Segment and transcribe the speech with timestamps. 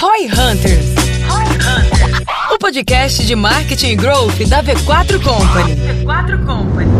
[0.00, 0.94] Roy Hunters.
[2.52, 5.74] O podcast de marketing e growth da V4 Company.
[6.04, 6.90] V4 Company.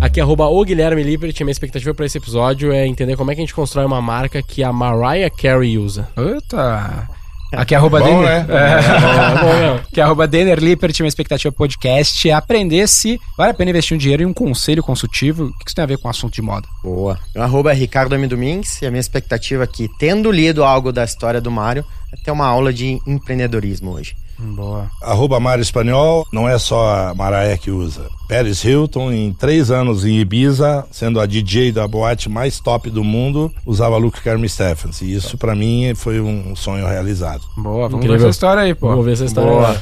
[0.00, 1.34] Aqui, arroba o Guilherme Lippert.
[1.40, 4.42] Minha expectativa para esse episódio é entender como é que a gente constrói uma marca
[4.42, 6.08] que a Mariah Carey usa.
[6.16, 7.08] Eita!
[7.52, 8.46] Aqui é arroba bom, Denner.
[8.46, 8.54] Né?
[8.54, 9.76] É.
[9.76, 13.70] é que é arroba Denner Lippert, minha expectativa podcast é aprender se vale a pena
[13.70, 15.46] investir um dinheiro em um conselho consultivo.
[15.46, 16.68] O que isso tem a ver com o assunto de moda?
[16.82, 17.18] Boa.
[17.34, 18.26] O arroba é Ricardo M.
[18.26, 22.30] Domingues e a minha expectativa aqui, tendo lido algo da história do Mário, é ter
[22.30, 24.14] uma aula de empreendedorismo hoje.
[24.40, 24.90] Boa.
[25.02, 28.08] Arroba Mário Espanhol, não é só a Maraé que usa.
[28.28, 33.02] Paris Hilton, em três anos em Ibiza, sendo a DJ da boate mais top do
[33.02, 35.02] mundo, usava Luke Carmen Stephens.
[35.02, 37.42] E isso para mim foi um sonho realizado.
[37.56, 38.18] Boa, vamos Incrível.
[38.18, 38.88] ver essa história aí, pô.
[38.88, 39.50] Vamos ver essa história.
[39.50, 39.76] Boa.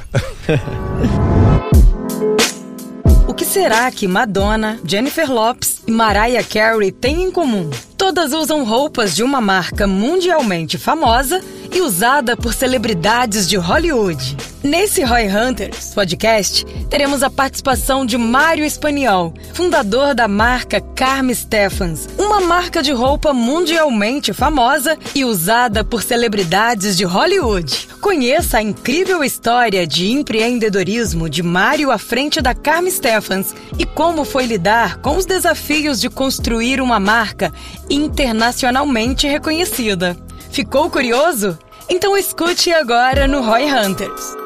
[3.28, 7.68] o que será que Madonna, Jennifer Lopes e Mariah Carey têm em comum?
[7.98, 14.36] Todas usam roupas de uma marca mundialmente famosa e usada por celebridades de Hollywood.
[14.62, 22.08] Nesse Roy Hunters podcast, teremos a participação de Mário Espanhol, fundador da marca Carme Stephens,
[22.18, 27.88] uma marca de roupa mundialmente famosa e usada por celebridades de Hollywood.
[28.00, 34.24] Conheça a incrível história de empreendedorismo de Mário à frente da Carme Stephens e como
[34.24, 37.52] foi lidar com os desafios de construir uma marca
[37.88, 40.16] internacionalmente reconhecida.
[40.50, 41.58] Ficou curioso?
[41.90, 44.36] Então escute agora no Roy Hunters.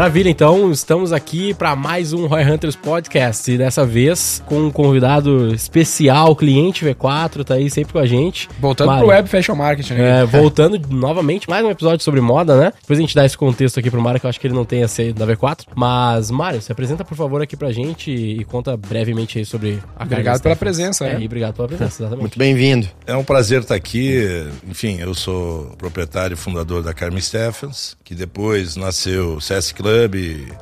[0.00, 4.70] Maravilha, então estamos aqui para mais um Roy Hunters Podcast e dessa vez com um
[4.70, 8.48] convidado especial, cliente V4, tá aí sempre com a gente.
[8.58, 9.04] Voltando Mário.
[9.04, 9.92] pro Web Fashion Marketing.
[9.92, 10.22] Né?
[10.22, 12.72] É, voltando novamente, mais um episódio sobre moda, né?
[12.80, 14.64] Depois a gente dá esse contexto aqui pro Mário, que eu acho que ele não
[14.64, 15.66] tem esse da V4.
[15.76, 20.04] Mas, Mário, se apresenta por favor aqui pra gente e conta brevemente aí sobre a
[20.04, 21.06] Obrigado pela presença.
[21.06, 22.22] É, é, e obrigado pela presença, exatamente.
[22.22, 22.88] Muito bem-vindo.
[23.06, 24.48] É um prazer estar aqui.
[24.66, 29.89] Enfim, eu sou proprietário e fundador da Carmen Stephens, que depois nasceu o CS Club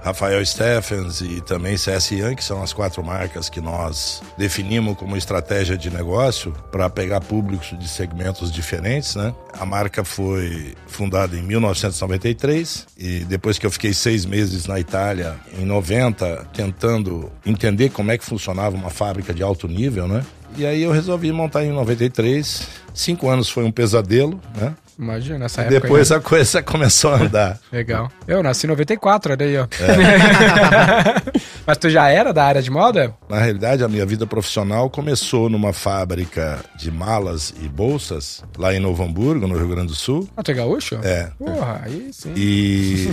[0.02, 5.16] Rafael Stephens e também CS Young, que são as quatro marcas que nós definimos como
[5.16, 9.34] estratégia de negócio para pegar públicos de segmentos diferentes, né?
[9.52, 15.36] A marca foi fundada em 1993 e depois que eu fiquei seis meses na Itália,
[15.58, 20.24] em 90, tentando entender como é que funcionava uma fábrica de alto nível, né?
[20.56, 22.68] E aí eu resolvi montar em 93.
[22.94, 24.74] Cinco anos foi um pesadelo, né?
[24.98, 25.80] Imagina, nessa época.
[25.80, 27.60] Depois a coisa começou a andar.
[27.72, 28.10] Legal.
[28.26, 29.62] Eu nasci em 94, olha aí, ó.
[29.64, 31.38] É.
[31.64, 33.14] Mas tu já era da área de moda?
[33.28, 38.80] Na realidade, a minha vida profissional começou numa fábrica de malas e bolsas lá em
[38.80, 40.28] Novo Hamburgo, no Rio Grande do Sul.
[40.36, 40.98] Ah, tu é gaúcho?
[41.04, 41.30] É.
[41.38, 42.32] Porra, aí sim.
[42.34, 43.08] E,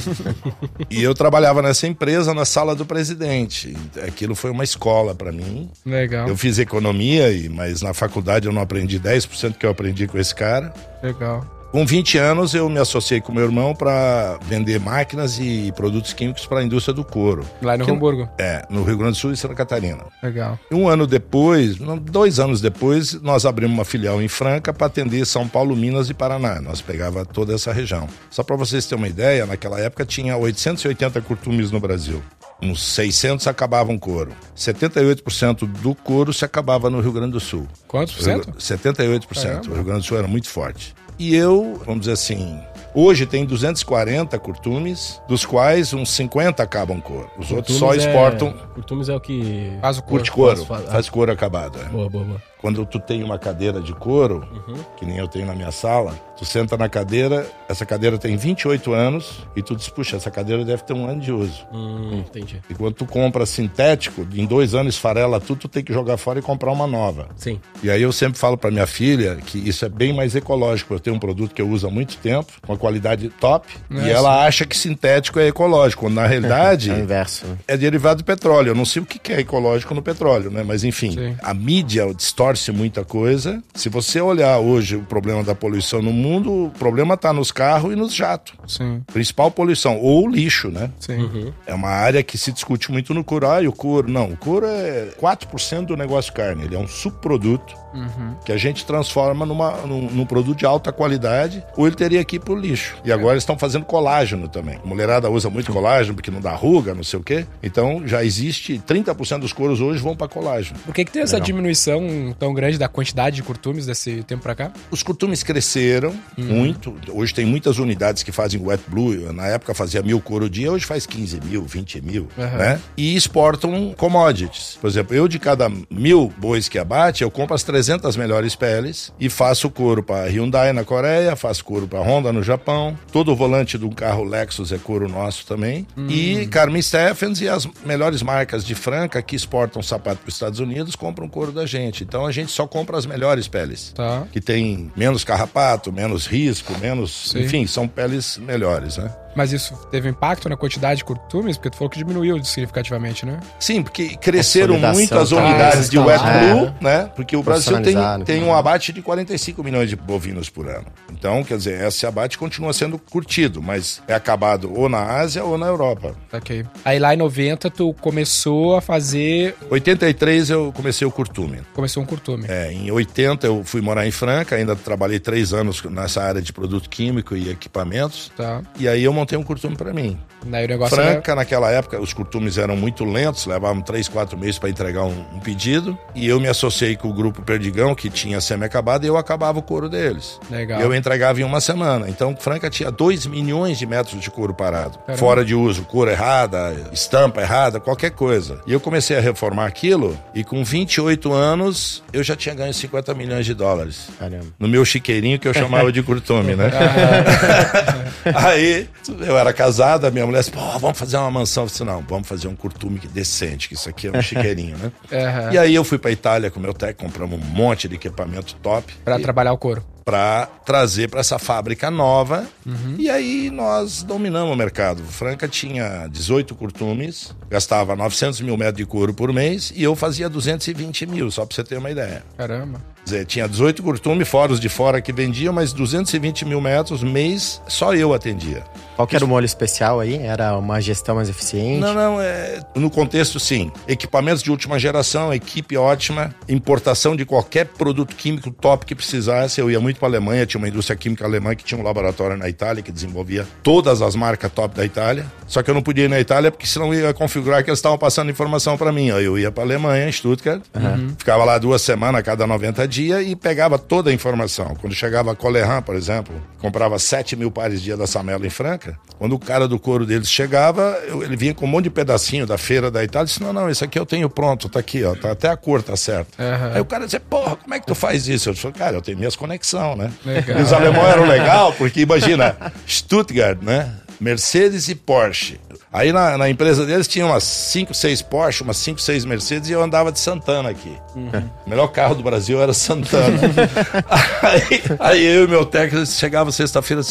[0.90, 3.76] e eu trabalhava nessa empresa na sala do presidente.
[4.08, 5.70] Aquilo foi uma escola para mim.
[5.86, 6.28] Legal.
[6.28, 10.34] Eu fiz economia, mas na faculdade eu não aprendi 10% que eu aprendi com esse
[10.34, 10.74] cara.
[11.04, 11.55] Legal.
[11.76, 16.46] Com 20 anos, eu me associei com meu irmão para vender máquinas e produtos químicos
[16.46, 17.46] para a indústria do couro.
[17.62, 18.30] Lá no que, Hamburgo?
[18.38, 20.06] É, no Rio Grande do Sul e Santa Catarina.
[20.24, 20.58] Legal.
[20.72, 21.76] Um ano depois,
[22.10, 26.14] dois anos depois, nós abrimos uma filial em Franca para atender São Paulo, Minas e
[26.14, 26.62] Paraná.
[26.62, 28.08] Nós pegava toda essa região.
[28.30, 32.24] Só para vocês terem uma ideia, naquela época tinha 880 curtumes no Brasil.
[32.62, 34.32] Uns 600 acabavam couro.
[34.56, 37.68] 78% do couro se acabava no Rio Grande do Sul.
[37.86, 38.50] Quantos por cento?
[38.54, 39.28] 78%.
[39.28, 39.72] Caramba.
[39.72, 40.96] O Rio Grande do Sul era muito forte.
[41.18, 42.60] E eu, vamos dizer assim,
[42.98, 47.30] Hoje tem 240 curtumes, dos quais uns 50 acabam couro.
[47.38, 48.48] Os curtumes outros só exportam.
[48.48, 48.74] É...
[48.74, 49.78] Curtumes é o que.
[49.82, 50.16] Faz o couro.
[50.16, 50.66] Curte couro.
[50.66, 51.78] Faz, faz couro acabado.
[51.78, 51.90] É.
[51.90, 52.42] Boa, boa, boa.
[52.66, 54.84] Quando tu tem uma cadeira de couro, uhum.
[54.98, 58.92] que nem eu tenho na minha sala, tu senta na cadeira, essa cadeira tem 28
[58.92, 61.64] anos e tu diz, puxa, essa cadeira deve ter um ano de uso.
[61.72, 62.60] Hum, entendi.
[62.68, 66.40] E quando tu compra sintético, em dois anos esfarela tudo, tu tem que jogar fora
[66.40, 67.30] e comprar uma nova.
[67.36, 67.62] Sim.
[67.84, 70.96] E aí eu sempre falo para minha filha que isso é bem mais ecológico.
[70.96, 74.08] Eu tenho um produto que eu uso há muito tempo, com a qualidade top, é
[74.08, 77.46] e ela acha que sintético é ecológico, quando na realidade é, inverso.
[77.68, 78.70] é derivado do petróleo.
[78.70, 80.64] Eu não sei o que é ecológico no petróleo, né?
[80.64, 81.38] Mas enfim, Sim.
[81.44, 83.62] a mídia distorce muita coisa.
[83.74, 87.94] Se você olhar hoje o problema da poluição no mundo, o problema está nos carros
[87.94, 88.56] e nos jatos.
[88.68, 89.04] Sim.
[89.12, 90.92] Principal poluição, ou lixo, né?
[91.00, 91.18] Sim.
[91.18, 91.54] Uhum.
[91.66, 93.50] É uma área que se discute muito no couro.
[93.50, 94.10] Ah, e o couro?
[94.10, 96.66] Não, o couro é 4% do negócio de carne.
[96.66, 98.36] Ele é um subproduto uhum.
[98.46, 102.36] que a gente transforma numa, num, num, produto de alta qualidade, ou ele teria que
[102.36, 102.96] ir pro lixo.
[103.04, 104.80] E agora eles estão fazendo colágeno também.
[104.84, 107.46] A mulherada usa muito colágeno porque não dá ruga, não sei o quê.
[107.64, 110.78] Então já existe 30% dos couros hoje vão para colágeno.
[110.86, 111.46] Por que, que tem essa Legal.
[111.46, 114.72] diminuição tão grande da quantidade de curtumes desse tempo para cá?
[114.92, 116.46] Os curtumes cresceram uhum.
[116.46, 116.96] muito.
[117.12, 119.32] Hoje tem muitas unidades que fazem wet blue.
[119.34, 122.58] Na época fazia mil couro dia, hoje faz 15 mil, 20 mil, uhum.
[122.58, 122.80] né?
[122.98, 124.78] E exportam commodities.
[124.82, 128.18] Por exemplo, eu de cada mil bois que abate, eu compro as 300 apresento as
[128.18, 132.98] melhores peles e faço couro para Hyundai na Coreia, faço couro para Honda no Japão.
[133.12, 135.86] Todo o volante do carro Lexus é couro nosso também.
[135.96, 136.08] Hum.
[136.10, 140.60] E Carmen Stephens e as melhores marcas de Franca que exportam sapato para os Estados
[140.60, 142.04] Unidos compram couro da gente.
[142.04, 143.92] Então a gente só compra as melhores peles.
[143.94, 144.24] Tá.
[144.32, 147.32] Que tem menos carrapato, menos risco, menos.
[147.32, 147.42] Sim.
[147.42, 149.12] Enfim, são peles melhores, né?
[149.36, 151.58] Mas isso teve impacto na quantidade de curtumes?
[151.58, 153.40] Porque tu falou que diminuiu significativamente, né?
[153.60, 156.84] Sim, porque cresceram muito as unidades de wet blue, é.
[156.84, 157.12] né?
[157.16, 160.86] Porque o Brasil tem, tem um abate de 45 milhões de bovinos por ano.
[161.12, 165.58] Então, quer dizer, esse abate continua sendo curtido, mas é acabado ou na Ásia ou
[165.58, 166.16] na Europa.
[166.32, 166.66] Ok.
[166.84, 169.56] Aí lá em 90 tu começou a fazer...
[169.70, 171.60] 83 eu comecei o curtume.
[171.74, 172.46] Começou um curtume.
[172.48, 176.54] É, em 80 eu fui morar em Franca, ainda trabalhei três anos nessa área de
[176.54, 178.32] produto químico e equipamentos.
[178.36, 178.62] Tá.
[178.80, 180.20] E aí eu montei um curtume para mim.
[180.46, 181.42] Daí o negócio Franca, era...
[181.42, 185.40] naquela época, os curtumes eram muito lentos, levavam três, quatro meses para entregar um, um,
[185.40, 185.98] pedido.
[186.14, 189.62] E eu me associei com o grupo Perdigão, que tinha semi-acabado, e eu acabava o
[189.62, 190.40] couro deles.
[190.50, 190.80] Legal.
[190.80, 192.10] Eu entregava em uma semana.
[192.10, 194.98] Então, Franca tinha 2 milhões de metros de couro parado.
[195.00, 195.18] Caramba.
[195.18, 198.62] Fora de uso, couro errada, estampa errada, qualquer coisa.
[198.68, 203.14] E eu comecei a reformar aquilo, e com 28 anos, eu já tinha ganho 50
[203.14, 204.10] milhões de dólares.
[204.20, 204.46] Caramba.
[204.60, 206.72] No meu chiqueirinho, que eu chamava de curtume, né?
[208.36, 208.88] Aí,
[209.26, 211.64] eu era casado, minha mulher disse, pô, vamos fazer uma mansão.
[211.64, 214.92] Eu disse, não, vamos fazer um curtume decente, que isso aqui é um chiqueirinho, né?
[215.16, 215.54] Uhum.
[215.54, 218.94] E aí eu fui pra Itália com meu técnico, compramos um monte de equipamento top.
[219.04, 222.48] Para trabalhar o couro para trazer para essa fábrica nova.
[222.64, 222.96] Uhum.
[223.00, 225.04] E aí nós dominamos o mercado.
[225.04, 230.30] Franca tinha 18 curtumes, gastava 900 mil metros de couro por mês e eu fazia
[230.30, 232.24] 220 mil, só para você ter uma ideia.
[232.38, 232.80] Caramba.
[233.06, 237.62] Dizer, tinha 18 curtumes, fora os de fora que vendiam, mas 220 mil metros mês
[237.68, 238.64] só eu atendia.
[238.96, 240.18] Qual que era o molho especial aí?
[240.18, 241.82] Era uma gestão mais eficiente?
[241.82, 242.62] Não, não, é...
[242.74, 243.72] no contexto sim.
[243.88, 249.62] Equipamentos de última geração, equipe ótima, importação de qualquer produto químico top que precisasse.
[249.62, 252.38] Eu ia muito para a Alemanha, tinha uma indústria química alemã que tinha um laboratório
[252.38, 255.26] na Itália que desenvolvia todas as marcas top da Itália.
[255.46, 257.98] Só que eu não podia ir na Itália porque senão ia configurar que eles estavam
[257.98, 259.12] passando informação para mim.
[259.12, 261.14] Aí eu ia para a Alemanha, Stuttgart, uhum.
[261.18, 264.76] ficava lá duas semanas a cada 90 dias e pegava toda a informação.
[264.80, 268.98] Quando chegava a Coleran, por exemplo, comprava 7 mil pares dia da Samela em Franca.
[269.18, 272.58] Quando o cara do couro deles chegava, ele vinha com um monte de pedacinho da
[272.58, 275.16] feira da Itália e disse: Não, não, esse aqui eu tenho pronto, tá aqui, ó,
[275.16, 276.38] tá, até a cor tá certo.
[276.40, 276.74] Uhum.
[276.74, 278.50] Aí o cara dizia: Porra, como é que tu faz isso?
[278.50, 280.12] Eu disse: Cara, eu tenho minhas conexões, né?
[280.26, 280.60] Legal.
[280.60, 282.56] E os alemães eram legal, porque imagina,
[282.88, 283.94] Stuttgart, né?
[284.20, 285.60] Mercedes e Porsche.
[285.96, 289.72] Aí na, na, empresa deles tinha umas 5, 6 Porsche, umas 5, 6 Mercedes e
[289.72, 290.98] eu andava de Santana aqui.
[291.16, 291.50] Uhum.
[291.66, 293.40] O melhor carro do Brasil era Santana.
[294.44, 297.02] aí, aí, eu e meu técnico chegava sexta-feira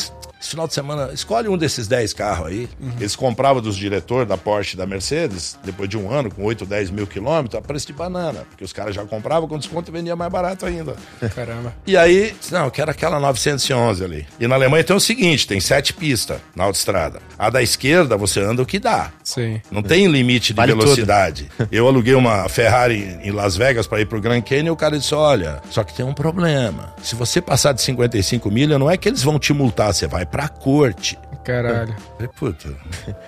[0.44, 2.68] esse final de semana, escolhe um desses 10 carros aí.
[2.78, 2.92] Uhum.
[3.00, 6.90] Eles compravam dos diretores da Porsche da Mercedes, depois de um ano, com 8, 10
[6.90, 8.44] mil quilômetros, a preço de banana.
[8.50, 10.96] Porque os caras já compravam com desconto e vendia mais barato ainda.
[11.34, 11.74] Caramba.
[11.86, 14.26] E aí, não, eu quero aquela 911 ali.
[14.38, 17.20] E na Alemanha tem o seguinte: tem sete pistas na autoestrada.
[17.38, 19.12] A da esquerda, você anda o que dá.
[19.22, 19.62] Sim.
[19.70, 21.48] Não tem limite de vale velocidade.
[21.56, 21.68] Tudo.
[21.72, 24.98] Eu aluguei uma Ferrari em Las Vegas para ir pro Grand Canyon e o cara
[24.98, 26.92] disse: olha, só que tem um problema.
[27.02, 30.26] Se você passar de 55 milhas, não é que eles vão te multar, você vai
[30.34, 31.16] pra corte.
[31.44, 31.94] Caralho.
[32.20, 32.68] É, puta.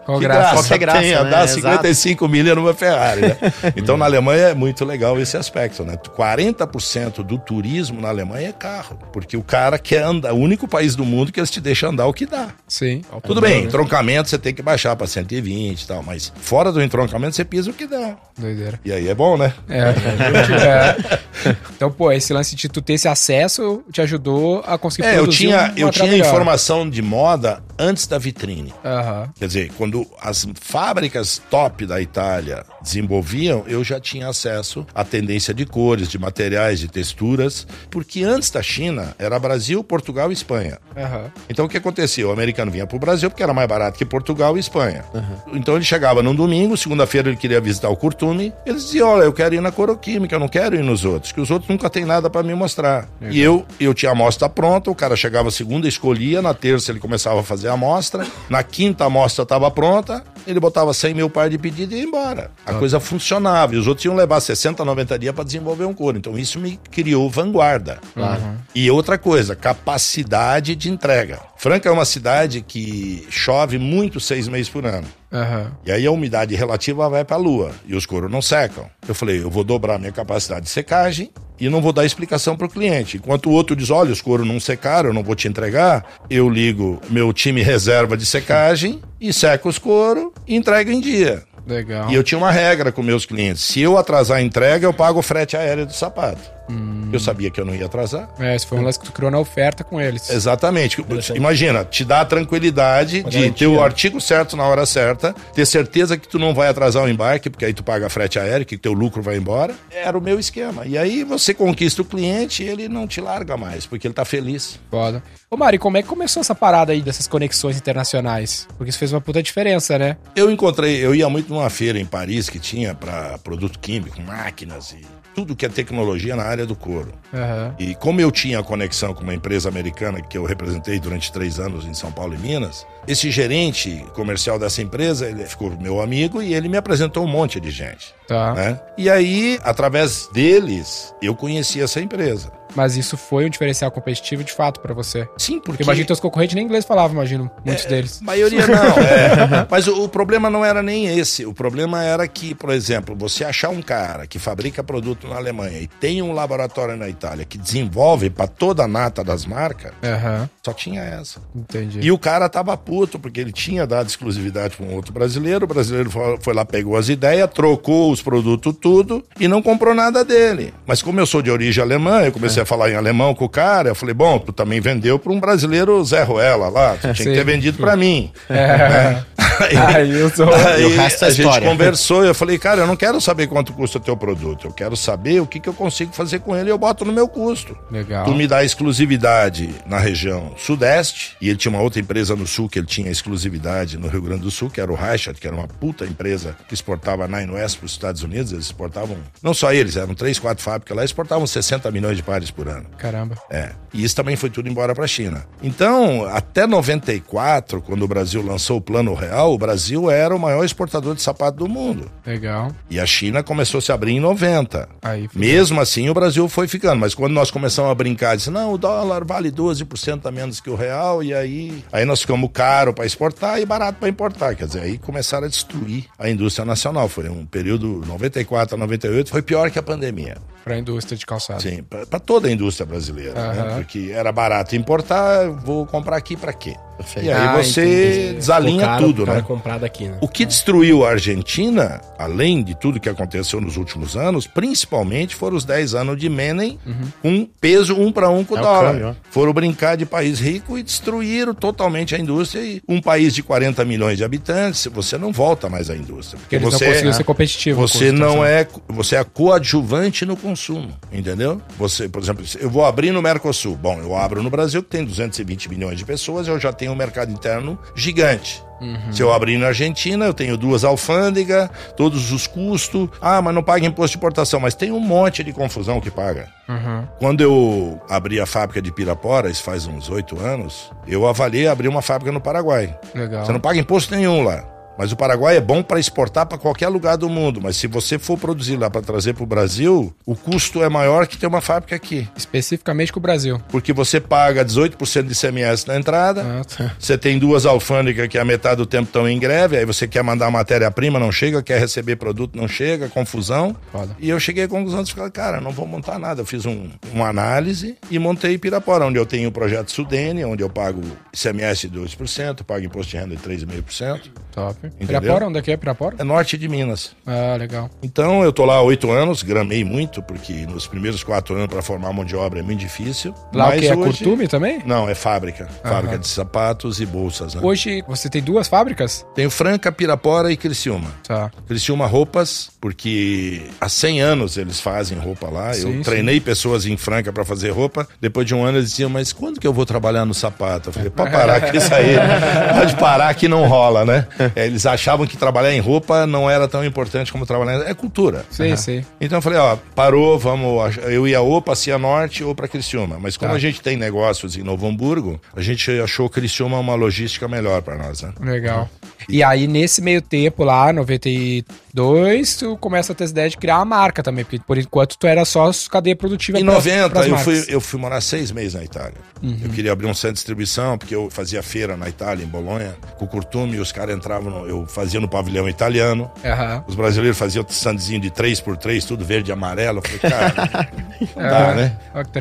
[0.05, 1.17] Qual que graça, graça que graça, tem né?
[1.17, 3.37] andar 55 milhas numa Ferrari, né?
[3.77, 5.97] Então na Alemanha é muito legal esse aspecto, né?
[5.97, 10.95] 40% do turismo na Alemanha é carro, porque o cara quer andar, o único país
[10.95, 12.51] do mundo que eles te deixam andar o que dá.
[12.69, 13.03] Sim.
[13.25, 17.35] Tudo bem, entroncamento você tem que baixar para 120 e tal, mas fora do entroncamento
[17.35, 18.17] você pisa o que dá.
[18.39, 18.79] Doideira.
[18.85, 19.53] E aí é bom, né?
[19.69, 19.81] É.
[19.81, 21.57] é.
[21.75, 25.27] Então, pô, esse lance de tu ter esse acesso te ajudou a conseguir é, eu
[25.27, 28.73] tinha, eu tinha informação de moda antes da vitrine.
[28.85, 29.29] Uhum.
[29.39, 35.53] Quer dizer, quando as fábricas top da Itália desenvolviam, eu já tinha acesso à tendência
[35.53, 40.79] de cores, de materiais, de texturas, porque antes da China era Brasil, Portugal e Espanha.
[40.97, 41.31] Uhum.
[41.49, 42.27] Então o que acontecia?
[42.27, 45.05] O americano vinha para o Brasil porque era mais barato que Portugal e Espanha.
[45.13, 45.57] Uhum.
[45.57, 49.33] Então ele chegava num domingo, segunda-feira ele queria visitar o Curtume, eles diziam: Olha, eu
[49.33, 52.05] quero ir na coroquímica, eu não quero ir nos outros, que os outros nunca têm
[52.05, 53.09] nada para me mostrar.
[53.21, 57.01] E eu, eu tinha a amostra pronta, o cara chegava segunda, escolhia, na terça ele
[57.01, 61.51] começava a fazer a amostra, na quinta amostra estava pronta, ele botava 100 mil par
[61.51, 62.51] de pedido e ia embora.
[62.65, 62.75] A ah.
[62.75, 63.75] coisa funcionava.
[63.75, 66.17] E os outros iam levar 60, 90 dias para desenvolver um couro.
[66.17, 67.99] Então isso me criou vanguarda.
[68.15, 68.57] Uhum.
[68.75, 71.41] E outra coisa, capacidade de entrega.
[71.57, 75.07] Franca é uma cidade que chove muito seis meses por ano.
[75.37, 75.71] Uhum.
[75.85, 78.87] E aí a umidade relativa vai para a lua e os couros não secam.
[79.07, 82.67] Eu falei, eu vou dobrar minha capacidade de secagem e não vou dar explicação para
[82.67, 83.19] o cliente.
[83.19, 86.49] Enquanto o outro diz, olha, os couros não secaram, eu não vou te entregar, eu
[86.49, 91.43] ligo meu time reserva de secagem e seco os couros e entrego em dia.
[91.67, 92.11] Legal.
[92.11, 95.19] E eu tinha uma regra com meus clientes: se eu atrasar a entrega, eu pago
[95.19, 96.56] o frete aéreo do sapato.
[96.69, 97.09] Hum.
[97.13, 98.29] Eu sabia que eu não ia atrasar.
[98.39, 100.29] É, esse foi um lance que tu criou na oferta com eles.
[100.31, 101.05] Exatamente.
[101.35, 103.59] Imagina, te dá a tranquilidade Uma de garantia.
[103.59, 107.09] ter o artigo certo na hora certa, ter certeza que tu não vai atrasar o
[107.09, 109.75] embarque, porque aí tu paga frete aéreo, que teu lucro vai embora.
[109.91, 110.87] Era o meu esquema.
[110.87, 114.25] E aí você conquista o cliente e ele não te larga mais, porque ele tá
[114.25, 114.79] feliz.
[114.91, 115.23] Foda.
[115.51, 118.67] Ô Mari, como é que começou essa parada aí dessas conexões internacionais?
[118.77, 120.17] Porque isso fez uma puta diferença, né?
[120.35, 124.93] Eu encontrei, eu ia muito numa feira em Paris que tinha para produto químico, máquinas
[124.93, 125.01] e
[125.37, 127.13] tudo que é tecnologia na área do couro.
[127.31, 127.75] Uhum.
[127.79, 131.85] E como eu tinha conexão com uma empresa americana que eu representei durante três anos
[131.85, 136.55] em São Paulo e Minas, esse gerente comercial dessa empresa, ele ficou meu amigo e
[136.55, 138.15] ele me apresentou um monte de gente.
[138.27, 138.55] Tá.
[138.55, 138.81] Né?
[138.97, 142.51] E aí, através deles, eu conheci essa empresa.
[142.77, 145.27] Mas isso foi um diferencial competitivo de fato para você.
[145.39, 145.69] Sim, porque.
[145.69, 148.21] porque imagino que teus concorrentes nem inglês falavam, imagino, muitos é, deles.
[148.21, 148.77] maioria não.
[149.07, 149.67] É.
[149.71, 151.47] Mas o, o, problema não era nem esse.
[151.47, 155.81] O problema era que, por exemplo, você achar um cara que fabrica produto na Alemanha
[155.81, 160.49] e tem um laboratório na Itália que desenvolve para toda a nata das marcas, uhum.
[160.63, 161.41] só tinha essa.
[161.55, 162.01] Entendi.
[162.03, 165.65] E o cara tava puto porque ele tinha dado exclusividade para um outro brasileiro.
[165.65, 169.95] O brasileiro foi, foi lá, pegou as ideias, trocou os produtos tudo e não comprou
[169.95, 170.75] nada dele.
[170.87, 172.63] Mas como eu sou de origem alemã, eu comecei é.
[172.63, 173.89] a falar em alemão com o cara.
[173.89, 176.97] Eu falei, bom, tu também vendeu para um brasileiro Zé Ruela lá.
[176.97, 178.33] Tu tinha que ter vendido para mim.
[178.49, 178.55] É.
[178.55, 179.25] Né?
[179.59, 180.53] Aí, aí, eu sou...
[180.53, 183.47] aí o resto é a gente conversou e eu falei, cara, eu não quero saber
[183.47, 184.67] quanto custa o teu produto.
[184.67, 187.13] Eu quero saber o que, que eu consigo fazer com ele e eu boto no
[187.13, 187.77] meu custo.
[187.91, 188.27] Legal.
[188.27, 192.69] Tu me dá exclusividade na região sudeste e ele tinha uma outra empresa no sul
[192.69, 195.57] que ele tinha exclusividade no Rio Grande do Sul, que era o Reichert, que era
[195.57, 198.53] uma puta empresa que exportava Nine West para os Estados Unidos.
[198.53, 202.51] Eles exportavam, não só eles, eram três, quatro fábricas lá, exportavam 60 milhões de pares
[202.57, 202.87] por ano.
[202.97, 203.37] Caramba.
[203.51, 203.71] É.
[203.93, 205.45] E isso também foi tudo embora para a China.
[205.63, 210.65] Então, até 94, quando o Brasil lançou o Plano Real, o Brasil era o maior
[210.65, 212.11] exportador de sapato do mundo.
[212.27, 212.73] Legal.
[212.91, 214.89] E a China começou a se abrir em 90.
[215.03, 217.01] Aí Mesmo assim, o Brasil foi ficando.
[217.01, 220.71] Mas quando nós começamos a brincar, disse, não, o dólar vale 12% a menos que
[220.71, 224.55] o real, e aí, aí nós ficamos caro para exportar e barato para importar.
[224.55, 227.09] Quer dizer, aí começaram a destruir a indústria nacional.
[227.09, 230.37] Foi um período 94 a 98, foi pior que a pandemia.
[230.65, 231.63] Para a indústria de calçado.
[231.63, 233.41] Sim, para toda a indústria brasileira.
[233.41, 233.55] Uhum.
[233.55, 233.75] Né?
[233.77, 236.77] Porque era barato importar, vou comprar aqui para quê?
[236.97, 237.27] Perfeito.
[237.27, 238.35] E aí ah, você entendi.
[238.37, 239.43] desalinha caro, tudo, né?
[239.43, 240.19] Comprado aqui, né?
[240.21, 245.57] O que destruiu a Argentina, além de tudo que aconteceu nos últimos anos, principalmente foram
[245.57, 247.09] os 10 anos de Menem, uhum.
[247.23, 248.93] com peso um para um com é o dólar.
[248.93, 249.17] Câmbio.
[249.31, 252.63] Foram brincar de país rico e destruíram totalmente a indústria.
[252.63, 256.39] E um país de 40 milhões de habitantes, você não volta mais à indústria.
[256.39, 257.81] Porque, porque você não conseguiu é, ser competitivo.
[257.81, 261.61] Você não é, você é coadjuvante no consumo, entendeu?
[261.79, 263.77] Você, por exemplo, eu vou abrir no Mercosul.
[263.77, 266.95] Bom, eu abro no Brasil que tem 220 milhões de pessoas, eu já tenho um
[266.95, 268.65] mercado interno gigante.
[268.81, 269.13] Uhum.
[269.13, 273.09] Se eu abrir na Argentina, eu tenho duas alfândegas, todos os custos.
[273.21, 274.61] Ah, mas não paga imposto de importação.
[274.61, 276.49] Mas tem um monte de confusão que paga.
[276.69, 277.07] Uhum.
[277.19, 281.89] Quando eu abri a fábrica de Pirapora, isso faz uns oito anos, eu avaliei abrir
[281.89, 282.99] uma fábrica no Paraguai.
[283.15, 283.47] Legal.
[283.47, 284.76] Você não paga imposto nenhum lá.
[284.99, 287.61] Mas o Paraguai é bom para exportar para qualquer lugar do mundo.
[287.63, 291.27] Mas se você for produzir lá para trazer para o Brasil, o custo é maior
[291.27, 292.29] que ter uma fábrica aqui.
[292.37, 293.61] Especificamente com o Brasil.
[293.69, 296.95] Porque você paga 18% de ICMS na entrada, ah, tá.
[296.99, 300.23] você tem duas alfândegas que a metade do tempo estão em greve, aí você quer
[300.23, 303.77] mandar matéria-prima, não chega, quer receber produto, não chega, confusão.
[303.93, 304.17] Foda.
[304.19, 306.43] E eu cheguei à conclusão de falar, cara, não vou montar nada.
[306.43, 310.63] Eu fiz um, uma análise e montei Pirapora, onde eu tenho o projeto Sudene, onde
[310.63, 314.21] eu pago ICMS de 2%, pago imposto de renda de 3,5%.
[314.53, 314.86] Top.
[314.87, 315.21] Entendeu?
[315.21, 316.17] Pirapora, onde é que é Pirapora?
[316.19, 317.15] É norte de Minas.
[317.27, 317.91] Ah, legal.
[318.03, 321.83] Então eu tô lá há oito anos, gramei muito, porque nos primeiros quatro anos para
[321.83, 323.35] formar mão de obra é muito difícil.
[323.53, 324.19] Lá mas o que é hoje...
[324.19, 324.83] curtume também?
[324.85, 325.65] Não, é fábrica.
[325.85, 325.95] Aham.
[325.95, 327.61] Fábrica de sapatos e bolsas, né?
[327.63, 329.27] Hoje você tem duas fábricas?
[329.35, 331.11] Tenho Franca, Pirapora e Criciúma.
[331.27, 331.51] Tá.
[331.67, 335.73] Criciúma Roupas, porque há 100 anos eles fazem roupa lá.
[335.73, 336.41] Sim, eu treinei sim.
[336.41, 338.07] pessoas em Franca para fazer roupa.
[338.21, 340.89] Depois de um ano eles diziam, mas quando que eu vou trabalhar no sapato?
[340.89, 342.17] Eu falei, pode parar com isso aí.
[342.77, 344.27] Pode parar que não rola, né?
[344.55, 347.89] É, eles achavam que trabalhar em roupa não era tão importante como trabalhar.
[347.89, 348.45] É cultura.
[348.51, 348.77] Sim, uhum.
[348.77, 349.05] sim.
[349.21, 350.97] Então eu falei, ó, parou, vamos.
[351.05, 353.19] Eu ia ou para Cianorte ou para Criciúma.
[353.21, 353.57] Mas como tá.
[353.57, 357.97] a gente tem negócios em Novo Hamburgo, a gente achou Criciúma uma logística melhor para
[357.97, 358.33] nós, né?
[358.41, 358.91] Legal.
[359.29, 363.79] E aí, nesse meio tempo lá, 92, tu começa a ter essa ideia de criar
[363.79, 366.59] uma marca também, porque por enquanto tu era só cadeia produtiva.
[366.59, 369.17] Em pras, 90, pras eu, fui, eu fui morar seis meses na Itália.
[369.43, 369.59] Uhum.
[369.63, 372.97] Eu queria abrir um centro de distribuição, porque eu fazia feira na Itália, em Bolonha,
[373.19, 376.31] com o Curtume, e os caras entravam, no, eu fazia no pavilhão italiano.
[376.45, 376.83] Uhum.
[376.87, 379.99] Os brasileiros faziam standzinho de 3x3, tudo verde e amarelo.
[379.99, 380.91] Eu falei, cara,
[381.37, 381.99] não dá, né?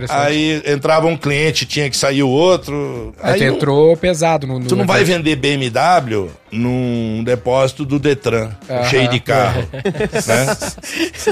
[0.10, 3.14] Aí entrava um cliente, tinha que sair o outro.
[3.22, 6.30] Aí, aí tu entrou pesado no, no Tu não vai vender BMW
[6.76, 8.52] num depósito do Detran,
[8.90, 9.62] cheio de carro.
[9.72, 10.58] né?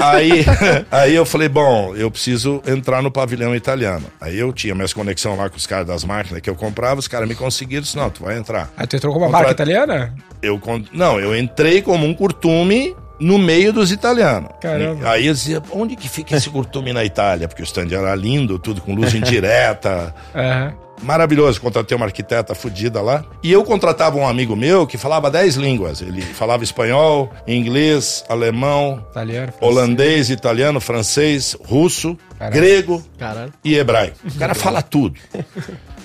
[0.02, 0.44] aí,
[0.90, 4.06] aí eu falei, bom, eu preciso entrar no pavilhão italiano.
[4.20, 7.08] Aí eu tinha minhas conexões lá com os caras das máquinas que eu comprava, os
[7.08, 8.70] caras me conseguiram, disse, não, tu vai entrar.
[8.76, 10.14] Aí tu entrou com uma marca italiana?
[10.42, 10.60] Eu,
[10.92, 14.50] não, eu entrei como um curtume no meio dos italianos.
[14.60, 15.10] Caramba.
[15.10, 17.48] Aí eu dizia, onde que fica esse curtume na Itália?
[17.48, 20.14] Porque o stand era lindo, tudo com luz indireta.
[20.34, 20.74] Aham.
[21.02, 23.24] Maravilhoso, contratei uma arquiteta fodida lá.
[23.42, 26.00] E eu contratava um amigo meu que falava 10 línguas.
[26.00, 29.52] Ele falava espanhol, inglês, alemão, Italiano.
[29.60, 32.54] holandês, italiano, francês, russo, Caralho.
[32.54, 33.52] grego Caralho.
[33.62, 34.16] e hebraico.
[34.24, 35.18] O cara fala tudo.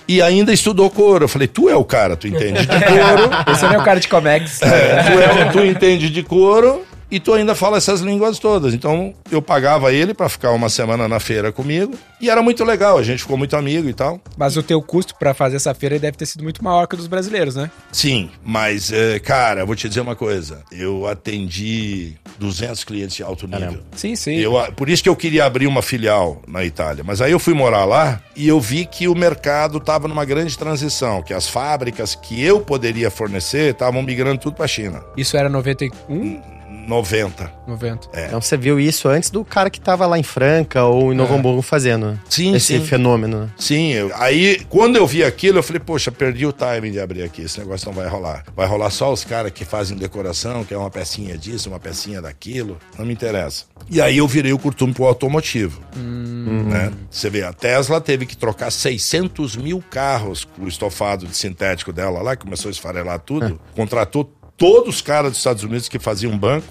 [0.08, 1.26] E ainda estudou couro.
[1.26, 3.30] Eu falei, tu é o cara, tu entende de couro.
[3.54, 4.62] Esse não é o cara de Comex.
[4.64, 8.74] É, tu, é, tu entende de couro e tu ainda fala essas línguas todas.
[8.74, 12.98] Então eu pagava ele pra ficar uma semana na feira comigo e era muito legal,
[12.98, 14.20] a gente ficou muito amigo e tal.
[14.38, 16.98] Mas o teu custo pra fazer essa feira deve ter sido muito maior que o
[16.98, 17.72] dos brasileiros, né?
[17.92, 23.48] Sim, mas é, cara, vou te dizer uma coisa, eu atendi 200 clientes de alto
[23.48, 23.82] nível.
[23.96, 24.36] Sim, sim.
[24.36, 27.04] Eu, por isso que eu queria abrir uma filial na Itália.
[27.04, 30.58] Mas aí eu fui morar lá e eu vi que o mercado estava numa grande
[30.58, 35.04] transição, que as fábricas que eu poderia fornecer estavam migrando tudo para a China.
[35.18, 36.42] Isso era 91,
[36.90, 37.52] 90.
[37.68, 38.10] 90.
[38.28, 41.36] Então você viu isso antes do cara que tava lá em Franca ou em Novo
[41.36, 42.20] Hamburgo fazendo?
[42.28, 42.86] Sim, esse sim.
[42.86, 43.50] fenômeno.
[43.58, 47.22] Sim, eu- aí quando eu vi aquilo, eu falei, poxa, perdi o timing de abrir
[47.24, 48.44] aqui, esse negócio não vai rolar.
[48.56, 52.22] Vai rolar só os caras que fazem decoração, que é uma pecinha disso, uma pecinha
[52.22, 53.66] daquilo, não me interessa.
[53.90, 55.82] E aí eu virei o curtume pro automotivo.
[55.96, 56.92] né?
[57.10, 61.92] Você vê, a Tesla teve que trocar 600 mil carros com o estofado de sintético
[61.94, 65.98] dela lá, que começou a esfarelar tudo, contratou todos os caras dos Estados Unidos que
[66.00, 66.68] faziam banco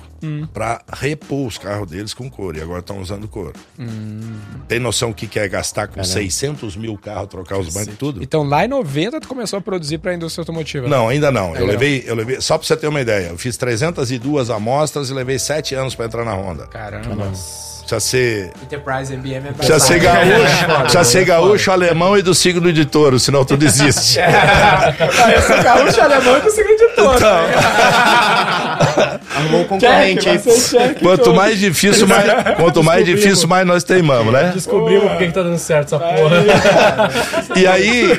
[0.52, 2.58] pra repor os carros deles com couro.
[2.58, 3.52] E agora estão usando couro.
[4.66, 7.96] Tem noção o que que é gastar com 600 mil carros, trocar os bancos e
[7.96, 8.22] tudo?
[8.22, 10.88] Então lá em 90 tu começou a produzir pra indústria automotiva.
[10.88, 11.56] Não, ainda não.
[11.56, 15.14] Eu levei, eu levei, só pra você ter uma ideia, eu fiz 302 amostras e
[15.14, 16.66] levei 7 anos pra entrar na Honda.
[16.66, 17.32] Caramba.
[17.88, 22.70] Precisa ser, Enterprise MBM é precisa ser gaúcho, precisa ser gaúcho, alemão e do signo
[22.70, 24.20] de touro, senão tu desiste.
[24.20, 24.92] Ah,
[25.34, 27.16] eu sou gaúcho alemão e consegui de todo.
[27.16, 27.38] Então,
[29.36, 30.38] Arrumou um concorrente aí.
[31.00, 32.24] quanto mais difícil, mais,
[32.56, 34.50] quanto mais difícil, mais nós teimamos, né?
[34.54, 36.36] Descobrimos por que tá dando certo essa porra.
[37.56, 38.12] E aí,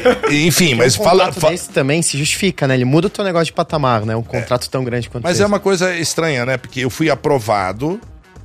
[0.47, 2.75] enfim, mas Um fala, fa- desse também se justifica, né?
[2.75, 4.15] Ele muda o teu negócio de patamar, né?
[4.15, 5.43] Um contrato tão grande quanto Mas esse.
[5.43, 6.57] é uma coisa estranha, né?
[6.57, 7.99] Porque eu fui aprovado,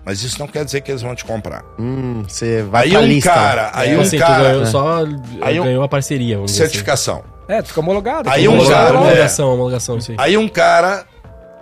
[0.04, 1.62] mas isso não quer dizer que eles vão te comprar.
[1.78, 3.30] Hum, você vai Aí pra um lista.
[3.30, 5.04] cara, aí um assim, cara, só
[5.42, 7.24] Aí um- ganhou a parceria, vamos dizer assim.
[7.48, 8.28] É, tu fica homologado.
[8.28, 8.98] Aí um homologado cara- lá.
[8.98, 9.02] é.
[9.04, 10.16] Homologação, homologação, isso aí.
[10.20, 11.04] Aí um cara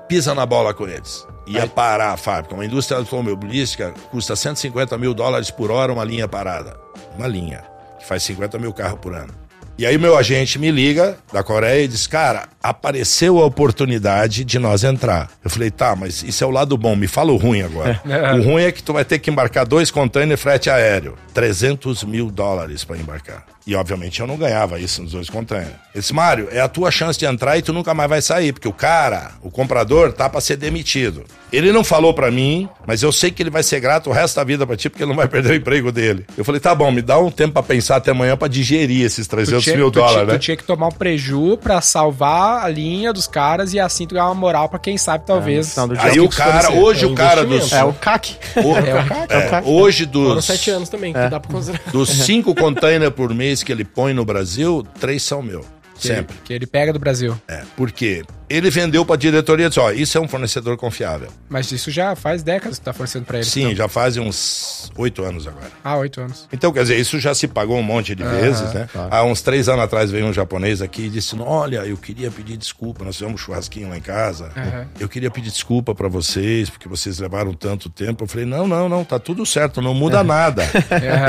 [0.08, 1.26] pisa na bola com eles.
[1.46, 2.54] Ia parar a fábrica.
[2.54, 6.76] Uma indústria automobilística custa 150 mil dólares por hora uma linha parada.
[7.16, 7.62] Uma linha,
[7.98, 9.34] que faz 50 mil carros por ano.
[9.78, 14.58] E aí meu agente me liga da Coreia e diz, cara, apareceu a oportunidade de
[14.58, 15.30] nós entrar.
[15.42, 18.00] Eu falei, tá, mas isso é o lado bom, me fala o ruim agora.
[18.38, 21.16] o ruim é que tu vai ter que embarcar dois containers frete aéreo.
[21.32, 23.44] 300 mil dólares para embarcar.
[23.66, 25.70] E obviamente eu não ganhava isso nos dois containers.
[25.94, 28.66] Esse Mário, é a tua chance de entrar e tu nunca mais vai sair, porque
[28.66, 31.22] o cara, o comprador, tá para ser demitido.
[31.52, 34.36] Ele não falou para mim, mas eu sei que ele vai ser grato o resto
[34.36, 36.24] da vida pra ti, porque ele não vai perder o emprego dele.
[36.36, 39.26] Eu falei, tá bom, me dá um tempo pra pensar até amanhã pra digerir esses
[39.26, 40.38] Tu 300 tinha, mil tu tinha- dólares, tu né?
[40.38, 44.26] tinha que tomar um preju pra salvar a linha dos caras e assim tu ganhar
[44.26, 45.74] uma moral pra quem sabe, talvez.
[45.74, 45.84] dia.
[46.00, 46.80] Aí o tu cara, escolher.
[46.80, 47.70] hoje É o cara dos.
[47.72, 48.36] É o CAC.
[48.56, 49.26] o- É o cara.
[49.28, 50.44] é, hoje Foram dos.
[50.46, 51.82] sete anos também, que dá pra considerar.
[51.92, 55.60] Dos cinco containers por mês que ele põe no Brasil, três são meu.
[55.98, 56.36] Que ele- Sempre.
[56.44, 57.36] Que ele pega do Brasil.
[57.48, 57.62] É.
[57.76, 58.22] Por quê?
[58.52, 61.28] Ele vendeu pra diretoria e disse: ó, isso é um fornecedor confiável.
[61.48, 63.46] Mas isso já faz décadas que tu tá fornecendo pra ele.
[63.46, 63.76] Sim, então.
[63.76, 65.70] já faz uns oito anos agora.
[65.82, 66.46] Ah, oito anos.
[66.52, 68.88] Então, quer dizer, isso já se pagou um monte de vezes, né?
[69.10, 72.56] Há uns três anos atrás veio um japonês aqui e disse: Olha, eu queria pedir
[72.56, 74.52] desculpa, nós fizemos um churrasquinho lá em casa.
[74.56, 74.86] Aham.
[75.00, 78.24] Eu queria pedir desculpa pra vocês, porque vocês levaram tanto tempo.
[78.24, 80.62] Eu falei: Não, não, não, tá tudo certo, não muda nada.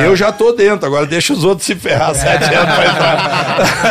[0.04, 3.44] Eu já tô dentro, agora deixa os outros se ferrar sete anos pra entrar.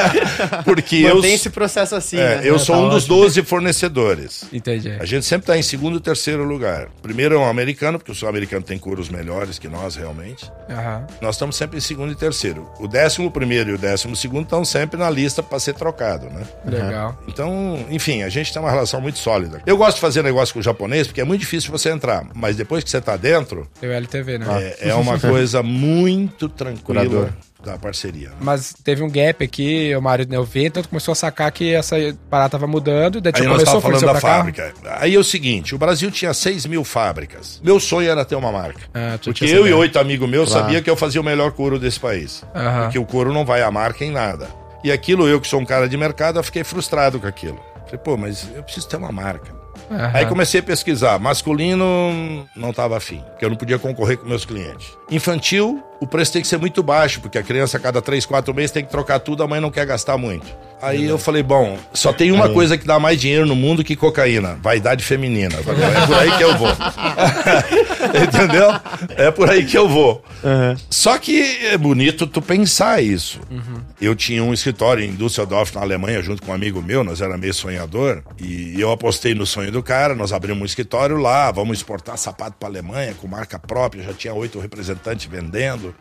[0.65, 2.41] porque eu, Mantém esse processo assim, é, né?
[2.45, 4.45] eu sou um dos 12 fornecedores.
[4.53, 4.91] Entendi.
[4.99, 6.89] A gente sempre está em segundo e terceiro lugar.
[7.01, 10.51] Primeiro é um americano, porque o sul americano tem couros melhores que nós, realmente.
[10.69, 11.07] Aham.
[11.21, 12.69] Nós estamos sempre em segundo e terceiro.
[12.81, 16.43] O décimo primeiro e o décimo segundo estão sempre na lista para ser trocado, né?
[16.65, 17.17] Legal.
[17.29, 19.63] Então, enfim, a gente tem uma relação muito sólida.
[19.67, 22.57] Eu gosto de fazer negócio com o japonês porque é muito difícil você entrar, mas
[22.57, 24.75] depois que você está dentro, Tem o LTV, né?
[24.81, 27.29] é, é uma coisa muito tranquila Curador.
[27.65, 28.29] Da parceria.
[28.31, 28.35] né?
[28.41, 31.73] Mas teve um gap aqui, o Mário deu ver, então tu começou a sacar que
[31.75, 31.97] essa
[32.29, 34.73] parada tava mudando, daí tu Aí nós estávamos falando da fábrica.
[34.99, 37.61] Aí é o seguinte, o Brasil tinha 6 mil fábricas.
[37.65, 38.81] Meu sonho era ter uma marca.
[38.95, 40.65] Ah, Porque eu e oito amigos meus Claro.
[40.67, 42.45] sabia que eu fazia o melhor couro desse país.
[42.55, 42.83] Aham.
[42.83, 44.49] Porque o couro não vai a marca em nada.
[44.85, 47.61] E aquilo, eu que sou um cara de mercado, eu fiquei frustrado com aquilo.
[47.85, 49.53] Falei, pô, mas eu preciso ter uma marca.
[49.91, 49.97] Uhum.
[50.15, 51.19] Aí comecei a pesquisar.
[51.19, 54.89] Masculino, não estava afim, porque eu não podia concorrer com meus clientes.
[55.11, 58.53] Infantil, o preço tem que ser muito baixo, porque a criança a cada 3, 4
[58.53, 60.53] meses tem que trocar tudo, a mãe não quer gastar muito.
[60.83, 63.95] Aí eu falei, bom, só tem uma coisa que dá mais dinheiro no mundo que
[63.95, 65.57] cocaína, vaidade feminina.
[65.59, 66.69] Falei, é por aí que eu vou.
[68.21, 68.69] Entendeu?
[69.17, 70.25] É por aí que eu vou.
[70.43, 70.77] Uhum.
[70.91, 73.39] Só que é bonito tu pensar isso.
[73.49, 73.81] Uhum.
[74.01, 77.39] Eu tinha um escritório em Düsseldorf, na Alemanha, junto com um amigo meu, nós era
[77.39, 81.79] meio sonhador, e eu apostei no sonho do cara, nós abrimos um escritório lá, vamos
[81.79, 85.92] exportar sapato para Alemanha com marca própria, já tinha oito representantes vendendo,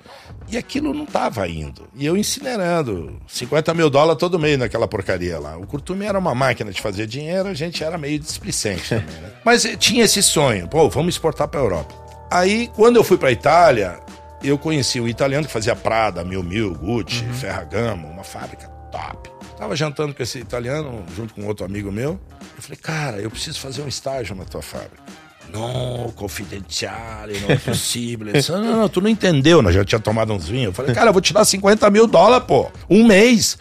[0.47, 1.87] e aquilo não estava indo.
[1.95, 5.57] E eu incinerando 50 mil dólares todo mês naquela porcaria lá.
[5.57, 9.31] O Curtume era uma máquina de fazer dinheiro, a gente era meio displicente também, né?
[9.45, 11.93] Mas eh, tinha esse sonho, pô, vamos exportar para Europa.
[12.29, 13.99] Aí, quando eu fui para Itália,
[14.43, 17.33] eu conheci um italiano que fazia Prada, Mil Mil, Gucci, uhum.
[17.33, 19.29] Ferragamo, uma fábrica top.
[19.57, 22.19] Tava jantando com esse italiano, junto com outro amigo meu.
[22.55, 25.03] Eu falei, cara, eu preciso fazer um estágio na tua fábrica.
[25.51, 28.31] Não, confidenciale, não é possível.
[28.31, 30.67] Disse, não, não, tu não entendeu, nós já tinha tomado uns vinhos.
[30.67, 32.71] Eu falei, cara, eu vou te dar 50 mil dólares, pô.
[32.89, 33.57] Um mês.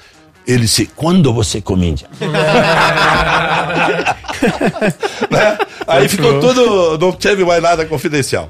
[0.47, 2.07] Ele disse, quando você comente?
[5.31, 5.59] né?
[5.87, 8.49] Aí ficou tudo, não teve mais nada confidencial.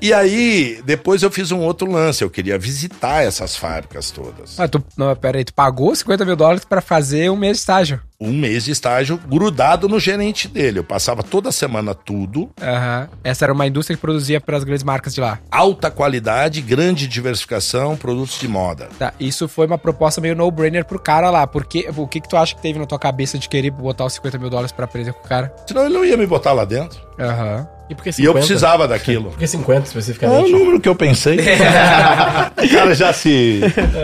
[0.00, 4.60] e aí, depois eu fiz um outro lance, eu queria visitar essas fábricas todas.
[4.60, 8.00] Ah, tu, não, peraí, tu pagou 50 mil dólares para fazer um mês de estágio?
[8.20, 10.78] Um mês de estágio grudado no gerente dele.
[10.78, 12.42] Eu passava toda semana tudo.
[12.42, 13.08] Uhum.
[13.22, 15.38] Essa era uma indústria que produzia para as grandes marcas de lá.
[15.50, 18.88] Alta qualidade, grande diversificação, produtos de moda.
[18.98, 21.46] Tá, isso foi uma proposta meio no-brainer pro cara lá.
[21.46, 24.14] Porque, o que, que tu acha que teve na tua cabeça de querer botar os
[24.14, 25.54] 50 mil dólares pra presa com o cara?
[25.66, 27.00] Senão ele não ia me botar lá dentro.
[27.18, 27.58] Aham.
[27.58, 27.74] Uhum.
[27.88, 28.22] E, por que 50?
[28.22, 29.30] e eu precisava daquilo.
[29.30, 30.52] Por que 50 especificamente?
[30.52, 31.36] É o número que eu pensei.
[32.56, 33.60] o cara já se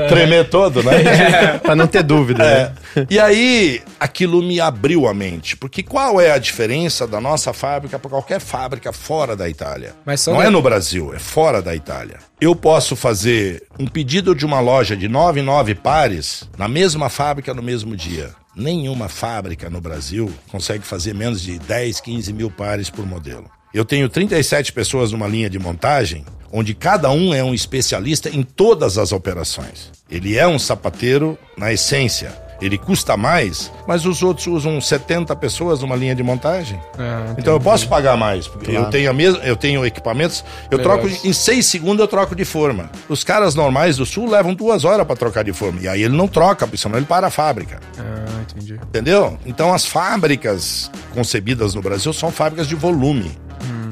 [0.08, 1.02] tremer todo, né?
[1.02, 2.44] É, pra não ter dúvida.
[2.44, 2.64] É.
[3.00, 3.06] Né?
[3.08, 5.56] E aí, aquilo me abriu a mente.
[5.56, 9.94] Porque qual é a diferença da nossa fábrica para qualquer fábrica fora da Itália?
[10.04, 12.18] Mas não é no Brasil, é fora da Itália.
[12.40, 17.54] Eu posso fazer um pedido de uma loja de 9 9 pares na mesma fábrica
[17.54, 18.30] no mesmo dia.
[18.54, 23.48] Nenhuma fábrica no Brasil consegue fazer menos de 10, 15 mil pares por modelo.
[23.72, 28.42] Eu tenho 37 pessoas numa linha de montagem, onde cada um é um especialista em
[28.42, 29.92] todas as operações.
[30.11, 32.37] Ele é um sapateiro na essência.
[32.61, 36.80] Ele custa mais, mas os outros usam 70 pessoas numa linha de montagem.
[36.98, 38.87] Ah, então eu posso pagar mais, porque claro.
[38.87, 42.44] eu tenho a mesma, eu tenho equipamentos, eu troco em seis segundos eu troco de
[42.44, 42.90] forma.
[43.09, 45.80] Os caras normais do sul levam duas horas para trocar de forma.
[45.80, 47.80] E aí ele não troca, porque senão ele para a fábrica.
[47.96, 48.74] Ah, entendi.
[48.74, 49.38] Entendeu?
[49.46, 53.30] Então as fábricas concebidas no Brasil são fábricas de volume.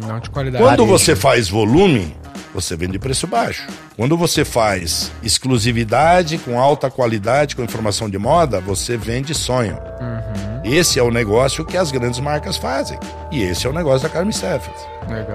[0.08, 0.64] Não de qualidade.
[0.64, 2.16] Quando você faz volume,
[2.54, 3.66] você vende preço baixo.
[3.94, 9.78] Quando você faz exclusividade com alta qualidade, com informação de moda, você vende sonho.
[10.00, 10.62] Uhum.
[10.64, 12.98] Esse é o negócio que as grandes marcas fazem.
[13.30, 14.76] E esse é o negócio da Carmen Steffens.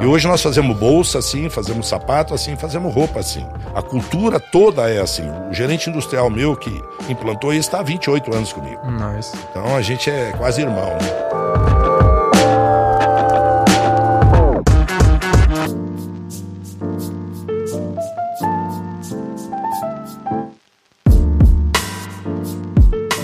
[0.01, 3.45] E hoje nós fazemos bolsa assim, fazemos sapato assim, fazemos roupa assim.
[3.73, 5.23] A cultura toda é assim.
[5.49, 6.71] O gerente industrial meu que
[7.09, 8.79] implantou isso está há 28 anos comigo.
[8.91, 9.35] Nice.
[9.49, 10.89] Então a gente é quase irmão.
[10.93, 11.72] Né?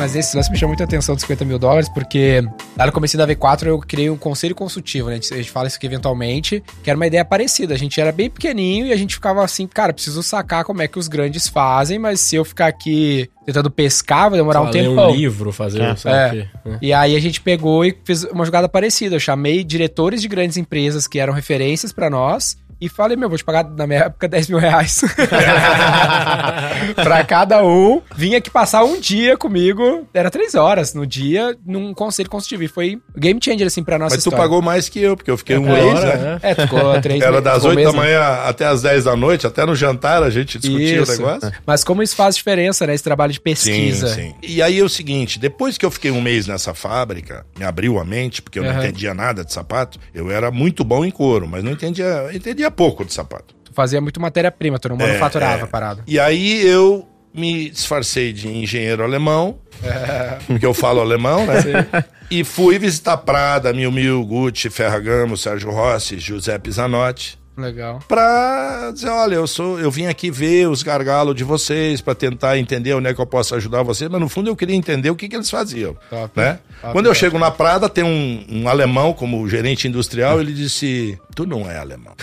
[0.09, 2.43] Mas esse lance me chamou muita atenção dos 50 mil dólares, porque
[2.75, 5.19] lá no começo da V4 eu criei um conselho consultivo, né?
[5.31, 7.75] A gente fala isso aqui eventualmente, que era uma ideia parecida.
[7.75, 10.87] A gente era bem pequenininho e a gente ficava assim, cara, preciso sacar como é
[10.87, 14.71] que os grandes fazem, mas se eu ficar aqui tentando pescar, vai demorar Só um
[14.71, 14.99] tempo.
[14.99, 15.95] um livro, fazer, é.
[16.05, 16.37] é.
[16.37, 16.47] é.
[16.81, 19.15] E aí a gente pegou e fez uma jogada parecida.
[19.15, 23.37] Eu chamei diretores de grandes empresas que eram referências para nós e falei, meu, vou
[23.37, 25.01] te pagar na minha época 10 mil reais.
[26.95, 28.01] pra cada um.
[28.15, 30.07] Vim aqui passar um dia comigo.
[30.13, 32.63] Era três horas no dia, num conselho consultivo.
[32.63, 34.37] E foi game changer, assim, pra nossa Mas história.
[34.37, 36.39] tu pagou mais que eu, porque eu fiquei é, um mês, né?
[36.41, 39.75] É, ficou três Era das 8 da manhã até as 10 da noite, até no
[39.75, 41.11] jantar a gente discutia isso.
[41.11, 41.51] o negócio.
[41.65, 42.93] Mas como isso faz diferença, né?
[42.93, 44.07] Esse trabalho de pesquisa.
[44.07, 44.35] Sim, sim.
[44.41, 47.99] E aí é o seguinte, depois que eu fiquei um mês nessa fábrica, me abriu
[47.99, 48.71] a mente, porque eu uhum.
[48.71, 49.99] não entendia nada de sapato.
[50.13, 53.55] Eu era muito bom em couro, mas não entendia, entendia pouco de sapato.
[53.63, 55.67] Tu fazia muito matéria-prima, tu não manufaturava é, é.
[55.67, 56.03] parada.
[56.08, 60.38] E aí eu me disfarcei de engenheiro alemão, é.
[60.47, 61.62] porque eu falo alemão, né?
[61.62, 62.05] Sim.
[62.32, 67.39] E fui visitar Prada, Mil Mil, Gucci, Ferragamo, Sérgio Rossi, Giuseppe Zanotti.
[67.59, 67.99] Legal.
[68.07, 72.57] Pra dizer, olha, eu sou, eu vim aqui ver os gargalos de vocês para tentar
[72.57, 75.15] entender onde é que eu posso ajudar vocês, mas no fundo eu queria entender o
[75.15, 76.31] que, que eles faziam, Top.
[76.39, 76.59] né?
[76.81, 81.19] Top, Quando eu chego na Prada, tem um, um alemão como gerente industrial, ele disse:
[81.35, 82.13] "Tu não é alemão.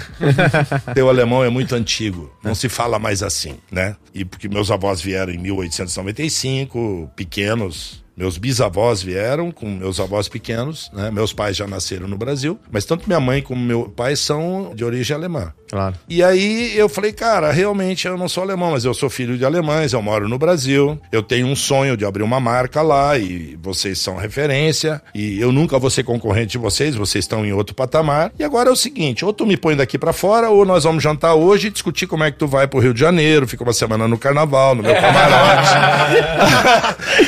[0.95, 3.97] Teu alemão é muito antigo, não se fala mais assim, né?
[4.15, 10.91] E porque meus avós vieram em 1895, pequenos, Meus bisavós vieram com meus avós pequenos,
[10.93, 11.11] né?
[11.11, 14.85] Meus pais já nasceram no Brasil, mas tanto minha mãe como meu pai são de
[14.85, 15.53] origem alemã.
[15.69, 15.97] Claro.
[16.09, 19.45] E aí eu falei, cara, realmente eu não sou alemão, mas eu sou filho de
[19.45, 23.59] alemães, eu moro no Brasil, eu tenho um sonho de abrir uma marca lá e
[23.61, 27.75] vocês são referência e eu nunca vou ser concorrente de vocês, vocês estão em outro
[27.75, 28.33] patamar.
[28.39, 31.03] E agora é o seguinte, ou tu me põe daqui para fora ou nós vamos
[31.03, 33.73] jantar hoje e discutir como é que tu vai pro Rio de Janeiro, fica uma
[33.73, 35.69] semana no carnaval, no meu camarote.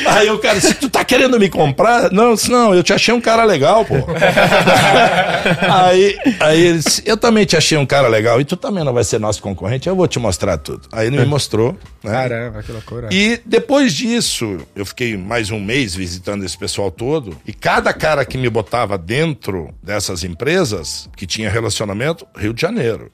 [0.07, 3.21] aí o cara, se tu tá querendo me comprar, não, não, eu te achei um
[3.21, 3.95] cara legal, pô.
[5.71, 8.93] aí, aí ele disse, eu também te achei um cara legal e tu também não
[8.93, 10.87] vai ser nosso concorrente, eu vou te mostrar tudo.
[10.91, 12.11] Aí ele me mostrou, né?
[12.11, 13.09] Caramba, que loucura.
[13.11, 18.25] E depois disso, eu fiquei mais um mês visitando esse pessoal todo, e cada cara
[18.25, 23.11] que me botava dentro dessas empresas, que tinha relacionamento, Rio de Janeiro.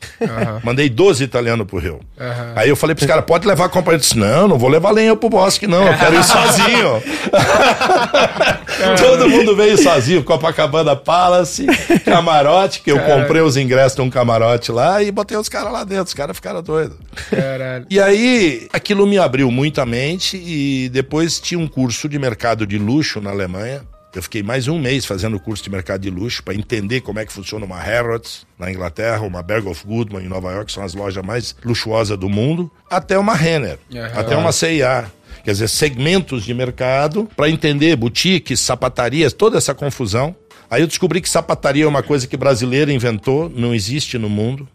[0.64, 2.00] Mandei 12 italianos pro Rio.
[2.56, 3.96] Aí eu falei pros caras, pode levar a companhia?
[3.96, 7.04] Eu disse, não, não vou levar lenha pro bosque, não, eu quero ir sozinho.
[9.00, 11.66] Todo mundo veio sozinho, Copacabana Palace,
[12.04, 15.84] camarote, que eu comprei os ingressos de um camarote lá e botei os caras lá
[15.84, 16.98] dentro, os caras ficaram doidos.
[17.30, 17.86] Caralho.
[17.90, 22.66] E aí, aquilo me abriu muito a mente e depois tinha um curso de mercado
[22.66, 23.82] de luxo na Alemanha.
[24.14, 27.20] Eu fiquei mais um mês fazendo o curso de mercado de luxo para entender como
[27.20, 30.72] é que funciona uma Harrods na Inglaterra, uma Berg of Goodman em Nova York, que
[30.72, 34.12] são as lojas mais luxuosas do mundo, até uma Renner, Aham.
[34.16, 35.06] até uma C&A.
[35.46, 40.36] Quer dizer, segmentos de mercado para entender boutiques, sapatarias, toda essa confusão.
[40.68, 44.68] Aí eu descobri que sapataria é uma coisa que brasileiro inventou, não existe no mundo.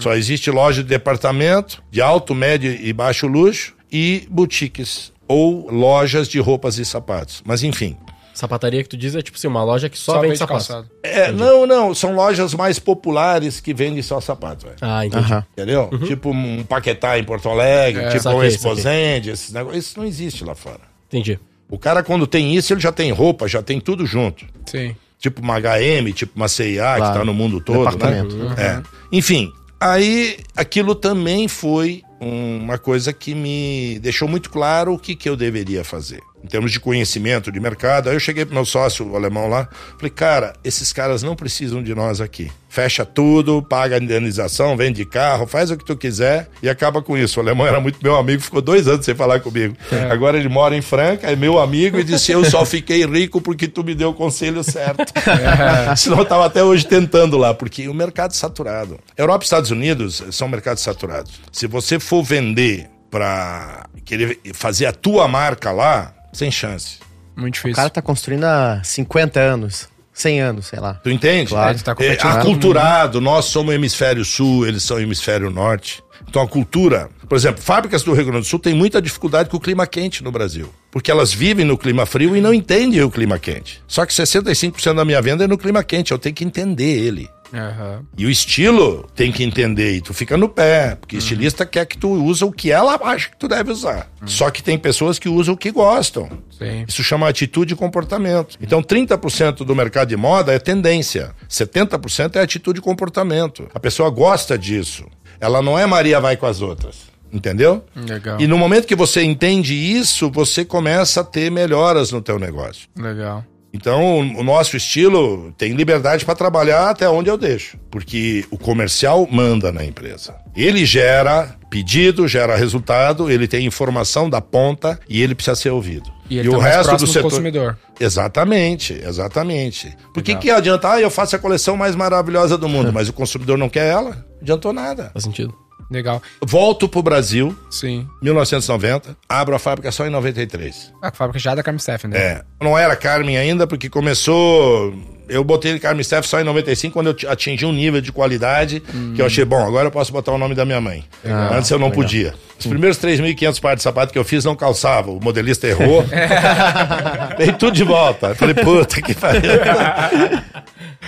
[0.00, 6.26] Só existe loja de departamento, de alto, médio e baixo luxo, e boutiques, ou lojas
[6.26, 7.40] de roupas e sapatos.
[7.44, 7.96] Mas enfim.
[8.40, 10.66] Sapataria que tu diz é tipo assim, uma loja que só, Só vende vende sapato.
[10.66, 10.90] calçado.
[11.02, 14.76] É, não, não, são lojas mais populares que vendem só sapatos, velho.
[14.80, 15.44] Ah, entendi.
[15.52, 15.90] Entendeu?
[16.06, 19.84] Tipo um Paquetá em Porto Alegre, tipo saquei, um Exposende, esses negócios.
[19.84, 20.80] Isso não existe lá fora.
[21.08, 21.38] Entendi.
[21.68, 24.46] O cara, quando tem isso, ele já tem roupa, já tem tudo junto.
[24.66, 24.96] Sim.
[25.18, 27.18] Tipo uma HM, tipo uma CIA, que Claro.
[27.18, 27.90] tá no mundo todo, né?
[27.90, 28.36] Departamento.
[28.58, 28.82] É.
[29.12, 35.28] Enfim, aí aquilo também foi uma coisa que me deixou muito claro o que, que
[35.28, 36.20] eu deveria fazer.
[36.42, 39.68] Em termos de conhecimento de mercado, aí eu cheguei pro meu sócio o alemão lá,
[39.96, 42.50] falei, cara, esses caras não precisam de nós aqui.
[42.68, 47.18] Fecha tudo, paga a indenização, vende carro, faz o que tu quiser e acaba com
[47.18, 47.38] isso.
[47.38, 49.76] O alemão era muito meu amigo, ficou dois anos sem falar comigo.
[50.10, 53.68] Agora ele mora em Franca, é meu amigo e disse, eu só fiquei rico porque
[53.68, 55.12] tu me deu o conselho certo.
[55.96, 58.98] Senão eu tava até hoje tentando lá, porque o mercado é saturado.
[59.16, 61.40] Europa e Estados Unidos são mercados saturados.
[61.52, 66.98] Se você for vender para querer fazer a tua marca lá, sem chance.
[67.36, 67.76] Muito O difícil.
[67.76, 70.94] cara tá construindo há 50 anos, 100 anos, sei lá.
[70.94, 71.50] Tu entende?
[71.50, 71.70] Claro.
[71.74, 76.02] Ele tá É, aculturado, nós somos hemisfério sul, eles são hemisfério norte.
[76.28, 79.56] Então a cultura, por exemplo, fábricas do Rio Grande do Sul têm muita dificuldade com
[79.56, 80.72] o clima quente no Brasil.
[80.90, 83.82] Porque elas vivem no clima frio e não entendem o clima quente.
[83.86, 87.28] Só que 65% da minha venda é no clima quente, eu tenho que entender ele.
[87.52, 88.04] Aham.
[88.16, 91.98] E o estilo tem que entender, e tu fica no pé, porque estilista quer que
[91.98, 94.08] tu use o que ela acha que tu deve usar.
[94.24, 96.28] Só que tem pessoas que usam o que gostam.
[96.56, 96.84] Sim.
[96.86, 98.56] Isso chama atitude e comportamento.
[98.60, 103.68] Então, 30% do mercado de moda é tendência, 70% é atitude e comportamento.
[103.74, 105.06] A pessoa gosta disso.
[105.40, 107.09] Ela não é Maria vai com as outras.
[107.32, 107.84] Entendeu?
[107.94, 108.40] Legal.
[108.40, 112.88] E no momento que você entende isso, você começa a ter melhoras no teu negócio.
[112.96, 113.44] Legal.
[113.72, 119.28] Então, o nosso estilo tem liberdade para trabalhar até onde eu deixo, porque o comercial
[119.30, 120.34] manda na empresa.
[120.56, 126.10] Ele gera pedido, gera resultado, ele tem informação da ponta e ele precisa ser ouvido.
[126.28, 127.78] E ele tá mais próximo do consumidor.
[127.98, 129.96] Exatamente, exatamente.
[130.12, 130.92] Por que que adianta?
[130.92, 134.26] Ah, eu faço a coleção mais maravilhosa do mundo, mas o consumidor não quer ela?
[134.42, 135.10] Adiantou nada.
[135.12, 135.54] Faz sentido.
[135.90, 136.22] Legal.
[136.40, 138.06] Volto pro Brasil, Sim.
[138.22, 140.92] 1990, abro a fábrica só em 93.
[141.02, 142.18] A fábrica já é da Carmen Steffen, né?
[142.18, 142.44] É.
[142.62, 144.94] Não era Carmen ainda, porque começou.
[145.30, 148.80] Eu botei Carmen Steff só em 95, quando eu atingi um nível de qualidade
[149.14, 151.04] que eu achei, bom, agora eu posso botar o nome da minha mãe.
[151.24, 152.02] Ah, Antes eu não legal.
[152.02, 152.34] podia.
[152.58, 155.16] Os primeiros 3.500 pares de sapato que eu fiz não calçavam.
[155.16, 156.04] O modelista errou.
[157.38, 158.34] Dei tudo de volta.
[158.34, 159.40] Falei, puta que pariu.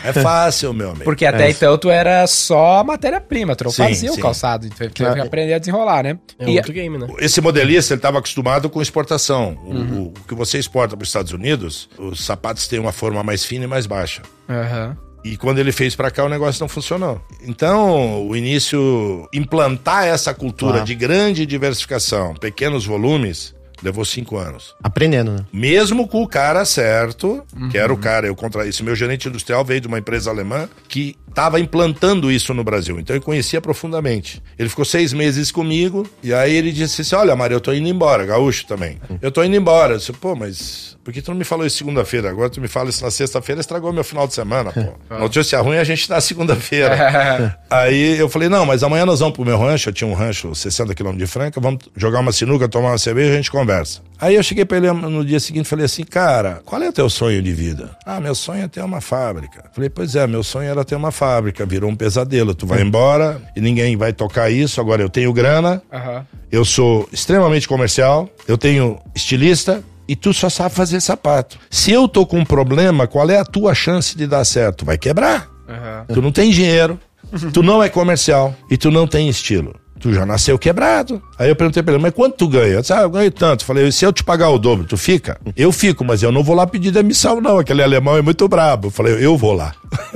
[0.05, 1.05] É fácil, meu amigo.
[1.05, 1.51] Porque até É.
[1.51, 4.19] então tu era só matéria-prima, tu não Sim, fazia sim.
[4.19, 6.19] o calçado, tu teve que aprender a desenrolar, né?
[6.41, 7.07] É E- outro game, né?
[7.19, 9.57] Esse modelista ele estava acostumado com exportação.
[9.65, 13.23] O- O, o que você exporta para os Estados Unidos, os sapatos têm uma forma
[13.23, 14.12] mais fina e mais baixa.
[14.49, 14.97] Aham.
[15.25, 17.21] E quando ele fez para cá, o negócio não funcionou.
[17.45, 20.87] Então, o início, implantar essa cultura Claro.
[20.87, 24.75] de grande diversificação, pequenos volumes, Levou cinco anos.
[24.83, 25.39] Aprendendo, né?
[25.53, 28.85] Mesmo com o cara certo, que era o cara, eu contra isso.
[28.85, 33.01] Meu gerente industrial veio de uma empresa alemã que estava implantando isso no Brasil.
[33.01, 34.43] Então eu conhecia profundamente.
[34.59, 37.89] Ele ficou seis meses comigo e aí ele disse assim: Olha, Mário, eu tô indo
[37.89, 38.99] embora, gaúcho também.
[39.21, 39.95] Eu tô indo embora.
[39.95, 42.31] Eu disse, pô, mas por que tu não me falou isso segunda-feira?
[42.31, 44.95] Agora tu me fala isso na sexta-feira, estragou meu final de semana, pô.
[45.19, 47.59] Notícia ruim a gente tá segunda-feira.
[47.69, 49.89] aí eu falei: Não, mas amanhã nós vamos pro meu rancho.
[49.89, 53.31] Eu tinha um rancho 60 quilômetros de Franca, vamos jogar uma sinuca, tomar uma cerveja
[53.31, 53.72] e a gente conversa.
[54.21, 56.93] Aí eu cheguei pra ele no dia seguinte e falei assim: Cara, qual é o
[56.93, 57.91] teu sonho de vida?
[58.07, 59.65] Ah, meu sonho é ter uma fábrica.
[59.75, 61.67] Falei: Pois é, meu sonho era ter uma fábrica.
[61.67, 62.55] Virou um pesadelo.
[62.55, 64.81] Tu vai embora e ninguém vai tocar isso.
[64.81, 66.25] Agora eu tenho grana, Aham.
[66.53, 71.59] eu sou extremamente comercial, eu tenho estilista e tu só sabe fazer sapato.
[71.69, 74.85] Se eu tô com um problema, qual é a tua chance de dar certo?
[74.85, 75.49] Vai quebrar.
[75.69, 76.05] Aham.
[76.13, 76.99] Tu não tem dinheiro,
[77.53, 79.75] tu não é comercial e tu não tem estilo.
[80.03, 81.23] Tu já nasceu quebrado.
[81.39, 82.75] Aí eu perguntei pra ele, mas quanto tu ganha?
[82.75, 83.65] Eu disse, ah, eu ganho tanto.
[83.65, 85.41] Falei, se eu te pagar o dobro, tu fica?
[85.57, 87.57] Eu fico, mas eu não vou lá pedir demissão, não.
[87.57, 88.89] Aquele alemão é muito brabo.
[88.89, 89.73] Eu falei, eu vou lá.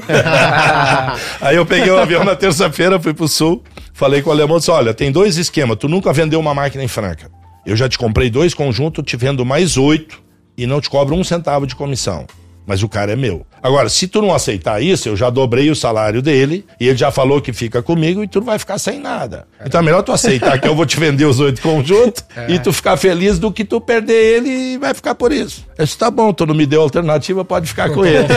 [1.40, 4.72] Aí eu peguei o avião na terça-feira, fui pro sul, falei com o alemão, disse,
[4.72, 5.76] olha, tem dois esquemas.
[5.76, 7.30] Tu nunca vendeu uma máquina em Franca.
[7.64, 10.20] Eu já te comprei dois conjuntos, te vendo mais oito
[10.58, 12.26] e não te cobro um centavo de comissão.
[12.66, 13.46] Mas o cara é meu.
[13.62, 17.10] Agora, se tu não aceitar isso, eu já dobrei o salário dele e ele já
[17.10, 19.46] falou que fica comigo e tu não vai ficar sem nada.
[19.64, 22.72] Então é melhor tu aceitar que eu vou te vender os oito conjuntos e tu
[22.72, 25.64] ficar feliz do que tu perder ele e vai ficar por isso.
[25.78, 28.26] Eu disse, tá bom, tu não me deu alternativa, pode ficar com ele.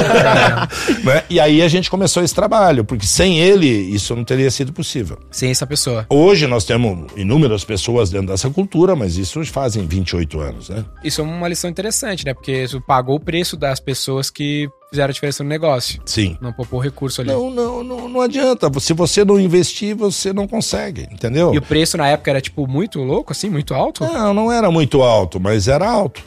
[1.04, 1.24] Né?
[1.30, 5.18] E aí a gente começou esse trabalho, porque sem ele isso não teria sido possível.
[5.32, 6.06] Sem essa pessoa.
[6.10, 10.84] Hoje nós temos inúmeras pessoas dentro dessa cultura, mas isso fazem 28 anos, né?
[11.04, 12.34] Isso é uma lição interessante, né?
[12.34, 16.01] Porque tu pagou o preço das pessoas que fizeram a diferença no negócio.
[16.03, 16.36] Sim.
[16.41, 17.29] Não poupou recurso ali.
[17.29, 18.67] Não, não, não, não adianta.
[18.79, 21.53] Se você não investir, você não consegue, entendeu?
[21.53, 24.03] E o preço na época era, tipo, muito louco, assim, muito alto?
[24.03, 26.23] Não, não era muito alto, mas era alto.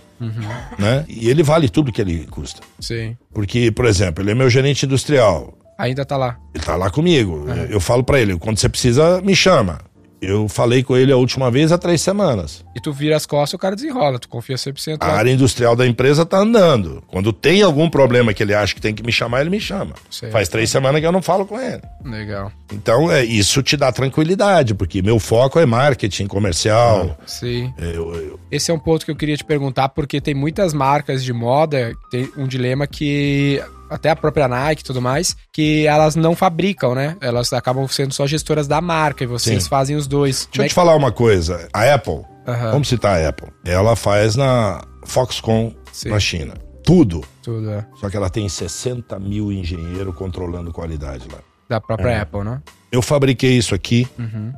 [0.79, 1.05] Né?
[1.09, 2.61] E ele vale tudo que ele custa.
[2.79, 3.17] Sim.
[3.35, 5.53] Porque, por exemplo, ele é meu gerente industrial.
[5.77, 6.39] Ainda tá lá.
[6.55, 7.47] Ele tá lá comigo.
[7.69, 9.81] Eu falo pra ele, quando você precisa, me chama.
[10.23, 12.65] Eu falei com ele a última vez há três semanas.
[12.77, 14.21] E tu vira as costas, o cara desenrola.
[14.21, 15.15] Tu confia 100% A lá.
[15.15, 17.03] área industrial da empresa tá andando.
[17.09, 19.95] Quando tem algum problema que ele acha que tem que me chamar, ele me chama.
[20.31, 21.83] Faz três semanas que eu não falo com ele.
[22.05, 22.53] Legal.
[22.73, 27.19] Então, é, isso te dá tranquilidade, porque meu foco é marketing comercial.
[27.27, 27.75] Sim.
[27.77, 31.25] Eu- eu- Esse é um ponto que eu queria te perguntar, porque tem muitas marcas
[31.25, 33.61] de moda, tem um dilema que
[33.93, 37.17] até a própria Nike e tudo mais, que elas não fabricam, né?
[37.21, 39.69] Elas acabam sendo só gestoras da marca e vocês Sim.
[39.69, 40.47] fazem os dois.
[40.53, 41.69] Deixa eu te falar uma coisa.
[41.73, 42.71] A Apple, Aham.
[42.73, 43.49] vamos citar a Apple.
[43.65, 46.09] Ela faz na Foxconn, Sim.
[46.11, 46.55] na China.
[46.85, 47.23] Tudo.
[47.43, 47.87] Tudo, é.
[48.01, 51.39] Só que ela tem 60 mil engenheiros controlando qualidade lá.
[51.69, 52.21] Da própria É.
[52.21, 52.61] Apple, né?
[52.93, 54.07] Eu fabriquei isso aqui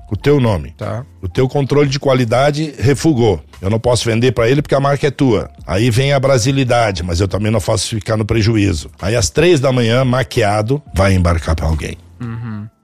[0.09, 0.75] com o teu nome.
[0.77, 1.07] Tá.
[1.23, 3.40] O teu controle de qualidade refugou.
[3.62, 5.49] Eu não posso vender pra ele porque a marca é tua.
[5.64, 8.90] Aí vem a brasilidade, mas eu também não posso ficar no prejuízo.
[9.01, 11.97] Aí às três da manhã, maquiado, vai embarcar pra alguém.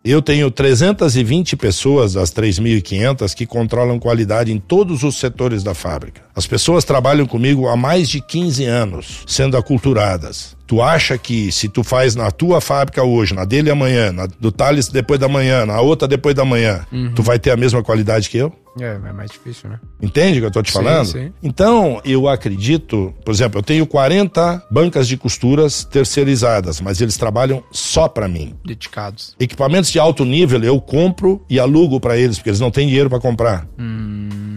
[0.03, 6.23] Eu tenho 320 pessoas das 3.500 que controlam qualidade em todos os setores da fábrica.
[6.35, 10.57] As pessoas trabalham comigo há mais de 15 anos, sendo aculturadas.
[10.67, 14.51] Tu acha que se tu faz na tua fábrica hoje, na dele amanhã, na do
[14.51, 18.31] Thales depois da manhã, na outra depois da manhã, tu vai ter a mesma qualidade
[18.31, 18.55] que eu?
[18.79, 19.81] É, é mais difícil, né?
[20.01, 21.07] Entende o que eu tô te Sim, falando?
[21.07, 21.33] sim.
[21.43, 27.65] Então, eu acredito, por exemplo, eu tenho 40 bancas de costuras terceirizadas, mas eles trabalham
[27.73, 28.55] só pra mim.
[28.65, 29.35] Dedicados.
[29.41, 33.11] Equipamentos de alto nível eu compro e alugo pra eles, porque eles não têm dinheiro
[33.11, 33.67] pra comprar.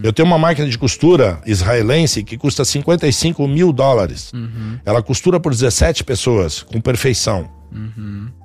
[0.04, 4.32] Eu tenho uma máquina de costura israelense que custa 55 mil dólares.
[4.86, 7.50] Ela costura por 17 pessoas, com perfeição.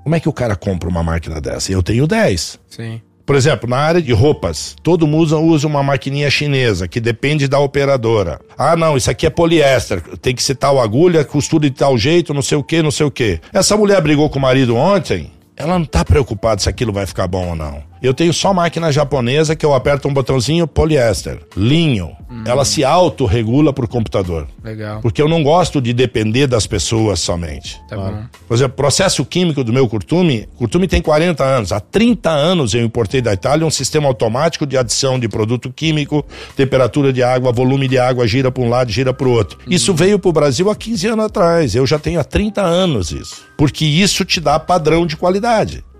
[0.05, 1.73] Como é que o cara compra uma máquina dessa?
[1.73, 2.61] Eu tenho 10.
[2.69, 3.01] Sim.
[3.27, 7.47] Por exemplo, na área de roupas, todo mundo usa, usa uma maquininha chinesa que depende
[7.47, 8.41] da operadora.
[8.57, 12.33] Ah, não, isso aqui é poliéster, tem que ser tal agulha, costura de tal jeito,
[12.33, 13.39] não sei o que, não sei o que.
[13.53, 17.27] Essa mulher brigou com o marido ontem, ela não tá preocupada se aquilo vai ficar
[17.27, 17.83] bom ou não.
[18.01, 22.17] Eu tenho só máquina japonesa que eu aperto um botãozinho poliéster, linho.
[22.45, 24.47] Ela se autorregula por computador.
[24.63, 25.01] Legal.
[25.01, 27.81] Porque eu não gosto de depender das pessoas somente.
[27.89, 28.23] Tá bom.
[28.47, 31.73] Por exemplo, processo químico do meu curtume, curtume tem 40 anos.
[31.73, 36.25] Há 30 anos eu importei da Itália um sistema automático de adição de produto químico,
[36.55, 39.59] temperatura de água, volume de água, gira para um lado, gira para o outro.
[39.67, 41.75] Isso veio para o Brasil há 15 anos atrás.
[41.75, 43.49] Eu já tenho há 30 anos isso.
[43.57, 45.48] Porque isso te dá padrão de qualidade.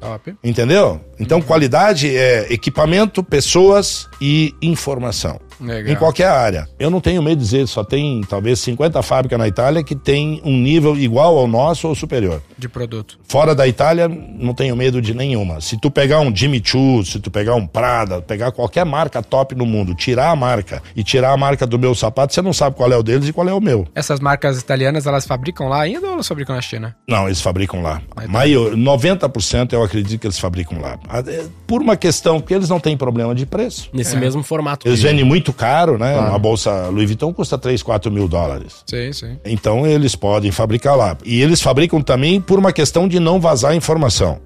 [0.01, 0.35] Top.
[0.45, 1.01] Entendeu?
[1.19, 5.41] Então, qualidade é equipamento, pessoas e informação.
[5.61, 5.93] Legal.
[5.93, 6.69] Em qualquer área.
[6.79, 10.41] Eu não tenho medo de dizer, só tem talvez 50 fábricas na Itália que tem
[10.45, 12.43] um nível igual ao nosso ou superior.
[12.57, 13.19] De produto.
[13.29, 15.61] Fora da Itália, não tenho medo de nenhuma.
[15.61, 19.55] Se tu pegar um Jimmy Choo, se tu pegar um Prada, pegar qualquer marca top
[19.55, 22.77] no mundo, tirar a marca e tirar a marca do meu sapato, você não sabe
[22.77, 23.87] qual é o deles e qual é o meu.
[23.95, 26.97] Essas marcas italianas, elas fabricam lá ainda ou elas fabricam na China?
[27.09, 28.01] Não, eles fabricam lá.
[28.17, 28.33] Mas tá.
[28.33, 30.99] Maior, 90% eu acredito que eles fabricam lá.
[31.09, 33.89] Ah, é, Por uma questão, porque eles não têm problema de preço.
[33.93, 34.87] Nesse mesmo formato.
[34.89, 36.19] Eles que- vendem muito caro, né?
[36.19, 38.83] Uma bolsa Louis Vuitton custa 3, 4 mil dólares.
[38.87, 39.39] Sim, sim.
[39.45, 41.17] Então eles podem fabricar lá.
[41.25, 44.41] E eles fabricam também por uma questão de não vazar informação.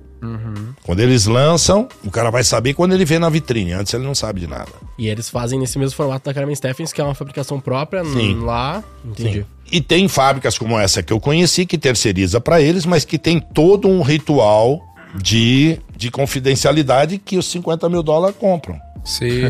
[0.85, 3.73] Quando eles lançam, o cara vai saber quando ele vê na vitrine.
[3.73, 4.71] Antes ele não sabe de nada.
[4.97, 8.41] E eles fazem nesse mesmo formato da Carmen Steffens, que é uma fabricação própria Sim.
[8.41, 8.85] lá.
[9.05, 9.45] Entendi.
[9.71, 13.41] E tem fábricas como essa que eu conheci que terceiriza para eles, mas que tem
[13.41, 14.81] todo um ritual
[15.15, 18.79] de, de confidencialidade que os 50 mil dólares compram.
[19.05, 19.43] Sim.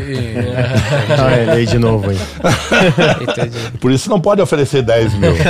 [1.19, 2.17] Ah, ele aí de novo aí.
[3.21, 3.77] Entendi.
[3.79, 5.33] Por isso não pode oferecer 10 mil.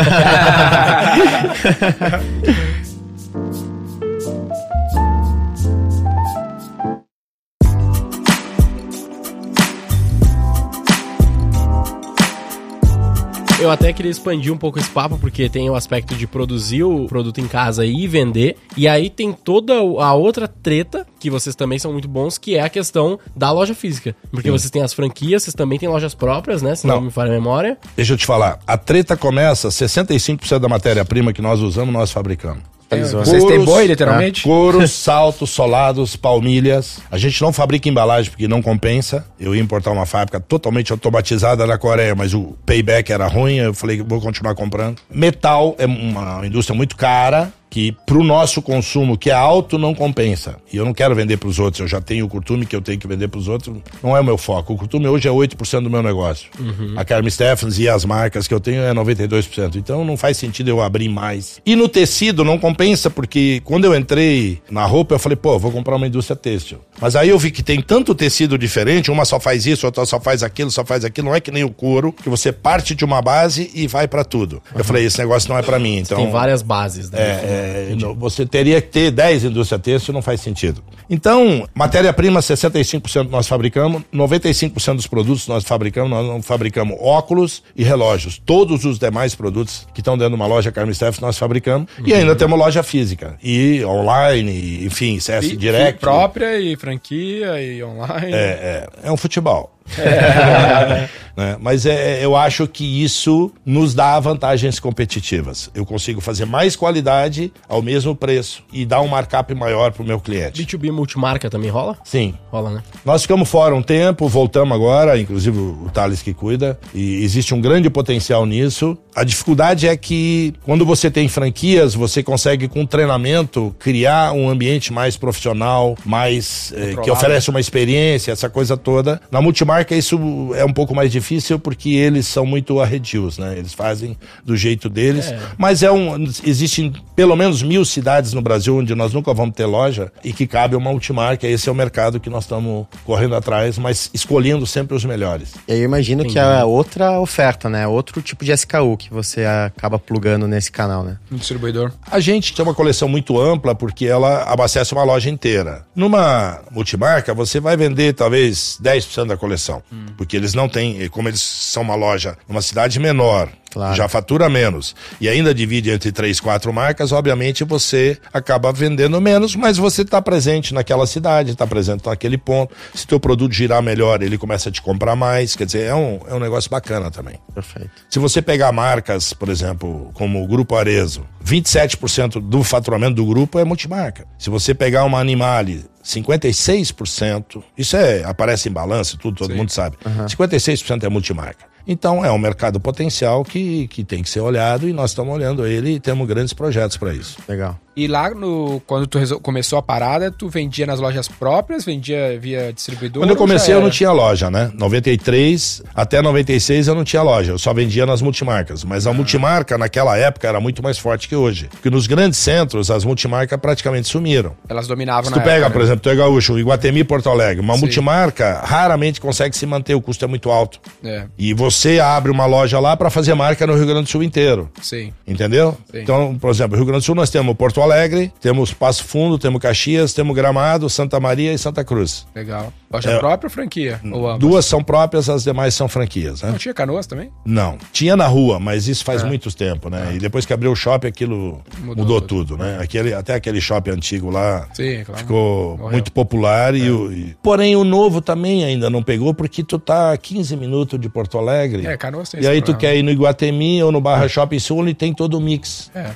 [13.64, 17.06] Eu até queria expandir um pouco esse papo, porque tem o aspecto de produzir o
[17.06, 18.58] produto em casa e vender.
[18.76, 22.60] E aí tem toda a outra treta, que vocês também são muito bons, que é
[22.62, 24.14] a questão da loja física.
[24.30, 26.76] Porque vocês têm as franquias, vocês também têm lojas próprias, né?
[26.76, 27.02] Se não, Não.
[27.04, 27.78] me falha a memória.
[27.96, 32.73] Deixa eu te falar, a treta começa, 65% da matéria-prima que nós usamos, nós fabricamos.
[33.02, 34.44] Vocês têm boi, literalmente?
[34.44, 37.00] Couros, saltos, solados, palmilhas.
[37.12, 39.26] A gente não fabrica embalagem porque não compensa.
[39.40, 43.56] Eu ia importar uma fábrica totalmente automatizada da Coreia, mas o payback era ruim.
[43.56, 44.98] Eu falei vou continuar comprando.
[45.10, 47.52] Metal é uma indústria muito cara.
[47.74, 50.58] Que pro nosso consumo, que é alto, não compensa.
[50.72, 51.80] E eu não quero vender pros outros.
[51.80, 53.76] Eu já tenho o curtume que eu tenho que vender pros outros.
[54.04, 54.74] Não é o meu foco.
[54.74, 56.52] O curtume hoje é 8% do meu negócio.
[56.96, 59.76] A Carmen Stephens e as marcas que eu tenho é 92%.
[59.76, 61.60] Então não faz sentido eu abrir mais.
[61.66, 65.72] E no tecido não compensa, porque quando eu entrei na roupa, eu falei, pô, vou
[65.72, 66.78] comprar uma indústria têxtil.
[67.02, 70.20] Mas aí eu vi que tem tanto tecido diferente, uma só faz isso, outra só
[70.20, 71.30] faz aquilo, só faz aquilo.
[71.30, 74.24] Não é que nem o couro, que você parte de uma base e vai pra
[74.24, 74.62] tudo.
[74.76, 75.98] Eu falei, esse negócio não é pra mim.
[75.98, 77.20] Então, Tem várias bases, né?
[77.20, 77.63] é, é,
[78.00, 80.84] não- você teria que ter 10 indústria têxtil, não faz sentido.
[81.10, 87.84] Então, matéria-prima, 65% nós fabricamos, 95% dos produtos nós fabricamos, nós não fabricamos óculos e
[87.84, 88.42] relógios.
[88.46, 91.88] Todos os demais produtos que estão dentro de uma loja Carmen Steff nós fabricamos.
[92.06, 93.38] E ainda temos loja física.
[93.44, 96.00] E online, e, enfim, CS Fi- Direct.
[96.00, 98.32] própria e franquia e online.
[98.34, 99.72] É, é, é um futebol.
[101.36, 101.58] Né?
[101.60, 105.70] Mas é, eu acho que isso nos dá vantagens competitivas.
[105.74, 110.06] Eu consigo fazer mais qualidade ao mesmo preço e dar um markup maior para o
[110.06, 110.64] meu cliente.
[110.64, 111.98] B2B multimarca também rola?
[112.04, 112.36] Sim.
[112.52, 112.84] Rola, né?
[113.04, 117.62] Nós ficamos fora um tempo, voltamos agora, inclusive o Thales que cuida, e existe um
[117.62, 118.98] grande potencial nisso.
[119.16, 124.92] A dificuldade é que quando você tem franquias, você consegue com treinamento criar um ambiente
[124.92, 129.22] mais profissional, mais eh, que oferece uma experiência, essa coisa toda.
[129.30, 130.18] Na multimarca isso
[130.56, 133.56] é um pouco mais difícil porque eles são muito arredios, né?
[133.58, 135.34] Eles fazem do jeito deles.
[135.58, 139.66] Mas é um existem pelo menos mil cidades no Brasil onde nós nunca vamos ter
[139.66, 141.48] loja e que cabe uma multimarca.
[141.48, 145.54] Esse é o mercado que nós estamos correndo atrás, mas escolhendo sempre os melhores.
[145.68, 147.88] E aí eu imagino que é outra oferta, né?
[147.88, 151.18] Outro tipo de SKU que você acaba plugando nesse canal, né?
[151.32, 151.92] Um distribuidor.
[152.10, 155.86] A gente tem uma coleção muito ampla porque ela abastece uma loja inteira.
[155.96, 159.82] Numa multimarca, você vai vender talvez 10% da coleção.
[160.18, 163.96] Porque eles não têm, como eles são uma loja numa cidade menor, Claro.
[163.96, 169.56] já fatura menos e ainda divide entre três, quatro marcas, obviamente você acaba vendendo menos,
[169.56, 172.76] mas você está presente naquela cidade, está presente naquele ponto.
[172.94, 175.56] Se teu produto girar melhor, ele começa a te comprar mais.
[175.56, 177.40] Quer dizer, é um, é um negócio bacana também.
[177.54, 177.90] Perfeito.
[178.10, 183.58] Se você pegar marcas, por exemplo, como o Grupo Arezo, 27% do faturamento do grupo
[183.58, 184.28] é multimarca.
[184.38, 189.98] Se você pegar uma Animale, 56%, isso é, aparece em balanço, tudo, todo mundo sabe.
[190.28, 191.73] 56% é multimarca.
[191.88, 195.66] Então é um mercado potencial que, que tem que ser olhado e nós estamos olhando
[195.66, 197.38] ele e temos grandes projetos para isso.
[197.48, 197.78] Legal.
[197.96, 202.40] E lá, no, quando tu resol- começou a parada, tu vendia nas lojas próprias, vendia
[202.40, 203.22] via distribuidor?
[203.22, 204.72] Quando eu comecei, eu não tinha loja, né?
[204.74, 208.84] 93 até 96 eu não tinha loja, eu só vendia nas multimarcas.
[208.84, 211.68] Mas a multimarca naquela época era muito mais forte que hoje.
[211.70, 214.54] Porque nos grandes centros as multimarcas praticamente sumiram.
[214.68, 215.86] Elas dominavam Se na tu pega, época, por né?
[215.86, 217.82] exemplo, tu é gaúcho, Iguatemi e Porto Alegre, uma Sim.
[217.82, 220.80] multimarca raramente consegue se manter, o custo é muito alto.
[221.04, 221.26] É.
[221.38, 224.24] E você você abre uma loja lá para fazer marca no Rio Grande do Sul
[224.24, 224.70] inteiro.
[224.82, 225.12] Sim.
[225.28, 225.78] Entendeu?
[225.92, 226.00] Sim.
[226.02, 229.62] Então, por exemplo, Rio Grande do Sul nós temos Porto Alegre, temos Passo Fundo, temos
[229.62, 232.26] Caxias, temos Gramado, Santa Maria e Santa Cruz.
[232.36, 232.72] Legal.
[232.92, 233.18] Loja É.
[233.20, 234.00] própria ou franquia?
[234.12, 234.38] Ou?
[234.38, 236.52] Duas são próprias, as demais são franquias, né?
[236.52, 237.32] Não tinha canoas também?
[237.44, 237.78] Não.
[237.92, 240.12] Tinha na rua, mas isso faz muito tempo, né?
[240.14, 242.56] E depois que abriu o shopping, aquilo Mudou mudou, tudo.
[242.56, 242.78] né?
[242.80, 245.20] Aquele, até aquele shopping antigo lá Sim, claro.
[245.22, 245.92] ficou Morreu.
[245.92, 246.76] muito popular.
[246.76, 250.56] E, o- e- Porém, o novo também ainda não pegou, porque tu tá a 15
[250.56, 251.63] minutos de Porto Alegre.
[251.88, 252.80] É, Canoas tem E aí tu problema.
[252.80, 255.92] quer ir no Iguatemi ou no Barra Shopping Sul e tem todo o mix.
[255.96, 256.12] É.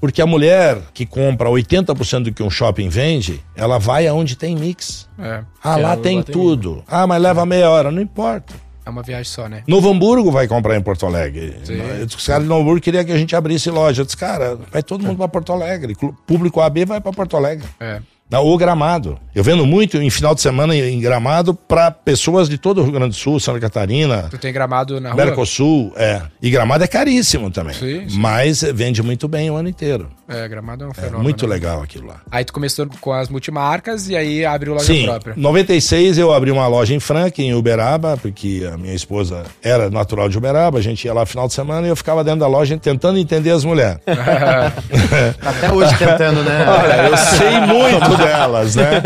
[0.00, 4.54] Porque a mulher que compra 80% do que um shopping vende, ela vai aonde tem
[4.56, 5.08] mix.
[5.18, 5.42] É.
[5.62, 6.32] Ah, é lá tem Iguatemi.
[6.38, 6.84] tudo.
[6.88, 7.90] Ah, mas leva meia hora.
[7.90, 8.54] Não importa.
[8.84, 9.62] É uma viagem só, né?
[9.68, 11.56] Novo Hamburgo vai comprar em Porto Alegre.
[11.62, 11.74] Sim.
[12.04, 14.00] Os caras de Novo Hamburgo queriam que a gente abrisse loja.
[14.02, 15.94] Eu disse, cara, vai todo mundo para Porto Alegre.
[15.94, 17.64] Clu- Público AB vai para Porto Alegre.
[17.78, 18.00] É.
[18.40, 19.18] Ou Gramado.
[19.34, 22.92] Eu vendo muito em final de semana em Gramado para pessoas de todo o Rio
[22.92, 25.24] Grande do Sul, Santa Catarina, Tu tem gramado na rua?
[25.24, 25.92] Mercosul.
[25.96, 26.22] É.
[26.40, 27.74] E Gramado é caríssimo também.
[27.74, 28.18] Sim, sim.
[28.18, 30.08] Mas vende muito bem o ano inteiro.
[30.34, 31.22] É, gramado é um É fenômeno.
[31.22, 31.54] muito né?
[31.54, 32.20] legal aquilo lá.
[32.30, 35.34] Aí tu começou com as multimarcas e aí abriu loja Sim, própria.
[35.36, 39.90] em 96 eu abri uma loja em Franca, em Uberaba, porque a minha esposa era
[39.90, 42.46] natural de Uberaba, a gente ia lá final de semana e eu ficava dentro da
[42.46, 43.98] loja tentando entender as mulheres.
[45.40, 46.64] Até hoje tentando, né?
[46.68, 49.02] Olha, eu sei muito delas, né?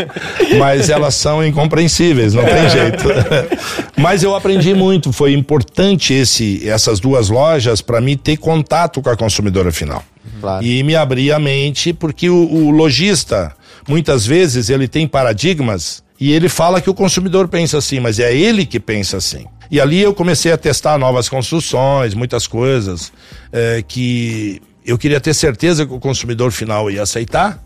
[0.59, 3.05] Mas elas são incompreensíveis, não tem jeito.
[3.97, 9.11] Mas eu aprendi muito, foi importante esse, essas duas lojas para mim ter contato com
[9.11, 10.03] a consumidora final.
[10.41, 10.65] Claro.
[10.65, 13.55] E me abrir a mente, porque o, o lojista,
[13.89, 18.35] muitas vezes, ele tem paradigmas e ele fala que o consumidor pensa assim, mas é
[18.35, 19.45] ele que pensa assim.
[19.71, 23.13] E ali eu comecei a testar novas construções, muitas coisas
[23.53, 27.61] eh, que eu queria ter certeza que o consumidor final ia aceitar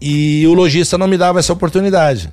[0.00, 2.32] e o lojista não me dava essa oportunidade.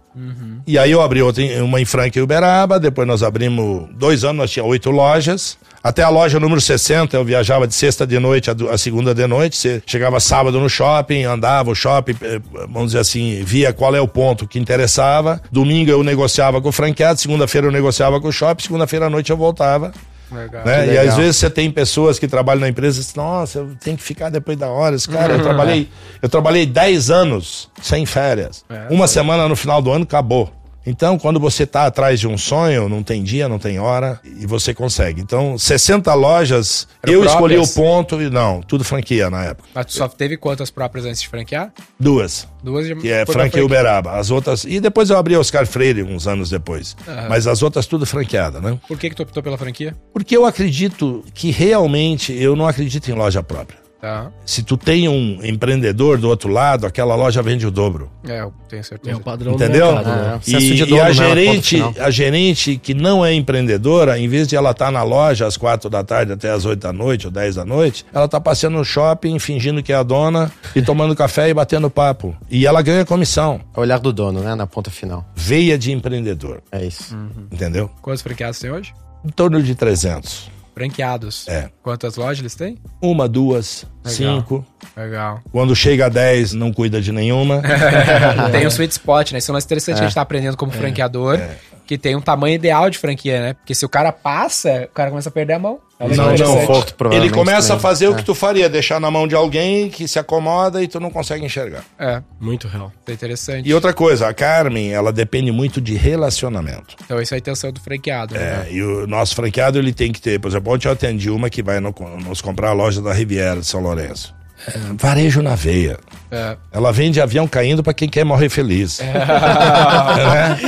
[0.68, 4.38] E aí eu abri outra, uma em Franca e Uberaba, depois nós abrimos, dois anos
[4.38, 8.52] nós tínhamos oito lojas, até a loja número 60 eu viajava de sexta de noite
[8.52, 12.40] a, segunda de noite, Cê chegava sábado no shopping, andava o shopping, eh,
[12.70, 16.72] vamos dizer assim, via qual é o ponto que interessava, domingo eu negociava com o
[16.72, 19.92] franqueado, segunda-feira eu negociava com o shopping, segunda-feira à noite eu voltava.
[20.32, 20.66] Legal.
[20.66, 20.86] Né?
[20.86, 21.08] E legal.
[21.08, 24.04] às vezes você tem pessoas que trabalham na empresa e dizem, nossa, eu tenho que
[24.04, 24.96] ficar depois da hora.
[24.96, 25.90] Esse cara, eu trabalhei,
[26.22, 28.64] eu trabalhei 10 anos sem férias.
[28.70, 30.52] É, Uma semana no final do ano acabou.
[30.86, 34.48] Então, quando você está atrás de um sonho, não tem dia, não tem hora, e
[34.48, 35.22] você consegue.
[35.22, 37.76] Então, 60 lojas, Eram eu escolhi o próprias?
[37.76, 39.70] ponto e não, tudo franquia na época.
[39.76, 41.72] Mas tu só teve quantas próprias antes de franquear?
[42.00, 42.48] Duas.
[42.64, 44.14] Duas de Que é foi franquia e Uberaba.
[44.14, 44.64] As outras.
[44.64, 46.96] E depois eu abri Oscar Freire uns anos depois.
[47.08, 47.30] Aham.
[47.30, 48.78] Mas as outras tudo franqueada, né?
[48.88, 49.96] Por que, que tu optou pela franquia?
[50.14, 53.80] Porque eu acredito que realmente eu não acredito em loja própria.
[54.02, 54.32] Tá.
[54.44, 58.10] Se tu tem um empreendedor do outro lado, aquela loja vende o dobro.
[58.28, 59.16] É, eu tenho É certeza.
[59.18, 59.90] o padrão Entendeu?
[59.90, 60.40] do mercado, Ah, né?
[60.48, 60.60] é.
[60.60, 64.72] E, e a né, gerente, a gerente que não é empreendedora, em vez de ela
[64.72, 67.64] estar na loja às quatro da tarde até às oito da noite ou dez da
[67.64, 71.54] noite, ela tá passeando no shopping, fingindo que é a dona e tomando café e
[71.54, 72.36] batendo papo.
[72.50, 73.62] E ela ganha comissão.
[73.78, 74.56] O olhar do dono, né?
[74.56, 75.24] Na ponta final.
[75.36, 77.16] Veia de empreendedor, É isso.
[77.52, 77.88] entendeu?
[78.02, 78.94] Quantos franqueados tem hoje?
[79.24, 80.50] Em torno de 300.
[80.74, 81.48] Franqueados.
[81.48, 81.70] É.
[81.84, 82.78] Quantas lojas eles têm?
[83.02, 84.38] Uma, duas, Legal.
[84.38, 84.66] cinco.
[84.96, 85.40] Legal.
[85.52, 87.62] Quando chega a 10, não cuida de nenhuma.
[88.52, 89.40] tem o sweet spot, né?
[89.40, 90.58] Isso é um lance interessante que a gente tá aprendendo É.
[90.58, 91.40] como franqueador,
[91.86, 93.54] que tem um tamanho ideal de franquia, né?
[93.54, 95.80] Porque se o cara passa, o cara começa a perder a mão.
[96.04, 96.34] É Não, não.
[96.34, 96.66] interessante.
[96.68, 97.82] Conforto, Ele começa a também.
[97.82, 98.16] fazer o É.
[98.16, 101.46] que tu faria, deixar na mão de alguém que se acomoda e tu não consegue
[101.46, 101.84] enxergar.
[102.00, 102.92] É, Muito real.
[103.08, 103.70] é interessante.
[103.70, 106.96] E outra coisa, a Carmen, ela depende muito de relacionamento.
[107.06, 108.66] Então isso é a intenção do franqueado, né?
[108.68, 111.50] É, e o nosso franqueado, ele tem que ter, por exemplo, ontem eu atendi uma
[111.50, 111.94] que vai no-
[112.26, 114.34] nos comprar a loja da Riviera de São Lourenço.
[114.68, 115.98] É, varejo na veia.
[116.32, 116.56] É.
[116.72, 119.00] Ela vende avião caindo para quem quer morrer feliz.
[119.06, 120.60] Né?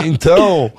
[0.06, 0.72] então,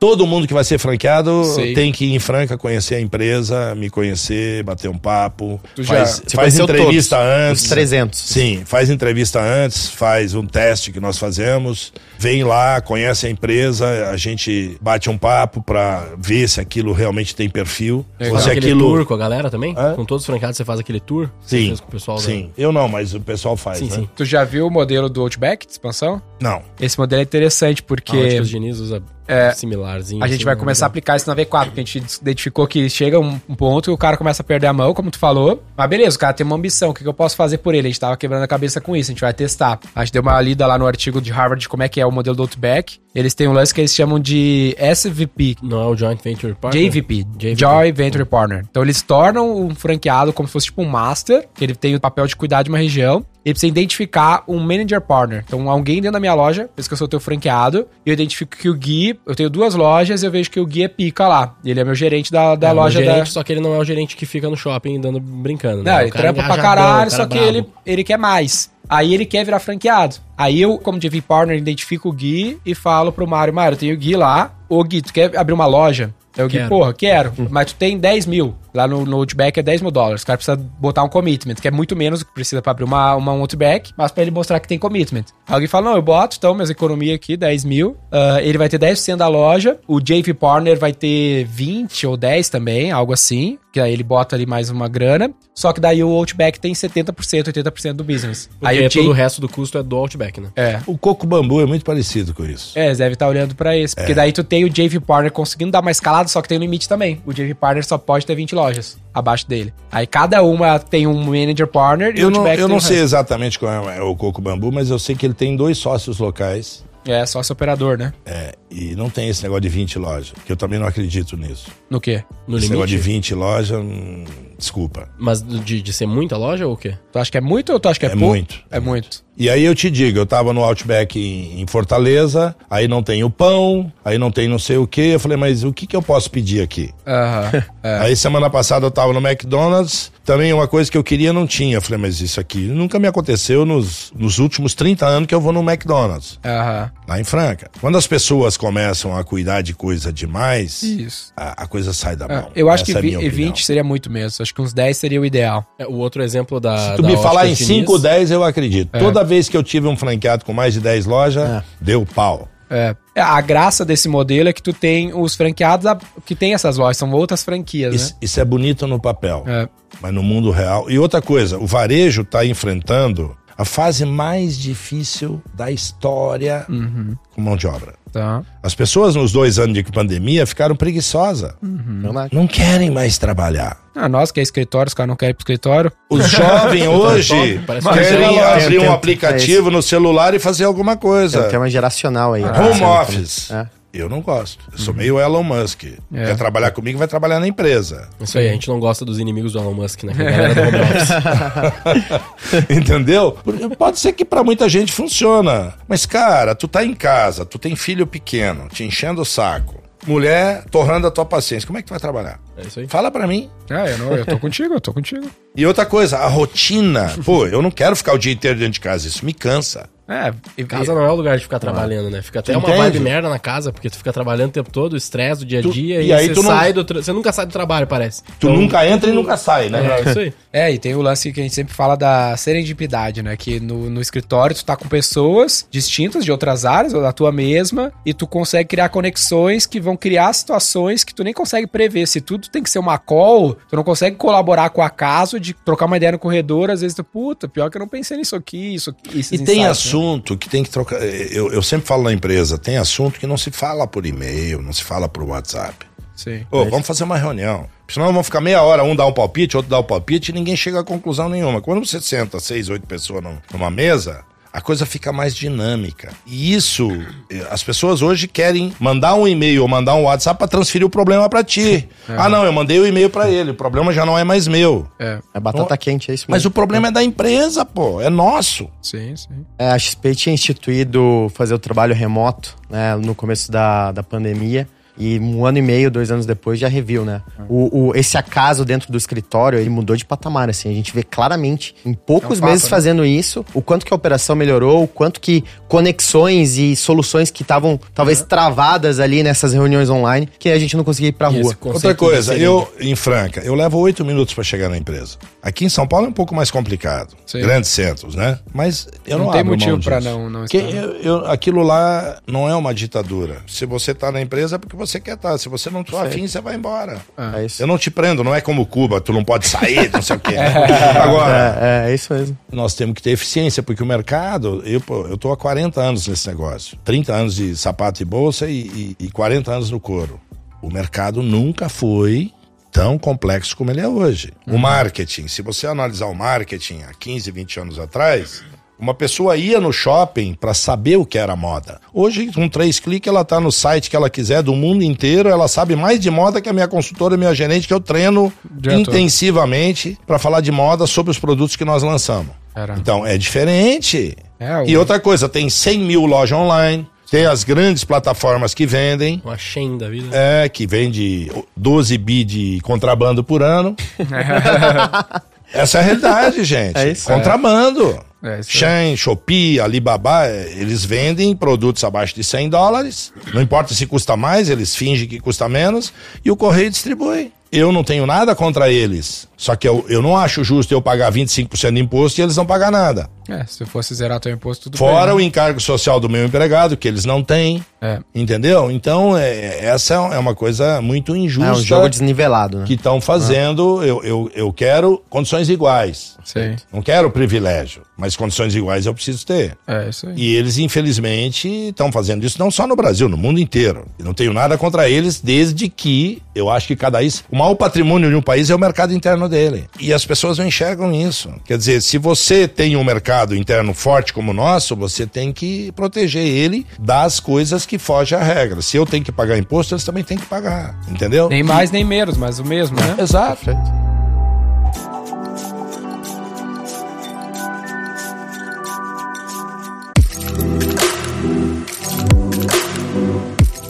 [0.00, 1.74] todo mundo que vai ser franqueado Sim.
[1.74, 5.60] tem que ir em Franca conhecer a empresa, me conhecer, bater um papo.
[5.76, 7.62] Tu já- faz Você faz entrevista todos, antes.
[7.64, 8.18] Os 300.
[8.18, 14.08] Sim, faz entrevista antes, faz um teste que nós fazemos, vem lá, conhece a empresa,
[14.10, 18.04] a gente bate um papo pra ver se aquilo realmente tem perfil.
[18.18, 18.34] Legal.
[18.36, 18.80] Ou Faz aquele aquilo.
[18.96, 19.74] tour com a galera também?
[19.76, 19.94] Hã?
[19.94, 21.28] Com todos os franqueados você faz aquele tour?
[21.42, 22.50] Você Sim, com o pessoal da- sim.
[22.56, 23.96] Eu não, mas o pessoal faz, Sim, né?
[23.96, 24.08] sim.
[24.16, 26.22] Tu já viu o modelo do Outback de expansão?
[26.40, 26.62] Não.
[26.80, 30.22] Esse modelo é interessante porque Óticas Diniz usa É, similarzinho.
[30.22, 30.60] a gente assim, vai né?
[30.60, 33.84] começar a aplicar isso na V4, porque a gente identificou que chega um, um ponto
[33.84, 35.62] que o cara começa a perder a mão, como tu falou.
[35.76, 37.86] Mas beleza, o cara tem uma ambição, o que, que eu posso fazer por ele?
[37.86, 39.78] A gente tava quebrando a cabeça com isso, a gente vai testar.
[39.94, 42.06] A gente deu uma lida lá no artigo de Harvard de como é que é
[42.06, 42.98] o modelo do Outback.
[43.14, 46.88] Eles têm um lance que eles chamam de SVP, Não é o Joint Venture Partner?
[46.90, 47.56] JVP, JVP.
[47.56, 48.64] Joy Venture Partner.
[48.70, 52.00] Então eles tornam um franqueado como se fosse tipo um master, que ele tem o
[52.00, 55.44] papel de cuidar de uma região, ele precisa identificar um manager partner.
[55.46, 58.54] Então, alguém dentro da minha loja, pensa que eu sou teu franqueado, e eu identifico
[58.56, 61.26] que o Gui, eu tenho duas lojas, e eu vejo que o Gui é pica
[61.26, 61.56] lá.
[61.64, 63.26] Ele é meu gerente da, da É, loja gerente, da.
[63.26, 65.90] Só que ele não é o gerente que fica no shopping dando, brincando, né?
[65.90, 68.70] Não, É ele trampa pra caralho, só que ele, ele quer mais.
[68.88, 70.16] Aí ele quer virar franqueado.
[70.36, 73.96] Aí eu, como JV Partner, identifico o Gui e falo pro Mário, Mário, tem o
[73.96, 74.52] Gui lá.
[74.68, 76.14] Ô Gui, tu quer abrir uma loja?
[76.40, 76.68] Aí o Gui, Quero.
[76.68, 77.32] porra, quero.
[77.50, 78.54] Mas tu tem 10 mil.
[78.72, 80.22] Lá no, no Outback é 10 mil dólares.
[80.22, 82.84] O cara precisa botar um commitment, que é muito menos do que precisa pra abrir
[82.84, 85.24] uma, uma um Outback, mas pra ele mostrar que tem commitment.
[85.46, 87.96] Aí alguém fala, não, eu boto, então, minhas economias aqui, 10 mil.
[88.12, 89.78] Ah, ele vai ter 10% da loja.
[89.88, 93.58] O JV Partner vai ter 20 ou 10 também, algo assim.
[93.72, 95.30] Que aí ele bota ali mais uma grana.
[95.54, 97.12] Só que daí o Outback tem 70%,
[97.52, 98.48] 80% do business.
[98.58, 100.48] Porque aí o todo o resto do custo é do Outback, né?
[100.56, 100.80] É.
[100.86, 102.76] O coco bambu é muito parecido com isso.
[102.78, 103.94] É, você deve estar olhando pra esse.
[103.94, 106.60] Porque daí tu tem o JV Partner conseguindo dar uma escalada, só que tem um
[106.60, 107.20] limite também.
[107.26, 109.72] O JV Partner só pode ter 20 lojas abaixo dele.
[109.90, 113.04] Aí cada uma tem um manager partner e Eu não, Outback eu não sei resto.
[113.04, 116.84] exatamente qual é o coco bambu, mas eu sei que ele tem dois sócios locais
[117.06, 118.12] É, sócio operador, né?
[118.26, 121.66] é, e não tem esse negócio de 20 lojas, que eu também não acredito nisso.
[121.88, 122.22] No quê?
[122.46, 123.12] No esse negócio de limite.
[123.14, 124.24] 20 lojas, hum,
[124.60, 125.08] desculpa.
[125.18, 126.94] Mas de, de ser muita loja ou o quê?
[127.12, 128.26] Tu acha que é muito ou tu acha que é, É pouco?
[128.26, 128.60] muito.
[128.70, 129.24] É muito.
[129.36, 133.24] E aí eu te digo, eu tava no Outback em, em Fortaleza, aí não tem
[133.24, 135.00] o pão, aí não tem não sei o que.
[135.00, 136.90] Eu falei, mas o que, que eu posso pedir aqui?
[137.06, 137.64] Aham.
[137.82, 137.98] É.
[138.00, 141.78] Aí semana passada eu tava no McDonald's, também uma coisa que eu queria não tinha.
[141.78, 145.40] Eu falei, mas isso aqui nunca me aconteceu nos, nos últimos 30 anos que eu
[145.40, 146.90] vou no McDonald's, Aham.
[147.08, 147.70] lá em Franca.
[147.80, 151.32] Quando as pessoas começam a cuidar de coisa demais, Isso.
[151.34, 152.50] a, a coisa sai da É, mão.
[152.54, 153.48] eu acho Essa que é a minha vi- opinião.
[153.54, 154.30] 20 seria muito mesmo.
[154.50, 155.64] Acho que uns 10 seria o ideal.
[155.78, 156.76] É, o outro exemplo da.
[156.90, 158.90] Se tu da me falar em Ótica 5, Diniz, 10, eu acredito.
[158.92, 158.98] É.
[158.98, 162.48] Toda vez que eu tive um franqueado com mais de 10 lojas, deu pau.
[162.68, 162.96] É.
[163.14, 165.90] É, A graça desse modelo é que tu tem os franqueados
[166.24, 168.18] que tem essas lojas, são outras franquias, Isso, né?
[168.22, 169.68] isso é bonito no papel, É.
[170.00, 170.88] mas no mundo real.
[170.90, 177.14] E outra coisa, o varejo está enfrentando a fase mais difícil da história Uhum.
[177.34, 177.94] com mão de obra.
[178.10, 178.42] Tá.
[178.62, 181.52] As pessoas nos dois anos de pandemia ficaram preguiçosas.
[181.62, 182.02] Uhum.
[182.32, 183.76] Não querem mais trabalhar.
[183.94, 185.92] Ah, nós que é escritório, os caras não querem ir pro escritório.
[186.08, 187.58] Os jovens hoje que
[187.92, 191.46] querem é tem- abrir tem- um tem- aplicativo no celular e fazer alguma É coisa.
[191.46, 192.42] um tema geracional aí.
[192.42, 193.50] Home acontecendo office.
[193.50, 193.66] É.
[193.92, 194.64] Eu não gosto.
[194.72, 195.84] Eu sou meio Elon Musk.
[196.12, 196.26] É.
[196.26, 198.08] Quer trabalhar comigo, vai trabalhar na empresa.
[198.20, 200.12] Isso aí, a gente não gosta dos inimigos do Elon Musk, né?
[202.70, 203.36] Entendeu?
[203.76, 205.74] Pode ser que pra muita gente funciona.
[205.88, 209.80] Mas, cara, tu tá em casa, tu tem filho pequeno, te enchendo o saco.
[210.06, 211.66] Mulher torrando a tua paciência.
[211.66, 212.40] Como é que tu vai trabalhar?
[212.56, 212.88] É isso aí.
[212.88, 213.50] Fala pra mim.
[213.68, 215.28] Ah, eu, não, eu tô contigo, eu tô contigo.
[215.54, 217.12] E outra coisa, a rotina.
[217.24, 219.06] Pô, eu não quero ficar o dia inteiro dentro de casa.
[219.06, 219.90] Isso me cansa.
[220.10, 222.20] É, e, Casa não é o lugar de ficar trabalhando, né?
[222.20, 222.80] Fica até Tu uma entende?
[222.82, 225.60] vibe merda na casa, porque tu fica trabalhando o tempo todo, o estresse do dia
[225.60, 227.46] a Tu- dia, e e, aí você tu não- sai do tra- Você nunca sai
[227.46, 228.22] do trabalho, parece.
[228.24, 230.00] Tu Então, nunca entra e nunca sai, né?
[230.04, 230.32] É, isso aí.
[230.52, 233.36] É, e tem o lance que a gente sempre fala da serendipidade, né?
[233.36, 237.30] Que no, no escritório tu tá com pessoas distintas de outras áreas, ou da tua
[237.30, 242.06] mesma, e tu consegue criar conexões que vão criar situações que tu nem consegue prever.
[242.08, 245.54] Se tudo tem que ser uma call, tu não consegue colaborar com o acaso de
[245.54, 248.34] trocar uma ideia no corredor, às vezes tu, puta, pior que eu não pensei nisso
[248.34, 249.20] aqui, isso aqui.
[249.32, 249.70] E tem né?
[250.00, 251.00] Assunto que tem que trocar.
[251.02, 254.72] Eu, eu sempre falo na empresa, tem assunto que não se fala por e-mail, não
[254.72, 255.86] se fala por WhatsApp.
[256.16, 256.46] Sim.
[256.50, 257.66] Ô, vamos fazer uma reunião.
[257.88, 260.54] Senão vamos ficar meia hora, um dá um palpite, outro dá um palpite e ninguém
[260.56, 261.60] chega a conclusão nenhuma.
[261.60, 264.22] Quando você senta seis, oito pessoas num- numa mesa,
[264.52, 266.12] a coisa fica mais dinâmica.
[266.26, 266.88] E isso,
[267.30, 270.90] eh, as pessoas hoje querem mandar um e-mail ou mandar um WhatsApp para transferir o
[270.90, 271.88] problema para ti.
[272.18, 274.86] Ah, não, eu mandei o e-mail para ele, o problema já não é mais meu.
[274.98, 276.48] É, É batata quente, é isso Mas mesmo.
[276.48, 278.68] o problema é da empresa, pô, é nosso.
[278.82, 279.46] sim, sim.
[279.56, 284.68] É, a XP tinha instituído fazer o trabalho remoto né, no começo da, da pandemia.
[285.00, 287.22] E um ano e meio, dois anos depois, já reviu, né?
[287.48, 290.68] O, o- esse acaso dentro do escritório, ele mudou de patamar, assim.
[290.68, 292.68] A gente vê claramente, em poucos É um fato, meses né?
[292.70, 297.42] fazendo isso, o quanto que a operação melhorou, o quanto que conexões e soluções que
[297.42, 301.56] estavam talvez travadas ali nessas reuniões online, que a gente não conseguia ir pra rua.
[301.62, 305.16] Outra coisa, eu, em Franca, eu levo oito minutos para chegar na empresa.
[305.42, 307.14] Aqui em São Paulo é um pouco mais complicado.
[307.26, 307.40] Sim.
[307.40, 308.38] Grandes centros, né?
[308.52, 309.90] Mas eu não, Não tem abro motivo disso.
[310.02, 310.58] não- não estar.
[310.58, 313.38] eu- eu- aquilo lá não é uma ditadura.
[313.46, 315.36] Se você tá na empresa é porque você quer estar.
[315.38, 317.00] Se você não tá afim, você vai embora.
[317.36, 317.62] É isso.
[317.62, 320.20] Eu não te prendo, não é como Cuba, tu não pode sair, não sei o
[320.20, 320.34] quê.
[321.00, 322.36] Agora, É, é, é isso mesmo.
[322.50, 326.26] nós temos que ter eficiência, porque o mercado, eu, eu tô há 40 anos nesse
[326.28, 326.78] negócio.
[326.84, 330.20] 30 anos de sapato e bolsa e, e, e 40 anos no couro.
[330.62, 332.32] O mercado nunca foi
[332.72, 334.32] tão complexo como ele é hoje.
[334.46, 338.44] O marketing, se você analisar o marketing há 15, 20 anos atrás,
[338.80, 341.80] uma pessoa ia no shopping para saber o que era moda.
[341.92, 345.46] Hoje, com três cliques, ela tá no site que ela quiser do mundo inteiro, ela
[345.48, 348.72] sabe mais de moda que a minha consultora e minha gerente, que eu treino todo.
[348.80, 352.30] intensivamente para falar de moda sobre os produtos que nós lançamos.
[352.54, 352.74] Era.
[352.78, 354.16] Então é diferente.
[354.38, 358.66] É, o- E outra coisa, tem 100 mil lojas online, tem as grandes plataformas que
[358.66, 359.20] vendem.
[359.24, 360.08] Uma Shen da vida.
[360.16, 363.76] É, que vende 12 bi de contrabando por ano.
[365.52, 366.76] Essa é a realidade, gente.
[366.78, 367.06] É isso.
[367.08, 367.90] Contrabando.
[367.90, 367.98] É
[368.46, 373.12] Shein, Shopee, Alibaba, eh, eles vendem produtos abaixo de 100 dólares.
[373.32, 375.92] Não importa se custa mais, eles fingem que custa menos.
[376.24, 377.32] E o correio distribui.
[377.50, 379.26] Eu não tenho nada contra eles.
[379.40, 382.46] Só que eu, eu não acho justo eu pagar 25% de imposto e eles não
[382.46, 383.08] pagar nada.
[383.28, 385.14] É, se fosse zerar teu imposto, tudo Fora bem.
[385.14, 385.24] o né?
[385.24, 387.64] encargo social do meu empregado, que eles não têm.
[387.80, 388.00] É.
[388.14, 388.70] Entendeu?
[388.70, 392.64] Então, é, essa é uma coisa muito injusta É um jogo desnivelado, né?
[392.66, 393.82] que estão fazendo.
[393.82, 396.18] Eu, eu, eu quero condições iguais.
[396.22, 396.56] Sei.
[396.70, 399.56] Não quero privilégio, mas condições iguais eu preciso ter.
[399.66, 400.14] É, isso aí.
[400.16, 403.86] E eles, infelizmente, estão fazendo isso não só no Brasil, no mundo inteiro.
[403.98, 407.24] E não tenho nada contra eles, desde que eu acho que cada país.
[407.30, 409.66] O maior patrimônio de um país é o mercado interno dele.
[409.78, 411.32] E as pessoas não enxergam isso.
[411.44, 415.72] Quer dizer, se você tem um mercado interno forte como o nosso, você tem que
[415.72, 418.60] proteger ele das coisas que fogem à regra.
[418.60, 420.78] Se eu tenho que pagar imposto, eles também têm que pagar.
[420.88, 421.28] Entendeu?
[421.28, 422.96] Nem mais, nem menos, mas o mesmo, né?
[422.98, 423.50] Exato.
[423.50, 423.89] E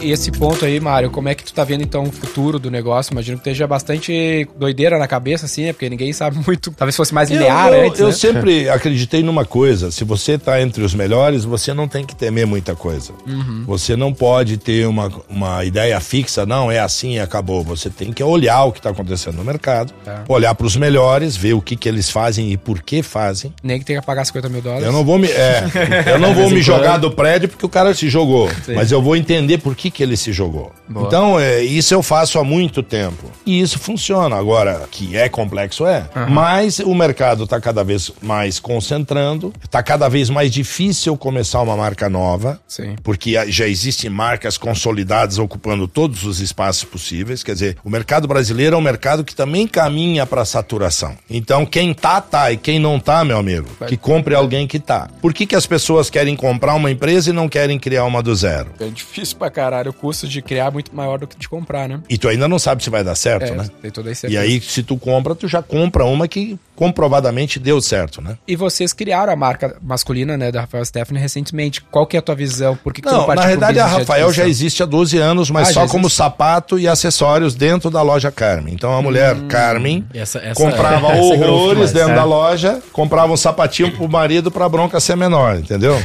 [0.03, 3.13] esse ponto aí, Mário, como é que tu tá vendo então o futuro do negócio?
[3.13, 5.73] Imagino que esteja bastante doideira na cabeça, assim, né?
[5.73, 6.71] Porque ninguém sabe muito.
[6.73, 8.13] Talvez fosse mais linear eu, eu, antes, eu né?
[8.13, 12.47] sempre acreditei numa coisa: se você está entre os melhores, você não tem que temer
[12.47, 13.13] muita coisa.
[13.27, 13.65] Uhum.
[13.67, 17.63] Você não pode ter uma, uma ideia fixa, não, é assim e acabou.
[17.65, 20.25] Você tem que olhar o que está acontecendo no mercado, Tá.
[20.29, 23.53] olhar para os melhores, ver o que, que eles fazem e por que fazem.
[23.63, 24.87] Nem que tenha que pagar 50 mil dólares.
[24.87, 25.65] Eu não vou me, é,
[26.07, 28.75] eu não vou me jogar do prédio porque o cara se jogou, Sim.
[28.75, 30.73] mas eu vou entender por que, que ele se jogou.
[30.89, 31.07] Boa.
[31.07, 33.31] Então, é, isso eu faço há muito tempo.
[33.47, 34.37] E isso funciona.
[34.37, 36.09] Agora, que é complexo, é.
[36.29, 41.77] Mas o mercado está cada vez mais concentrando, está cada vez mais difícil começar uma
[41.77, 42.61] marca nova.
[42.67, 42.97] Sim.
[43.03, 47.43] Porque já existem marcas consolidadas ocupando todos os espaços possíveis.
[47.43, 51.17] Quer dizer, o mercado brasileiro é um mercado que também caminha para saturação.
[51.29, 52.53] Então, quem tá, tá.
[52.53, 55.09] E quem não tá, meu amigo, que compre alguém que tá.
[55.21, 58.35] Por que, que as pessoas querem comprar uma empresa e não querem criar uma do
[58.35, 58.71] zero?
[58.81, 59.80] É difícil pra caralho.
[59.89, 62.01] O custo de criar é muito maior do que de comprar, né?
[62.09, 63.69] E tu ainda não sabe se vai dar certo, É, né?
[63.83, 67.81] tem toda a E aí, se tu compra, tu já compra uma que comprovadamente deu
[67.81, 68.39] certo, né?
[68.49, 71.83] E vocês criaram a marca masculina, né, da Rafael Stephanie recentemente.
[71.83, 72.75] Qual que é a tua visão?
[72.75, 75.69] Por que, que tu Não, na realidade a Rafael já existe há 12 anos, mas
[75.69, 78.73] Ah, só como sapato e acessórios dentro da loja Carmen.
[78.73, 79.47] Então a mulher Hum.
[79.49, 82.15] Carmen Essa- essa- comprava essa é horrores dentro é.
[82.15, 85.97] da loja, comprava um sapatinho pro marido pra bronca ser menor, entendeu?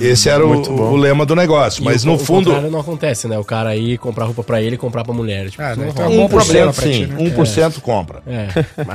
[0.00, 0.52] Esse era o,
[0.92, 1.82] o lema do negócio.
[1.84, 3.38] Mas o- no o fundo, não acontece, né?
[3.38, 5.50] O cara aí comprar roupa pra ele e comprar pra mulher.
[5.50, 5.88] Tipo, Ah, né?
[5.90, 7.30] Então é um 1% problema pra sim, ti, né?
[7.30, 8.22] 1% compra.
[8.26, 8.48] É,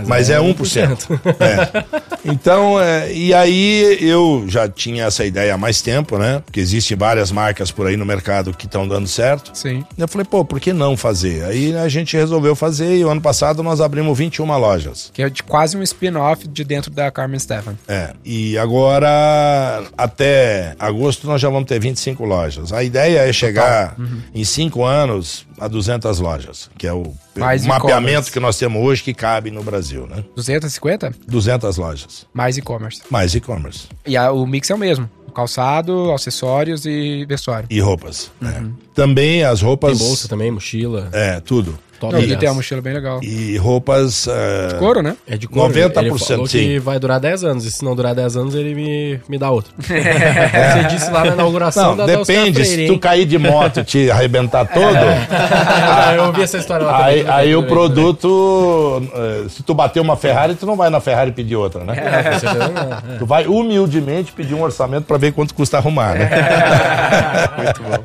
[0.07, 1.19] Mas é 1%.
[1.39, 1.83] É.
[2.25, 6.41] Então, é, e aí eu já tinha essa ideia há mais tempo, né?
[6.45, 9.51] Porque existem várias marcas por aí no mercado que estão dando certo.
[9.53, 9.83] Sim.
[9.97, 11.43] Eu falei, pô, por que não fazer?
[11.45, 15.11] Aí a gente resolveu fazer e o ano passado nós abrimos 21 lojas.
[15.13, 17.75] Que é de quase um spin-off de dentro da Carmen Stefan.
[17.87, 22.71] É, e agora até agosto nós já vamos ter 25 lojas.
[22.73, 24.21] A ideia é chegar Uhum.
[24.33, 29.03] em 5 anos a 200 lojas, que é o Mais mapeamento que nós temos hoje
[29.03, 30.23] que cabe no Brasil, né?
[30.35, 31.13] 250?
[31.27, 33.01] 200 lojas, Mais e-commerce.
[33.09, 35.09] mais e-commerce E a- o mix é o mesmo.
[35.33, 37.67] Calçado, acessórios e vestuário.
[37.69, 38.29] e roupas.
[38.39, 38.59] né?
[38.61, 38.73] Uhum.
[38.93, 39.97] Também as roupas...
[39.97, 41.09] Tem bolsa também, mochila.
[41.11, 41.77] É, tudo.
[42.03, 43.21] Top, Não, e tem uma mochila bem legal.
[43.23, 44.27] E roupas...
[44.27, 45.15] é, Couro, né?
[45.25, 45.73] É de couro.
[45.73, 46.57] 90%, Ele falou sim.
[46.57, 47.63] que vai durar 10 anos.
[47.63, 49.71] E se não durar 10 anos, ele me, me dá outra.
[49.79, 53.83] Você disse lá na inauguração Não, da depende, Freire, se tu cair de moto e
[53.85, 54.83] te arrebentar todo...
[56.17, 57.33] eu ouvi essa história lá Aí, também.
[57.35, 61.55] aí o produto, eh, se tu bater uma Ferrari, tu não vai na Ferrari pedir
[61.55, 61.95] outra, né?
[61.97, 63.13] É.
[63.13, 63.17] É.
[63.17, 66.29] Tu vai humildemente pedir um orçamento pra ver quanto custa arrumar, né?
[67.57, 68.03] Muito bom.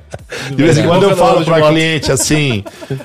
[0.54, 2.62] De vez em quando eu falo de pra cliente assim,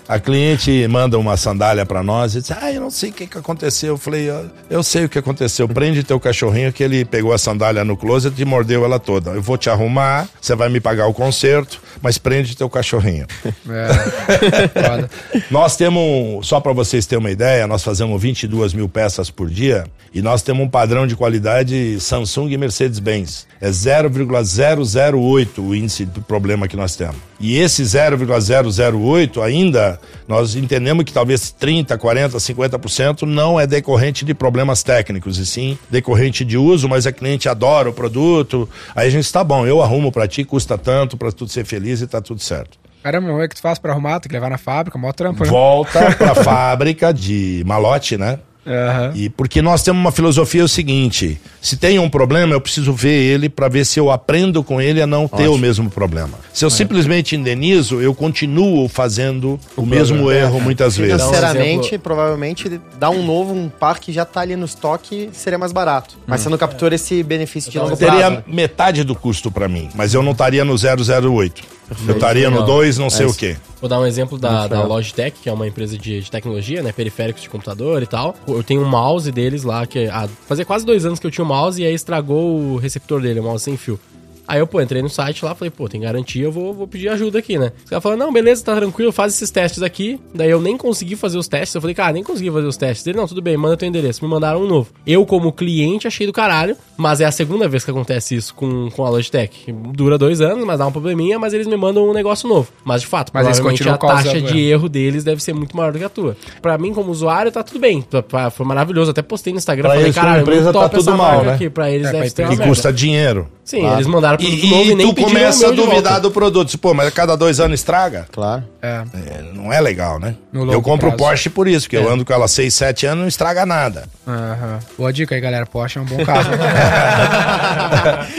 [0.08, 3.28] a cliente manda uma sandália pra nós e diz, ah, eu não sei o que,
[3.28, 3.90] que aconteceu.
[3.94, 5.68] Eu falei, "Eu- eu sei o que aconteceu.
[5.68, 9.32] Prende teu cachorrinho que ele pegou a sandália no closet e mordeu ela toda.
[9.32, 13.26] Eu vou te arrumar, você vai me pagar o conserto, mas prende teu cachorrinho.
[13.70, 15.44] É.
[15.52, 19.86] Nós temos, só para vocês terem uma ideia, nós fazemos 22 mil peças por dia
[20.14, 23.48] e nós temos um padrão de qualidade Samsung e Mercedes-Benz.
[23.62, 27.16] É 0,008 o índice do problema que nós temos.
[27.44, 34.34] E esse 0,008 ainda, nós entendemos que talvez 30, 40, 50% não é decorrente de
[34.34, 38.70] problemas técnicos, e sim decorrente de uso, mas a cliente adora o produto.
[38.96, 42.00] Aí a gente está bom, eu arrumo para ti, custa tanto para tu ser feliz
[42.00, 42.78] e tá tudo certo.
[43.04, 44.22] Caramba, como é que tu faz pra arrumar?
[44.22, 45.50] Tem que levar na fábrica, mó trampo, né?
[45.50, 48.40] Volta pra fábrica de malote, né?
[48.66, 49.12] Aham.
[49.16, 52.94] E porque nós temos uma filosofia é o seguinte: se tem um problema, eu preciso
[52.94, 56.38] ver ele para ver se eu aprendo com ele a não ter o mesmo problema.
[56.54, 61.16] Se eu simplesmente indenizo, eu continuo fazendo o, mesmo erro muitas vezes.
[61.16, 65.30] Então, Sinceramente, exemplo- provavelmente dar um novo, um par que já tá ali no estoque,
[65.34, 66.18] seria mais barato.
[66.26, 68.12] Mas você não captura esse benefício de longo prazo.
[68.12, 71.62] Teria metade do custo para mim, mas eu não estaria no 008.
[72.08, 72.78] Eu estaria no Legal.
[72.78, 73.58] 2, não sei É o quê.
[73.80, 74.84] Vou dar um exemplo da, da.
[74.84, 76.92] Logitech, que é uma empresa de, de tecnologia, né?
[76.92, 78.36] Periféricos de computador e tal.
[78.48, 81.44] Eu tenho um mouse deles lá, que há, fazia quase dois anos que eu tinha
[81.44, 84.00] o mouse e aí estragou o receptor dele, o mouse sem fio.
[84.48, 87.08] Aí eu, pô, entrei no site lá, falei, pô, tem garantia, eu vou, vou pedir
[87.10, 87.72] ajuda aqui, né?
[87.84, 90.20] Os caras falaram, não, beleza, tá tranquilo, faz esses testes aqui.
[90.34, 91.74] Daí eu nem consegui fazer os testes.
[91.76, 93.08] Eu falei, cara, nem consegui fazer os testes.
[93.08, 94.24] Ele, não, tudo bem, manda teu endereço.
[94.24, 94.92] Me mandaram um novo.
[95.08, 98.90] Eu, como cliente, achei do caralho, mas é a segunda vez que acontece isso com,
[98.92, 99.72] com a Logitech.
[99.94, 102.70] Dura dois anos, mas dá um probleminha, mas eles me mandam um negócio novo.
[102.84, 106.00] Mas de fato, Mas provavelmente a taxa de erro deles deve ser muito maior do
[106.00, 106.36] que a tua.
[106.62, 108.06] Pra mim, como usuário, tá tudo bem.
[108.52, 109.12] Foi maravilhoso.
[109.12, 111.44] Até postei no Instagram, Pra falei, eles, como caralho, empresa, muito tá top tudo mal,
[111.46, 111.54] né?
[111.54, 111.70] aqui.
[111.70, 112.64] Pra eles É, deve ser merda.
[112.68, 113.48] custa dinheiro.
[113.66, 116.78] Sim, eles mandaram produto E, novo e e nem tu começa a duvidar do produto.
[116.78, 118.28] Pô, mas a cada dois anos estraga.
[118.32, 118.64] Claro.
[118.82, 119.04] É.
[119.14, 120.36] É, não é legal, né?
[120.54, 121.18] Eu compro prazo.
[121.18, 124.04] Porsche por isso, porque eu ando com ela 6, 7 anos e não estraga nada.
[124.28, 124.80] Aham.
[124.98, 125.66] Boa dica aí, galera.
[125.66, 126.50] Porsche é um bom carro.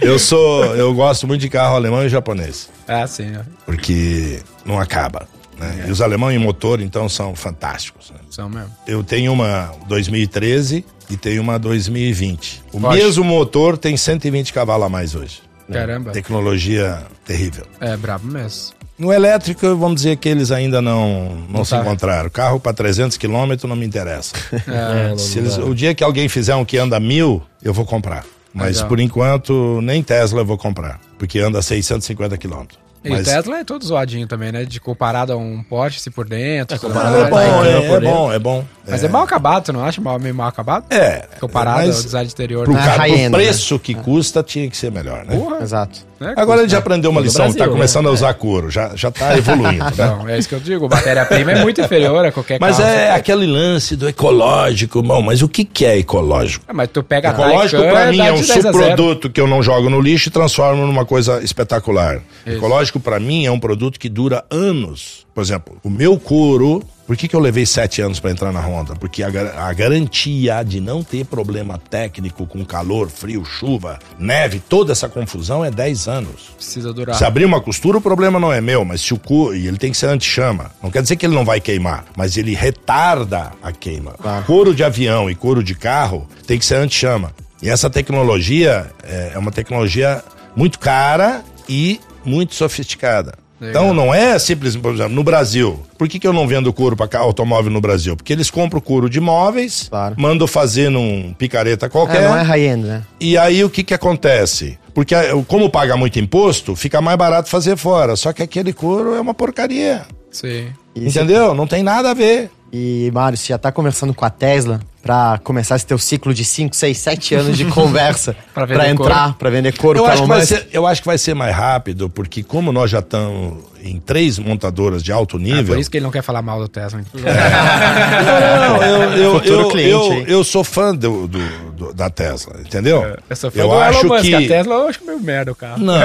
[0.00, 0.64] Eu sou.
[0.76, 2.68] Eu gosto muito de carro alemão e japonês.
[2.88, 3.26] é, sim.
[3.26, 3.42] né?
[3.66, 5.26] Porque não acaba.
[5.60, 5.84] Né?
[5.88, 8.10] E os alemães em motor, então, são fantásticos.
[8.10, 8.18] né?
[8.30, 8.70] São mesmo.
[8.86, 12.62] Eu tenho uma 2013 e tenho uma 2020.
[12.72, 15.42] O mesmo motor tem 120 cavalos a mais hoje.
[15.70, 16.10] Caramba.
[16.10, 17.64] Tecnologia terrível.
[17.80, 18.72] É brabo mesmo.
[18.98, 21.80] No elétrico, vamos dizer que eles ainda não, não, se tá.
[21.80, 22.28] encontraram.
[22.28, 24.34] Carro para 300 quilômetros não me interessa.
[24.68, 27.72] É, não- Se não eles- o dia que alguém fizer um que anda mil, eu
[27.72, 28.24] vou comprar.
[28.52, 28.88] Mas Legal.
[28.88, 31.00] por enquanto, nem Tesla eu vou comprar.
[31.18, 32.78] Porque anda 650 quilômetros.
[33.02, 34.64] E Mas o Tesla é todo zoadinho também, né?
[34.64, 36.78] De comparado a um Porsche, se por dentro.
[36.78, 38.64] tudo comparado é Tá bom, incrível é, por é bom, é bom.
[38.86, 39.08] Mas é.
[39.08, 40.84] mal acabado, tu não acha mal, meio mal acabado?
[40.92, 41.26] É.
[41.40, 42.64] Comparado mas ao design exterior.
[42.64, 42.84] Pro, né?
[42.84, 45.34] cara, pro preço que custa, tinha que ser melhor, né?
[45.34, 46.09] Porra, Exato.
[46.20, 46.34] Né?
[46.36, 47.72] Agora ele já aprendeu uma lição, Brasil, tá né?
[47.72, 49.92] começando a usar couro, já, já tá evoluindo, né?
[49.96, 50.88] Não, é isso que eu digo.
[50.88, 55.48] Matéria-prima é muito inferior a qualquer Mas é aquele lance do ecológico, bom, mas o
[55.48, 56.64] que que é ecológico?
[56.68, 58.72] Ah, Mas tu pega Ecológico pra mim é um de 10 a 0.
[58.72, 62.20] subproduto que eu não jogo no lixo e transformo numa coisa espetacular.
[62.46, 62.56] Isso.
[62.56, 65.26] Ecológico pra mim é um produto que dura anos.
[65.40, 68.60] Por exemplo, o meu couro, por que, que eu levei sete anos pra entrar na
[68.60, 68.94] Honda?
[68.94, 69.28] Porque a,
[69.68, 75.64] a garantia de não ter problema técnico com calor, frio, chuva, neve, toda essa confusão
[75.64, 76.50] é 10 anos.
[76.54, 77.16] Precisa durar.
[77.16, 79.56] Se abrir uma costura, o problema não é meu, mas se o couro.
[79.56, 80.72] E ele tem que ser anti-chama.
[80.82, 84.12] Não quer dizer que ele não vai queimar, mas ele retarda a queima.
[84.46, 87.32] Couro de avião e couro de carro tem que ser anti-chama.
[87.62, 90.22] E essa tecnologia é, é uma tecnologia
[90.54, 93.39] muito cara e muito sofisticada.
[93.60, 93.82] Legal.
[93.82, 95.80] Então não é simples, por exemplo, no Brasil.
[95.98, 98.16] Por que, que eu não vendo couro para automóvel no Brasil?
[98.16, 100.14] Porque eles compram couro de móveis, Claro.
[100.18, 102.22] mandam fazer num picareta É, qualquer.
[102.28, 103.02] não é high-end, né?
[103.20, 104.78] E aí o que que acontece?
[104.94, 108.16] Porque eh, como paga muito imposto, fica mais barato fazer fora.
[108.16, 110.02] Só que aquele couro é uma porcaria.
[110.30, 110.68] Sim.
[111.00, 111.54] E, Entendeu?
[111.54, 112.50] Não tem nada a ver.
[112.72, 116.44] e Mário, você já tá conversando com a Tesla pra começar esse teu ciclo de
[116.44, 118.36] 5, 6, 7 anos de conversa
[118.66, 121.18] vender entrar, pra vender couro Eu pra acho, que vai ser, eu acho que vai
[121.18, 125.64] ser mais rápido, porque como nós já estamos em três montadoras de alto É nível.
[125.74, 127.00] por isso que ele não quer falar mal do Tesla.
[127.00, 127.20] então.
[127.20, 128.82] Não,
[129.16, 133.16] eu, eu, cliente, eu, eu sou fã do, do- do- da Tesla, entendeu?
[133.28, 134.34] Eu sou fã eu do acho Elon Musk, que.
[134.34, 135.78] A Tesla eu acho meio merda o carro.
[135.78, 136.04] Não, não,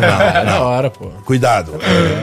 [0.00, 0.20] não.
[0.22, 1.06] É da hora, pô.
[1.24, 1.72] Cuidado.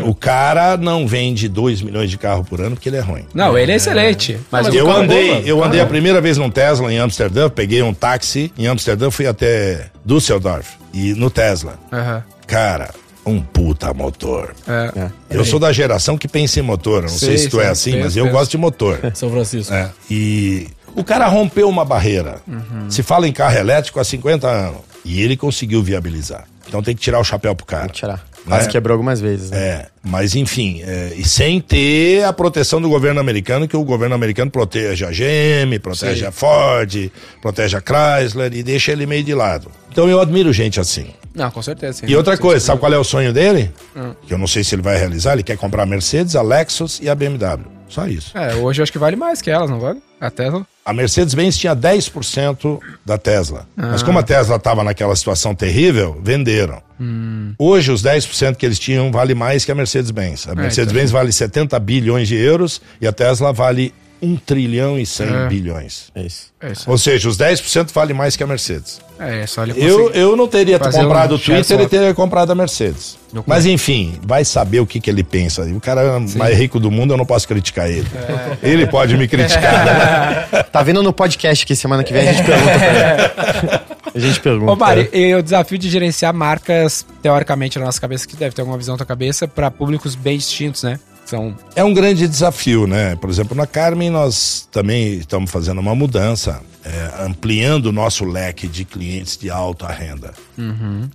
[0.05, 3.25] O cara não vende 2 milhões de carro por ano porque ele é ruim.
[3.33, 4.37] Não, ele é excelente.
[4.51, 5.47] Mas, Eu é andei, mano.
[5.47, 9.27] eu andei a primeira vez num Tesla em Amsterdã, peguei um táxi em Amsterdã, fui
[9.27, 11.75] até Düsseldorf e no Tesla.
[11.91, 12.23] Aham.
[12.47, 12.89] Cara,
[13.25, 14.53] um puta motor.
[14.67, 15.09] É.
[15.29, 17.69] Eu sou da geração que pensa em motor, não sei, Sei, se tu sei, é
[17.69, 18.37] assim, penso, mas eu penso.
[18.37, 18.99] gosto de motor.
[19.15, 19.73] São Francisco.
[19.73, 19.89] É.
[20.09, 22.41] E o cara rompeu uma barreira.
[22.47, 22.89] Uhum.
[22.89, 26.45] Se fala em carro elétrico há 50 anos e ele conseguiu viabilizar.
[26.67, 27.83] Então tem que tirar o chapéu pro cara.
[27.83, 28.25] Vou tirar.
[28.45, 28.71] Quase Né?
[28.73, 29.57] quebrou algumas vezes, né?
[29.57, 34.15] É, mas enfim, é, e sem ter a proteção do governo americano, que o governo
[34.15, 36.25] americano protege a GM, protege Sim.
[36.25, 37.09] a Ford,
[37.41, 39.71] protege a Chrysler e deixa ele meio de lado.
[39.89, 41.07] Então eu admiro gente assim.
[41.33, 41.99] Não, com certeza.
[41.99, 42.05] sim.
[42.07, 43.71] E outra coisa, sabe qual é o sonho dele?
[43.95, 44.13] Hum.
[44.27, 46.99] Que eu não sei se ele vai realizar, ele quer comprar a Mercedes, a Lexus
[47.01, 47.65] e a BMW.
[47.89, 48.35] Só isso.
[48.37, 50.01] É, hoje eu acho que vale mais que elas, não vale?
[50.19, 50.65] A Tesla.
[50.85, 53.67] A Mercedes-Benz tinha 10% da Tesla.
[53.75, 54.05] Mas Ah.
[54.05, 56.81] como a Tesla estava naquela situação terrível, venderam.
[56.99, 57.53] Hum.
[57.59, 60.47] Hoje, os 10% que eles tinham vale mais que a Mercedes-Benz.
[60.47, 63.93] A Mercedes-Benz vale 70 bilhões de euros e a Tesla vale
[64.23, 65.47] 1 trilhão e 100 É.
[65.47, 66.05] bilhões.
[66.15, 66.53] É isso.
[66.61, 66.89] É isso.
[66.89, 69.01] Ou seja, os 10% valem mais que a Mercedes.
[69.19, 72.55] É, só ele Eu, eu não teria comprado um o Twitter, ele teria comprado a
[72.55, 73.17] Mercedes.
[73.45, 75.63] Mas enfim, vai saber o que, que ele pensa.
[75.63, 78.07] O cara mais rico do mundo, eu não posso criticar ele.
[78.15, 78.57] É.
[78.69, 79.85] Ele pode me criticar.
[79.85, 80.63] né?
[80.73, 83.83] Tá vindo no podcast que semana que vem a gente pergunta pra ele.
[84.15, 84.71] A gente pergunta.
[84.71, 88.61] Ô, Mari, e o desafio de gerenciar marcas, teoricamente, na nossa cabeça, que deve ter
[88.61, 90.99] alguma visão na tua cabeça, para públicos bem distintos, né?
[91.33, 91.55] São.
[91.75, 93.15] É um grande desafio, né?
[93.15, 98.67] Por exemplo, na Carmen nós também estamos fazendo uma mudança, é, ampliando o nosso leque
[98.67, 100.33] de clientes de alta renda.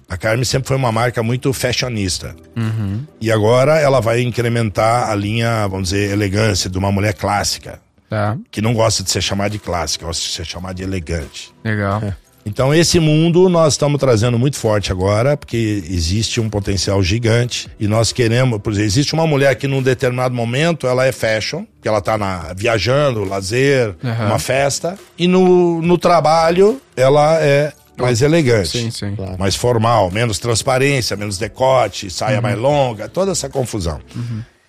[0.09, 2.35] A Carmen sempre foi uma marca muito fashionista.
[3.21, 8.39] E agora ela vai incrementar a linha, vamos dizer, elegância de uma mulher clássica, Tá,
[8.51, 11.53] que não gosta de ser chamada de clássica, gosta de ser chamada de elegante.
[11.62, 12.03] legal.
[12.49, 17.86] Então esse mundo nós estamos trazendo muito forte agora, porque existe um potencial gigante e
[17.86, 21.86] nós queremos, por exemplo, existe uma mulher que num determinado momento ela é fashion, que
[21.86, 24.26] ela tá na, viajando, lazer, Aham.
[24.26, 28.78] uma festa, e no, no trabalho ela é mais elegante.
[28.78, 29.16] Sim, sim.
[29.38, 34.01] Mais formal, menos transparência, menos decote, saia mais longa, toda essa confusão.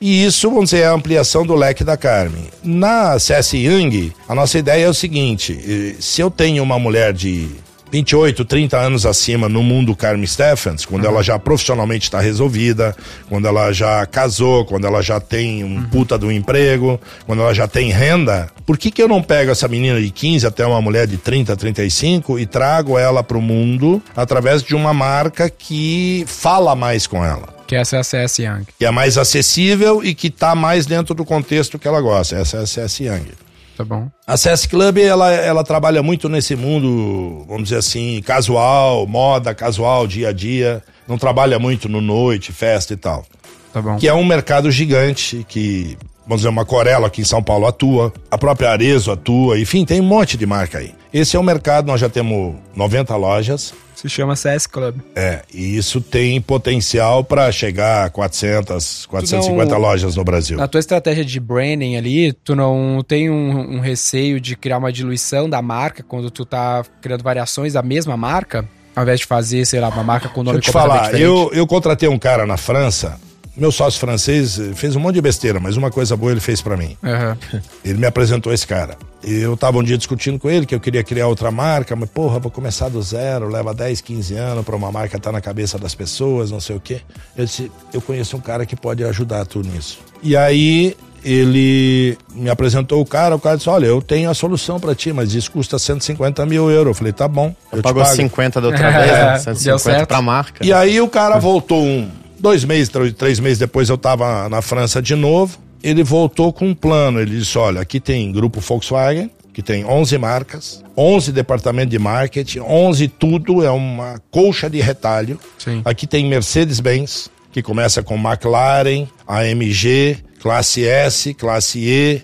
[0.01, 2.45] E isso, vamos dizer, é a ampliação do leque da Carmen.
[2.63, 7.11] Na CS Young, a nossa ideia é o seguinte: eh, se eu tenho uma mulher
[7.11, 7.49] de
[7.91, 12.95] 28, 30 anos acima no mundo Carmen Stephens, quando ela já profissionalmente está resolvida,
[13.27, 17.67] quando ela já casou, quando ela já tem um puta do emprego, quando ela já
[17.67, 21.07] tem renda, por que, que eu não pego essa menina de 15 até uma mulher
[21.07, 26.75] de 30, 35 e trago ela para o mundo através de uma marca que fala
[26.75, 27.57] mais com ela?
[27.67, 28.65] Que essa é a CS Young.
[28.79, 32.35] que é mais acessível e que está mais dentro do contexto que ela gosta.
[32.35, 33.48] Essa é a CS Young.
[33.79, 34.11] Tá bom.
[34.27, 40.05] A CS Club, ela, ela trabalha muito nesse mundo, vamos dizer assim, casual, moda casual,
[40.05, 40.83] dia a dia.
[41.07, 43.25] Não trabalha muito no noite, festa e tal.
[43.71, 43.95] Tá bom.
[43.95, 45.97] Que é um mercado gigante que,
[46.29, 49.99] vamos dizer, uma Corella aqui em São Paulo atua, a própria Arezo atua, enfim, tem
[49.99, 50.93] um monte de marca aí.
[51.11, 53.73] Esse é o mercado, nós já temos 90 lojas.
[53.95, 54.95] Se chama CS Club.
[55.15, 60.55] É, e isso tem potencial para chegar a 400, 450 não- lojas no Brasil.
[60.55, 64.93] Na tua estratégia de branding ali, tu não tem um, um receio de criar uma
[64.93, 68.69] diluição da marca quando tu tá criando variações da mesma marca?
[68.95, 71.49] Ao invés de fazer, sei lá, uma marca com nome Deixa eu te falar, eu,
[71.53, 73.19] eu contratei um cara na França,
[73.59, 76.61] meu sócio francês eh, fez um monte de besteira, mas uma coisa boa ele fez
[76.61, 76.97] para mim.
[77.03, 77.37] Aham.
[77.83, 78.97] Ele me apresentou esse cara.
[79.23, 82.39] Eu tava um dia discutindo com ele que eu queria criar outra marca, mas porra,
[82.39, 85.93] vou começar do zero, leva 10, 15 anos para uma marca estar na cabeça das
[85.93, 87.01] pessoas, não sei o quê.
[87.35, 89.99] Eu disse, eu conheço um cara que pode ajudar tu nisso.
[90.23, 94.79] E aí ele me apresentou o cara, o cara disse, olha, eu tenho a solução
[94.79, 96.91] para ti, mas isso custa 150 mil euros.
[96.91, 98.15] Eu falei, tá bom, eu te Pagou pago.
[98.15, 99.33] 50 da outra vez, né?
[99.33, 100.07] Deu 150 certo.
[100.07, 100.65] pra marca.
[100.65, 102.09] E aí o cara voltou um,
[102.39, 105.57] dois meses, três, meses depois eu tava na França de novo.
[105.81, 107.19] Ele voltou com um plano.
[107.19, 112.59] Ele disse: olha, aqui tem grupo Volkswagen, que tem 11 marcas, 11 departamentos de marketing,
[112.59, 115.39] 11 tudo, é uma colcha de retalho.
[115.57, 115.81] Sim.
[115.85, 122.21] Aqui tem Mercedes-Benz, que começa com McLaren, AMG, classe S, classe E,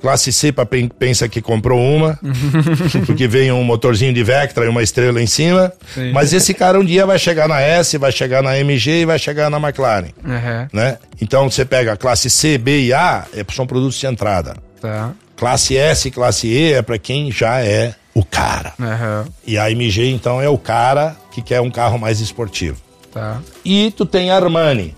[0.00, 2.18] classe C para quem pensa que comprou uma,
[3.06, 5.72] porque vem um motorzinho de Vectra e uma estrela em cima.
[5.94, 6.12] Sim.
[6.12, 9.18] Mas esse cara um dia vai chegar na S, vai chegar na MG e vai
[9.18, 10.68] chegar na McLaren, Aham.
[10.72, 10.98] né?
[11.20, 14.56] Então você pega a classe C, B e A, é- são produtos de entrada.
[14.80, 15.12] Tá.
[15.36, 18.72] Classe S e classe E é para quem já é o cara.
[18.80, 19.26] Aham.
[19.46, 22.76] E a MG então é o cara que quer um carro mais esportivo.
[23.12, 23.40] Tá.
[23.64, 24.94] E tu tem Armani.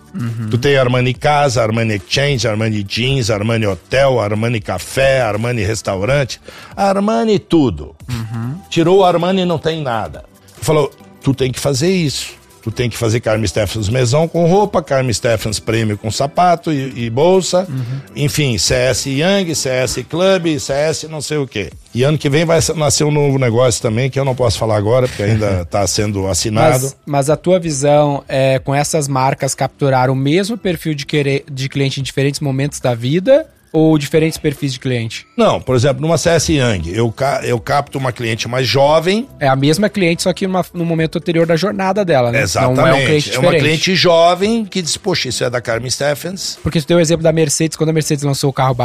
[0.51, 6.39] Tu tem Armani Casa, Armani Exchange, Armani Jeans, Armani Hotel, Armani Café, Armani Restaurante.
[6.77, 7.95] Armani tudo.
[8.69, 10.25] Tirou o Armani não tem nada.
[10.61, 10.91] Falou,
[11.23, 12.35] tu tem que fazer isso.
[12.63, 17.07] Tu tem que fazer Carmen Stephens Maison com roupa, Carmen Stephens Prêmio com sapato e,
[17.07, 17.67] e bolsa.
[18.15, 21.71] Enfim, CS Young, CS Club, CS não sei o quê.
[21.95, 24.77] E ano que vem vai nascer um novo negócio também, que eu não posso falar
[24.77, 26.85] agora, porque ainda está sendo assinado.
[26.85, 31.45] Mas, mas a tua visão é com essas marcas capturar o mesmo perfil de, querer,
[31.51, 35.27] de cliente em diferentes momentos da vida ou diferentes perfis de cliente?
[35.37, 37.12] Não, por exemplo, numa CS Young, eu,
[37.43, 39.29] eu capto uma cliente mais jovem.
[39.41, 42.43] É a mesma cliente, só que numa, no momento anterior da jornada dela, né?
[42.43, 42.77] Exatamente.
[42.77, 45.91] Não é um cliente é uma cliente jovem que diz, poxa, isso é da Carmen
[45.91, 46.59] Stephens.
[46.62, 48.77] Porque tu deu o exemplo da Mercedes, quando a Mercedes lançou o carro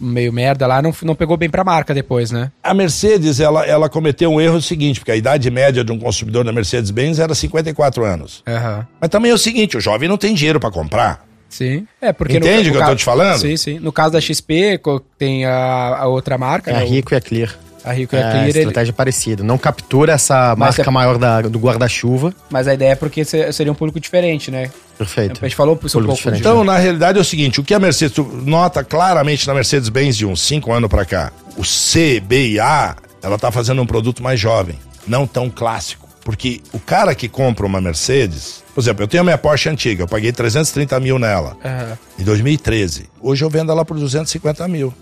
[0.00, 2.50] meio merda lá, não, não pegou bem pra marca depois, né?
[2.62, 6.44] A Mercedes, ela, ela cometeu um erro seguinte, porque a idade média de um consumidor
[6.44, 8.42] da Mercedes-Benz era 54 anos.
[8.46, 8.86] Aham.
[9.00, 11.26] Mas também é o seguinte, o jovem não tem dinheiro para comprar.
[11.48, 11.86] Sim.
[12.00, 13.40] É, porque Entende o que eu tô te falando?
[13.40, 13.78] Sim, sim.
[13.78, 16.84] No caso da XP, co- tem a, a outra marca, É a né?
[16.84, 17.54] O- Rico e a Clear.
[17.84, 19.42] a Rico e É, a a Clear, ele- estratégia parecida.
[19.44, 22.34] Não captura essa Mas marca é- maior da- do guarda-chuva.
[22.50, 24.70] mas a ideia é porque se- seria um público diferente, né?
[24.98, 25.38] Perfeito.
[25.42, 26.16] A gente falou isso um Público pouco.
[26.16, 26.40] diferente.
[26.40, 30.16] Então, na realidade, é o seguinte: o que a Mercedes tu nota claramente na Mercedes-Benz
[30.16, 33.86] de uns 5 anos pra cá, o C, B e A, ela tá fazendo um
[33.86, 36.06] produto mais jovem, não tão clássico.
[36.24, 40.02] Porque o cara que compra uma Mercedes, por exemplo, eu tenho a minha Porsche antiga,
[40.02, 41.96] eu paguei 330 mil nela Aham.
[42.18, 43.04] em 2013.
[43.22, 44.92] Hoje eu vendo ela por 250 mil.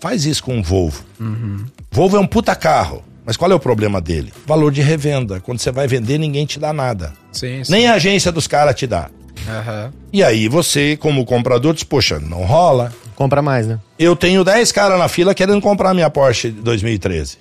[0.00, 1.04] Faz isso com um Volvo.
[1.92, 3.04] Volvo é um puta carro.
[3.24, 4.32] Mas qual é o problema dele?
[4.44, 5.38] Valor de revenda.
[5.38, 7.12] Quando você vai vender, ninguém te dá nada.
[7.30, 7.70] Sim, sim.
[7.70, 9.10] Nem a agência dos caras te dá.
[9.48, 9.92] Aham.
[10.12, 12.92] E aí você, como comprador, diz, poxa, não rola.
[13.14, 13.78] Compra mais, né?
[13.96, 17.38] Eu tenho 10 caras na fila querendo comprar minha Porsche de 2013.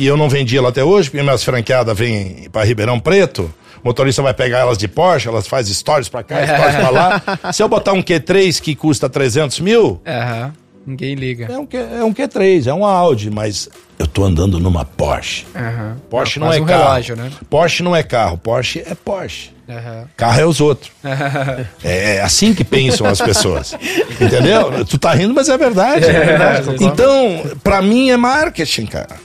[0.00, 3.52] E eu não vendi ela até hoje, porque minhas franqueadas vêm para Ribeirão Preto.
[3.82, 7.52] O motorista vai pegar elas de Porsche, elas fazem stories pra cá, stories pra lá.
[7.52, 10.52] Se eu botar um Q3 que custa 300 mil, Aham.
[10.86, 11.46] Ninguém liga.
[11.52, 13.68] é um, Q, é um Q3, é um Audi, mas
[13.98, 15.44] eu tô andando numa Porsche.
[15.54, 15.96] Aham.
[16.08, 16.82] Porsche não, quase é um carro.
[16.84, 17.30] relógio, né?
[17.50, 19.50] Porsche não é carro, Porsche é Porsche.
[19.68, 20.04] Aham.
[20.16, 20.90] Carro é os outros.
[21.84, 23.74] É, é assim que pensam as pessoas.
[24.18, 24.82] Entendeu?
[24.86, 26.06] Tu tá rindo, mas é verdade.
[26.06, 26.76] É verdade.
[26.82, 29.16] Então, pra mim é marketing, cara.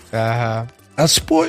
[0.98, 1.46] As, pô,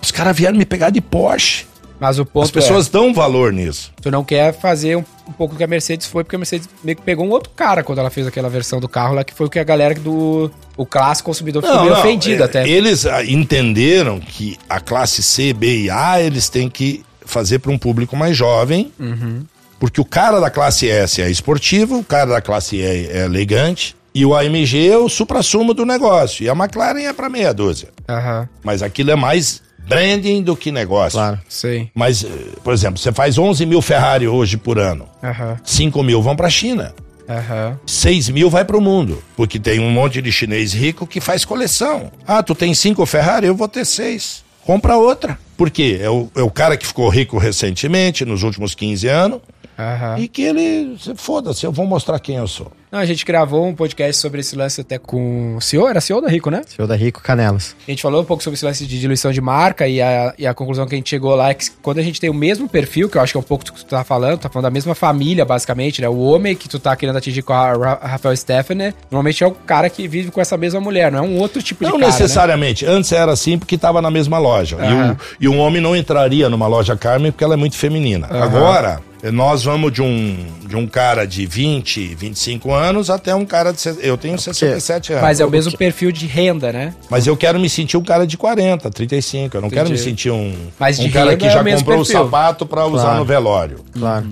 [0.00, 1.66] os caras vieram me pegar de Porsche.
[2.00, 3.92] Mas o ponto As pessoas é, dão valor nisso.
[4.00, 6.68] tu não quer fazer um, um pouco do que a Mercedes foi, porque a Mercedes
[6.82, 9.34] meio que pegou um outro cara quando ela fez aquela versão do carro lá, que
[9.34, 12.68] foi o que a galera do o clássico consumidor ficou meio ofendido é, até.
[12.68, 17.72] Eles ah, entenderam que a classe C, B e A eles têm que fazer para
[17.72, 18.92] um público mais jovem.
[18.98, 19.44] Uhum.
[19.78, 23.96] Porque o cara da classe S é esportivo, o cara da classe E é elegante.
[24.14, 26.42] E o AMG é o supra-sumo do negócio.
[26.42, 27.90] E a McLaren é para meia dúzia.
[28.08, 28.48] Aham.
[28.64, 31.18] Mas aquilo é mais branding do que negócio.
[31.18, 31.40] Claro.
[31.48, 31.90] Sei.
[31.94, 32.28] Mas, eh,
[32.62, 35.08] por exemplo, você faz 11 mil Ferrari hoje por ano.
[35.22, 35.58] Aham.
[35.64, 36.94] 5 mil vão para a China.
[37.28, 37.78] Aham.
[37.86, 39.22] 6 mil vai para o mundo.
[39.36, 42.10] Porque tem um monte de chinês rico que faz coleção.
[42.26, 44.44] Ah, tu tem cinco Ferrari, eu vou ter seis.
[44.64, 45.38] Compra outra.
[45.56, 45.98] Por quê?
[46.00, 49.40] É o, é o cara que ficou rico recentemente, nos últimos 15 anos,
[49.78, 50.18] Aham.
[50.18, 50.96] e que ele.
[51.16, 52.70] Foda-se, eu vou mostrar quem eu sou.
[52.90, 56.22] Não, a gente gravou um podcast sobre esse lance até com o CEO, era CEO
[56.22, 56.62] da Rico, né?
[56.66, 57.76] Senhor da Rico Canelas.
[57.86, 60.46] A gente falou um pouco sobre esse lance de diluição de marca e a, e
[60.46, 62.66] a conclusão que a gente chegou lá é que quando a gente tem o mesmo
[62.68, 64.64] perfil, que eu acho que é um pouco do que tu tá falando, tá falando
[64.64, 66.08] da mesma família, basicamente, né?
[66.08, 69.52] O homem que tu tá querendo atingir com a Ra- Rafael Stephanie, normalmente é o
[69.52, 72.10] cara que vive com essa mesma mulher, não é um outro tipo de Não cara,
[72.10, 72.18] né?
[72.18, 72.86] necessariamente.
[72.86, 74.76] Antes era assim porque estava na mesma loja.
[74.76, 75.12] E, Aham.
[75.12, 78.26] o, e um homem não entraria numa loja Carmen porque ela é muito feminina.
[78.30, 79.00] Agora,
[79.32, 82.77] nós vamos de um, de um cara de 20, 25 anos
[83.10, 83.78] até um cara de.
[84.00, 85.22] Eu tenho 67 anos.
[85.22, 86.94] Mas é o mesmo perfil de renda, né?
[87.10, 89.56] Mas eu quero me sentir um cara de 40, 35.
[89.56, 90.10] Eu não quero me Entendi.
[90.10, 92.22] sentir um, Mas um cara que é já o mesmo comprou o perfil.
[92.24, 93.18] sapato para usar Claro.
[93.18, 93.80] no velório.
[93.92, 94.26] Claro.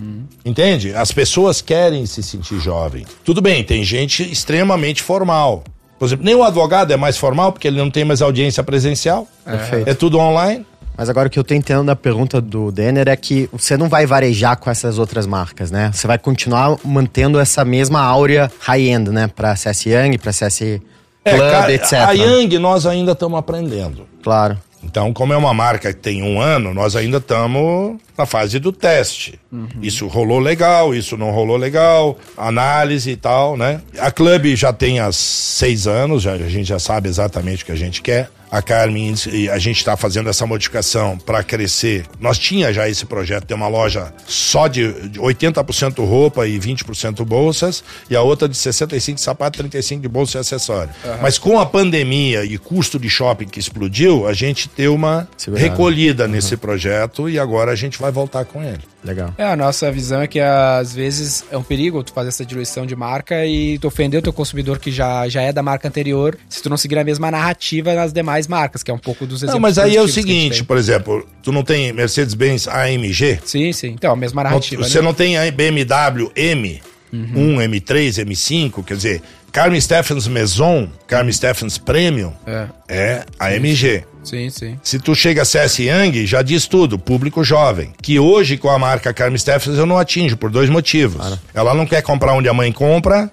[0.44, 0.94] Entende?
[0.94, 3.04] As pessoas querem se sentir jovem.
[3.24, 5.64] Tudo bem, tem gente extremamente formal.
[5.98, 9.26] Por exemplo, nem o advogado é mais formal porque ele não tem mais audiência presencial.
[9.44, 9.88] Perfeito.
[9.88, 10.64] É tudo online.
[10.96, 13.88] Mas agora o que eu tô entendendo da pergunta do Denner é que você não
[13.88, 15.90] vai varejar com essas outras marcas, né?
[15.92, 19.28] Você vai continuar mantendo essa mesma áurea high-end, né?
[19.28, 21.92] Pra CS Young, pra CS Club, cara, etc.
[21.92, 24.06] É, a Yang nós ainda estamos aprendendo.
[24.22, 24.58] Claro.
[24.82, 28.70] Então, como é uma marca que tem um ano, nós ainda estamos na fase do
[28.70, 29.38] teste.
[29.82, 33.80] Isso rolou legal, isso não rolou legal, análise e tal, né?
[33.98, 37.72] A Clube já tem há seis anos, já, a gente já sabe exatamente o que
[37.72, 38.30] a gente quer.
[38.56, 42.06] A Carmen, e a gente está fazendo essa modificação para crescer.
[42.18, 46.58] Nós tinha já esse projeto de ter uma loja só de de 80% roupa e
[46.58, 50.90] 20% bolsas, e a outra de 65% de sapato, 35% de bolsa e acessório.
[51.20, 55.68] Mas com a pandemia e custo de shopping que explodiu, a gente deu uma Segurada.
[55.68, 58.80] recolhida nesse projeto e agora a gente vai voltar com ele.
[59.06, 59.32] Legal.
[59.38, 62.84] É, a nossa visão é que às vezes é um perigo tu fazer essa diluição
[62.84, 66.36] de marca e tu ofender o teu consumidor que já, já é da marca anterior,
[66.48, 69.38] se tu não seguir a mesma narrativa nas demais marcas, que é um pouco dos
[69.42, 73.40] exemplos Não, mas aí é o seguinte, por exemplo, tu não tem Mercedes-Benz AMG?
[73.44, 73.88] Sim, sim.
[73.88, 75.04] Então, a mesma narrativa, Você né?
[75.04, 76.82] não tem a BMW M,
[77.12, 79.22] 1, M3, M5, quer dizer,
[79.52, 82.66] Carmen Stephens Maison, Carmen Stephens Premium, É.
[82.88, 84.04] é a MG.
[84.22, 84.78] Sim, sim.
[84.82, 87.92] Se tu chega a CS Young, já diz tudo, público jovem.
[88.02, 91.38] Que hoje, com a marca Carmen Stephens, eu não atinjo, por dois motivos.
[91.54, 93.30] Ela não quer comprar onde a mãe compra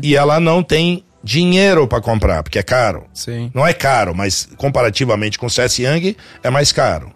[0.00, 3.04] e ela não tem dinheiro para comprar, porque é caro.
[3.12, 3.50] Sim.
[3.52, 7.12] Não é caro, mas comparativamente com o CS Young, é mais caro.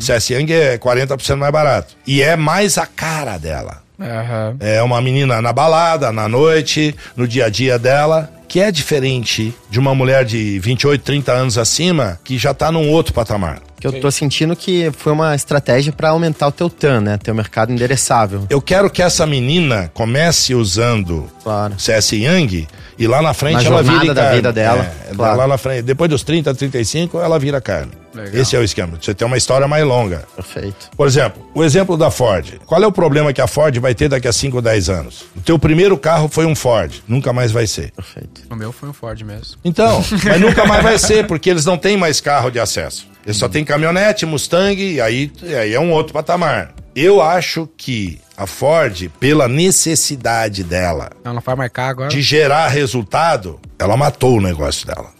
[0.00, 1.94] CS Young é 40% mais barato.
[2.06, 3.82] E é mais a cara dela.
[4.00, 4.56] Aham.
[4.58, 9.54] É uma menina na balada, na noite, no dia a dia dela, que é diferente
[9.70, 13.62] de uma mulher de 28, 30 anos acima, que já tá num outro patamar.
[13.80, 17.16] Que eu tô sentindo que foi uma estratégia pra aumentar o teu TAM, né?
[17.18, 18.46] Teu mercado endereçável.
[18.50, 21.74] Eu quero que essa menina comece usando Claro.
[21.78, 24.36] CS Young e lá na frente Na ela vira da carne.
[24.36, 25.38] vida dela, É, claro.
[25.38, 27.90] Lá na frente, depois dos 30, 35, ela vira carne.
[28.14, 28.40] Legal.
[28.42, 28.98] Esse é o esquema.
[29.00, 30.24] Você tem uma história mais longa.
[30.36, 30.90] Perfeito.
[30.96, 32.60] Por exemplo, o exemplo da Ford.
[32.66, 35.24] Qual é o problema que a Ford vai ter daqui a 5 ou 10 anos?
[35.34, 37.90] O teu primeiro carro foi um Ford, nunca mais vai ser.
[37.92, 38.41] Perfeito.
[38.50, 39.56] O meu foi um Ford mesmo.
[39.64, 43.06] Então, mas nunca mais vai ser, porque eles não têm mais carro de acesso.
[43.24, 46.74] Eles só têm caminhonete, Mustang, e aí, aí é um outro patamar.
[46.94, 52.08] Eu acho que a Ford, pela necessidade dela Ela não vai marcar agora.
[52.08, 55.11] de gerar resultado, ela matou o negócio dela.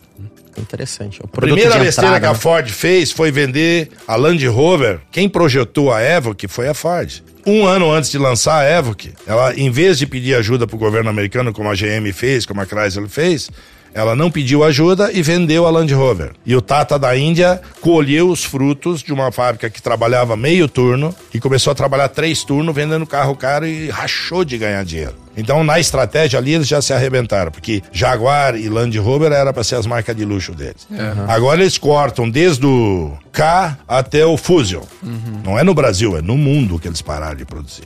[0.57, 1.21] Interessante.
[1.21, 2.39] O A produto primeira besteira que a né?
[2.39, 5.01] Ford fez foi vender a Land Rover.
[5.11, 7.23] Quem projetou a Evoque foi a Ford.
[7.47, 10.79] Um ano antes de lançar a Evoque, ela, em vez de pedir ajuda para o
[10.79, 13.51] governo americano, como a GM fez, como a Chrysler fez,
[13.95, 16.33] ela não pediu ajuda e vendeu a Land Rover.
[16.47, 21.15] E o Tata da Índia colheu os frutos de uma fábrica que trabalhava meio turno
[21.33, 25.22] e começou a trabalhar três turnos vendendo carro caro e rachou de ganhar dinheiro.
[25.37, 29.65] Então, na estratégia ali, eles já se arrebentaram, porque Jaguar e Land Rover era para
[29.65, 30.87] ser as marcas de luxo deles.
[31.29, 34.83] Agora eles cortam desde o K até o Fusion.
[35.45, 37.85] Não é no Brasil, é no mundo que eles pararam de produzir.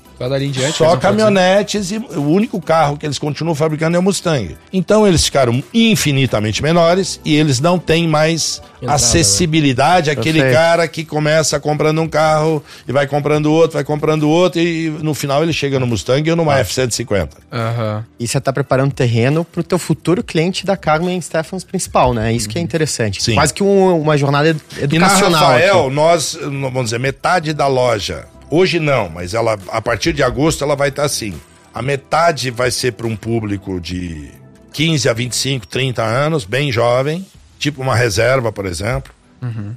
[0.50, 0.78] Diante.
[0.78, 4.56] Só caminhonetes e o único carro que eles continuam fabricando é o Mustang.
[4.72, 10.54] Então eles ficaram infinitamente menores e eles não têm mais Entrada, acessibilidade àquele Perfeito.
[10.54, 15.14] cara que começa comprando um carro e vai comprando outro, vai comprando outro e no
[15.14, 17.28] final ele chega no Mustang ou numa F-150.
[17.52, 18.04] Aham.
[18.18, 22.32] E você tá preparando terreno pro teu futuro cliente da Carmen Stephens principal, né?
[22.32, 23.22] Isso que é interessante.
[23.22, 23.34] Sim.
[23.34, 25.40] Quase que um- uma jornada ed- E na educacional.
[25.52, 25.94] Rafael, aqui.
[25.94, 28.26] nós, vamos dizer, metade da loja.
[28.50, 31.34] Hoje não, mas ela a partir de agosto ela vai estar assim.
[31.74, 34.30] A metade vai ser para um público de
[34.72, 37.26] 15 a 25, 30 anos, bem jovem,
[37.58, 39.12] tipo uma reserva, por exemplo.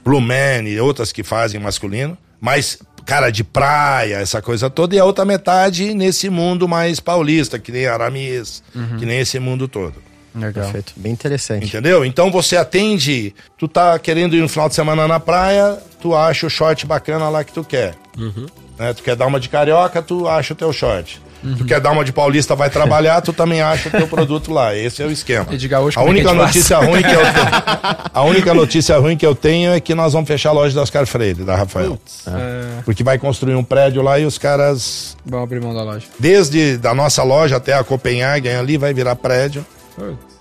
[0.04, 2.18] Blue Man e outras que fazem masculino.
[2.42, 2.80] Mas,
[3.10, 4.96] cara, de praia, essa coisa toda.
[4.96, 8.64] E a outra metade nesse mundo mais paulista, que nem Aramis,
[8.98, 9.96] que nem esse mundo todo.
[10.36, 10.66] Legal.
[10.66, 10.94] Perfeito.
[10.96, 11.66] Bem interessante.
[11.66, 12.06] Entendeu?
[12.06, 16.46] Então você atende, tu tá querendo ir no final de semana na praia, tu acha
[16.46, 17.96] o short bacana lá que tu quer.
[18.78, 18.94] Né?
[18.94, 21.20] Tu quer dar uma de carioca, tu acha o teu short.
[21.58, 24.76] Tu quer dar uma de paulista, vai trabalhar, tu também acha o teu produto lá.
[24.76, 25.48] Esse é o esquema.
[25.52, 27.50] E de gaúcho, a é única a gente notícia ruim que eu tenho,
[28.14, 30.82] a única notícia ruim que eu tenho é que nós vamos fechar a loja da
[30.82, 32.00] Oscar Freire, da Rafael.
[32.28, 36.08] É, Porque vai construir um prédio lá e os caras vamos abrir mão da loja.
[36.20, 39.66] desde da nossa loja até a Copenhagen ali vai virar prédio.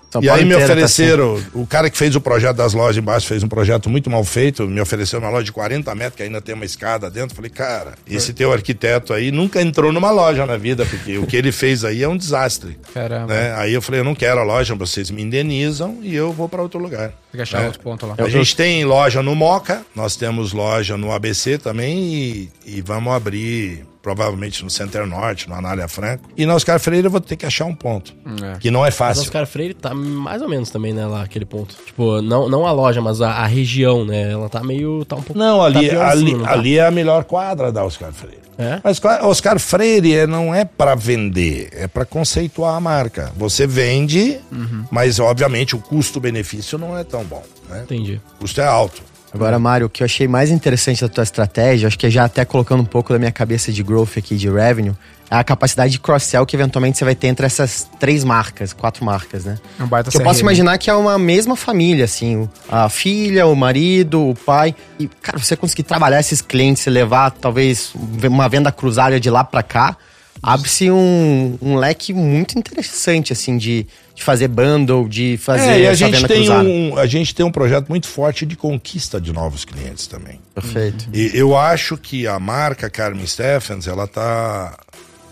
[0.09, 2.97] São E Paulo aí me tá ofereceram, o cara que fez o projeto das lojas
[2.97, 6.23] embaixo fez um projeto muito mal feito, me ofereceu uma loja de 40 metros que
[6.23, 7.35] ainda tem uma escada dentro.
[7.35, 11.37] Falei, cara, esse teu arquiteto aí nunca entrou numa loja na vida, porque o que
[11.37, 12.77] ele fez aí é um desastre.
[12.93, 13.33] Caramba.
[13.33, 13.53] Né?
[13.55, 16.61] Aí eu falei, eu não quero a loja, vocês me indenizam e eu vou para
[16.61, 17.09] outro lugar.
[17.31, 17.65] Tem que achar É.
[17.67, 18.15] outro ponto lá.
[18.17, 23.13] A gente tem loja no Moca, nós temos loja no ABC também e, e vamos
[23.13, 26.29] abrir provavelmente no Center Norte, no Anália Franco.
[26.37, 28.13] E na Oscar Freire eu vou ter que achar um ponto,
[28.43, 28.57] É.
[28.59, 29.23] que não é Mas fácil.
[29.23, 31.75] Oscar Freire tá mais ou menos também, né, lá, aquele ponto.
[31.85, 34.31] Tipo, não, não a loja, mas a, a região, né?
[34.31, 35.03] Ela tá meio.
[35.05, 35.37] tá um pouco.
[35.37, 36.53] Não, ali, tá ali, não tá?
[36.53, 38.39] ali é a melhor quadra da Oscar Freire.
[38.57, 38.81] É?
[38.83, 43.31] Mas Oscar Freire não é para vender, é para conceituar a marca.
[43.37, 44.83] Você vende, Uhum.
[44.91, 47.41] mas obviamente o custo-benefício não é tão bom.
[47.69, 47.83] Né?
[47.83, 48.19] Entendi.
[48.35, 49.01] O custo é alto.
[49.33, 52.43] Agora, Mário, o que eu achei mais interessante da tua estratégia, acho que já até
[52.43, 54.93] colocando um pouco da minha cabeça de growth aqui, de revenue,
[55.29, 59.05] é a capacidade de cross-sell que eventualmente você vai ter entre essas três marcas, quatro
[59.05, 59.59] marcas, né?
[59.79, 63.45] É um baita Que eu posso imaginar que é uma mesma família, assim, a filha,
[63.45, 64.73] o marido, o pai.
[64.97, 67.93] E, cara, você conseguir trabalhar esses clientes e levar, talvez,
[68.23, 69.95] uma venda cruzada de lá pra cá,
[70.41, 73.85] abre-se um, um leque muito interessante, assim, de,
[74.19, 76.67] de fazer bundle, de fazer É, e a gente, tem cruzada.
[76.67, 80.41] um, a gente tem um projeto muito forte de conquista de novos clientes também.
[80.53, 81.07] Perfeito.
[81.13, 84.77] E eu acho que a marca Carmen Stephens, ela tá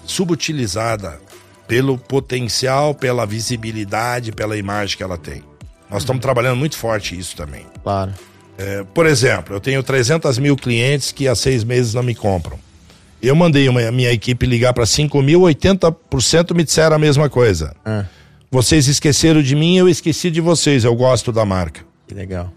[0.05, 1.19] subutilizada
[1.68, 5.43] pelo potencial, pela visibilidade, pela imagem que ela tem.
[5.91, 7.65] Nós estamos trabalhando muito forte isso também.
[7.84, 8.14] Claro.
[8.57, 12.57] É, por exemplo, eu tenho 300 mil clientes que há seis meses não me compram.
[13.22, 17.30] Eu mandei uma, a minha equipe ligar para 5 mil, 80% me disseram a mesma
[17.30, 17.76] coisa.
[17.84, 18.05] Ah,
[18.49, 21.82] Vocês esqueceram de mim, eu esqueci de vocês, eu gosto da marca.
[22.07, 22.52] que legal.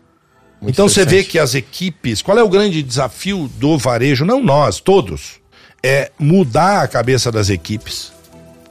[0.61, 4.25] Muito então você vê que as equipes, qual é o grande desafio do varejo?
[4.27, 5.41] Não nós, todos.
[5.83, 8.13] É mudar a cabeça das equipes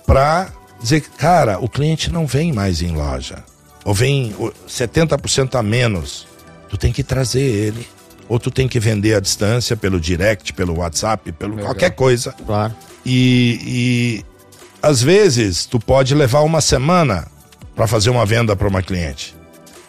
[0.06, 3.44] para dizer, cara, o cliente não vem mais em loja.
[3.84, 6.28] Ou vem o- 70% a menos.
[6.70, 7.88] Tu tem que trazer ele.
[8.28, 12.32] Ou tu tem que vender à distância pelo direct, pelo WhatsApp, pelo qualquer coisa.
[12.46, 12.76] Claro.
[13.04, 14.24] E
[14.82, 17.28] às vezes tu pode levar uma semana
[17.76, 19.36] para fazer uma venda para uma cliente,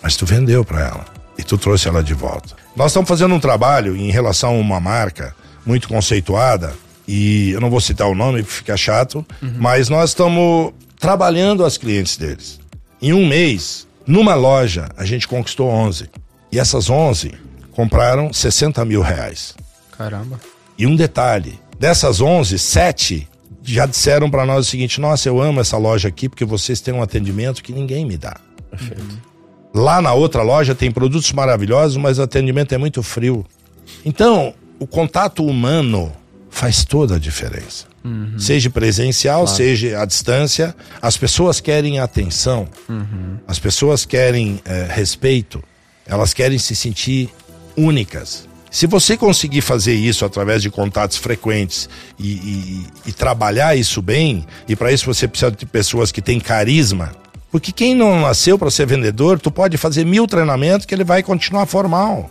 [0.02, 1.04] mas tu vendeu para ela
[1.38, 2.54] e tu trouxe ela de volta.
[2.76, 5.34] Nós estamos fazendo um trabalho em relação a uma marca
[5.64, 6.72] muito conceituada
[7.06, 9.26] e eu não vou citar o nome porque fica chato,
[9.58, 12.60] mas nós estamos trabalhando as clientes deles.
[13.02, 16.08] Em um mês, numa loja, a gente conquistou 11.
[16.52, 17.32] E essas 11
[17.72, 19.54] compraram 60 mil reais.
[19.96, 20.38] Caramba.
[20.76, 23.28] E um detalhe: dessas 11, 7
[23.72, 26.94] já disseram para nós o seguinte: nossa, eu amo essa loja aqui porque vocês têm
[26.94, 28.36] um atendimento que ninguém me dá.
[29.74, 33.46] Lá na outra loja tem produtos maravilhosos, mas o atendimento é muito frio.
[34.04, 36.12] Então, o contato humano
[36.50, 37.86] faz toda a diferença.
[38.38, 42.66] Seja presencial, seja à distância, as pessoas querem atenção,
[43.46, 45.62] as pessoas querem eh, respeito,
[46.06, 47.28] elas querem se sentir
[47.76, 48.48] únicas.
[48.70, 51.88] Se você conseguir fazer isso através de contatos frequentes
[52.18, 56.38] e, e- e trabalhar isso bem, e para isso você precisa de pessoas que têm
[56.38, 57.10] carisma,
[57.50, 61.20] porque quem não nasceu para ser vendedor, tu pode fazer mil treinamentos que ele vai
[61.22, 62.30] continuar formal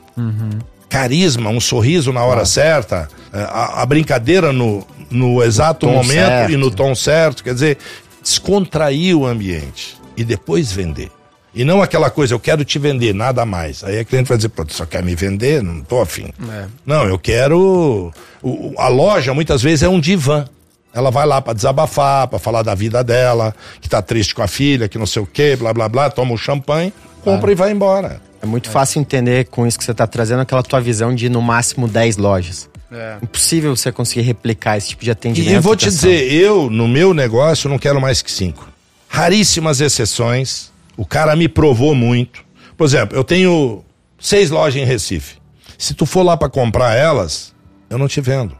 [0.87, 6.13] carisma, um sorriso na hora certa, eh, a, a brincadeira no, no exato tom momento
[6.13, 6.51] certo.
[6.51, 7.77] e no tom certo, quer dizer,
[8.23, 11.11] descontrair o ambiente e depois vender.
[11.53, 13.83] E não aquela coisa, eu quero te vender, nada mais.
[13.83, 15.63] Aí a cliente vai dizer, pô, tu só quer me vender?
[15.63, 16.31] Não tô afim.
[16.51, 16.65] É.
[16.85, 18.13] Não, eu quero.
[18.41, 20.45] o- a loja muitas vezes é um divã.
[20.93, 24.47] Ela vai lá pra desabafar, pra falar da vida dela, que tá triste com a
[24.47, 26.91] filha, que não sei o quê, blá blá blá, toma um champanhe,
[27.23, 28.21] compra e vai embora.
[28.41, 31.41] É muito fácil entender com isso que você tá trazendo aquela tua visão de no
[31.41, 32.69] máximo 10 lojas.
[32.91, 33.17] É.
[33.21, 35.51] Impossível você conseguir replicar esse tipo de atendimento.
[35.51, 38.67] E eu vou te dizer, eu, no meu negócio, não quero mais que cinco.
[39.07, 40.71] Raríssimas exceções.
[40.99, 42.43] O cara me provou muito.
[42.75, 43.85] Por exemplo, eu tenho
[44.19, 45.37] seis lojas em Recife.
[45.77, 47.55] Se tu for lá para comprar elas,
[47.89, 48.53] eu não te vendo.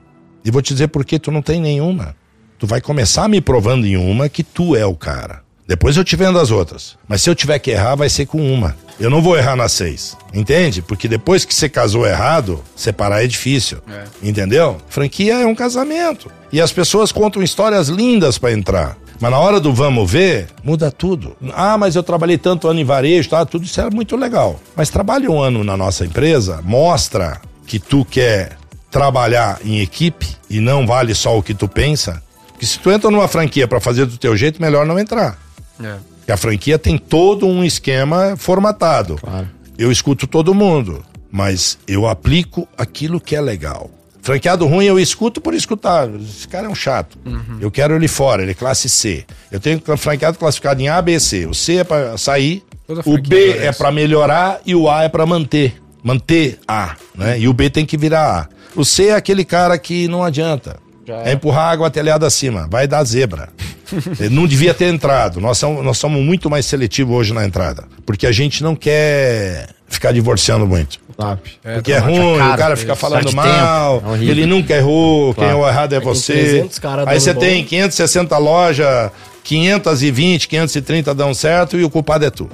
[0.45, 2.15] E vou te dizer por que tu não tem nenhuma.
[2.57, 5.41] Tu vai começar me provando em uma que tu é o cara.
[5.67, 6.97] Depois eu te vendo as outras.
[7.09, 8.73] Mas se eu tiver que errar, vai ser com uma.
[8.97, 10.17] Eu não vou errar nas seis.
[10.33, 10.81] Entende?
[10.81, 13.79] Porque depois que você casou errado, separar é difícil.
[14.23, 14.77] Entendeu?
[14.87, 16.31] Franquia é um casamento.
[16.53, 18.97] E as pessoas contam histórias lindas para entrar.
[19.19, 21.35] Mas na hora do vamos ver, muda tudo.
[21.53, 23.45] Ah, mas eu trabalhei tanto ano em varejo, tá?
[23.45, 24.59] Tudo isso é muito legal.
[24.75, 28.57] Mas trabalhe um ano na nossa empresa, mostra que tu quer
[28.89, 32.23] trabalhar em equipe e não vale só o que tu pensa.
[32.47, 35.37] Porque se tu entra numa franquia para fazer do teu jeito, melhor não entrar.
[35.83, 35.95] É.
[36.17, 39.15] Porque a franquia tem todo um esquema formatado.
[39.15, 39.47] Claro.
[39.77, 43.89] Eu escuto todo mundo, mas eu aplico aquilo que é legal.
[44.21, 46.09] Franqueado ruim eu escuto por escutar.
[46.15, 47.17] Esse cara é um chato.
[47.59, 49.25] Eu quero ele fora, ele é classe C.
[49.51, 51.45] Eu tenho franqueado classificado em A, B, C.
[51.45, 52.63] O C é para sair,
[53.05, 55.81] o B é para melhorar e o A é para manter.
[56.03, 57.39] Manter A, né?
[57.39, 58.47] E o B tem que virar A.
[58.75, 60.77] O C é aquele cara que não adianta.
[61.25, 63.49] É empurrar água telhada acima, vai dar zebra.
[64.29, 65.41] Não devia ter entrado.
[65.41, 67.85] Nós somos, nós somos muito mais seletivos hoje na entrada.
[68.05, 70.99] Porque a gente não quer ficar divorciando muito.
[71.15, 71.39] Claro.
[71.61, 75.43] Porque é tá ruim, caro, o cara fica falando mal, é ele nunca errou, quem
[75.49, 76.33] é o errado é tem você.
[76.33, 77.39] 300 cara Aí você bom.
[77.41, 79.11] tem 560 lojas,
[79.43, 82.49] 520, 530 dão certo e o culpado é tu.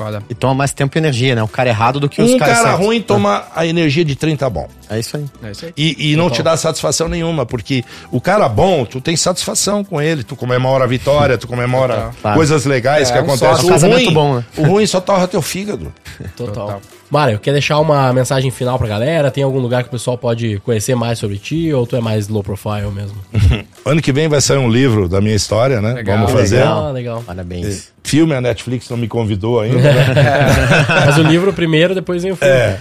[0.00, 0.22] Foda.
[0.30, 1.42] E toma mais tempo e energia, né?
[1.42, 2.86] O cara errado do que os Um caras cara certos.
[2.86, 4.66] ruim toma a energia de 30 bom.
[4.88, 5.24] É isso aí.
[5.42, 5.72] É isso aí.
[5.76, 10.00] E, e não te dá satisfação nenhuma, porque o cara bom, tu tem satisfação com
[10.00, 12.36] ele, tu comemora a vitória, tu comemora Claro.
[12.36, 13.48] coisas legais É, que um acontecem.
[13.56, 13.66] sócio.
[13.66, 14.44] Um casamento ruim, bom, né?
[14.56, 15.92] o ruim só torra teu fígado.
[16.34, 16.54] Total.
[16.66, 16.80] Total.
[17.10, 19.30] Mário, quer deixar uma mensagem final pra galera?
[19.32, 22.28] Tem algum lugar que o pessoal pode conhecer mais sobre ti ou tu é mais
[22.28, 23.16] low profile mesmo?
[23.84, 25.94] Ano que vem vai sair um livro da minha história, né?
[25.94, 26.58] Legal, Vamos fazer.
[26.58, 26.86] legal.
[26.86, 27.22] Ah, legal.
[27.26, 27.90] Parabéns.
[28.10, 30.06] Filme, a Netflix não me convidou ainda, né?
[31.06, 32.52] Mas o livro primeiro, depois vem o filme.
[32.52, 32.80] É.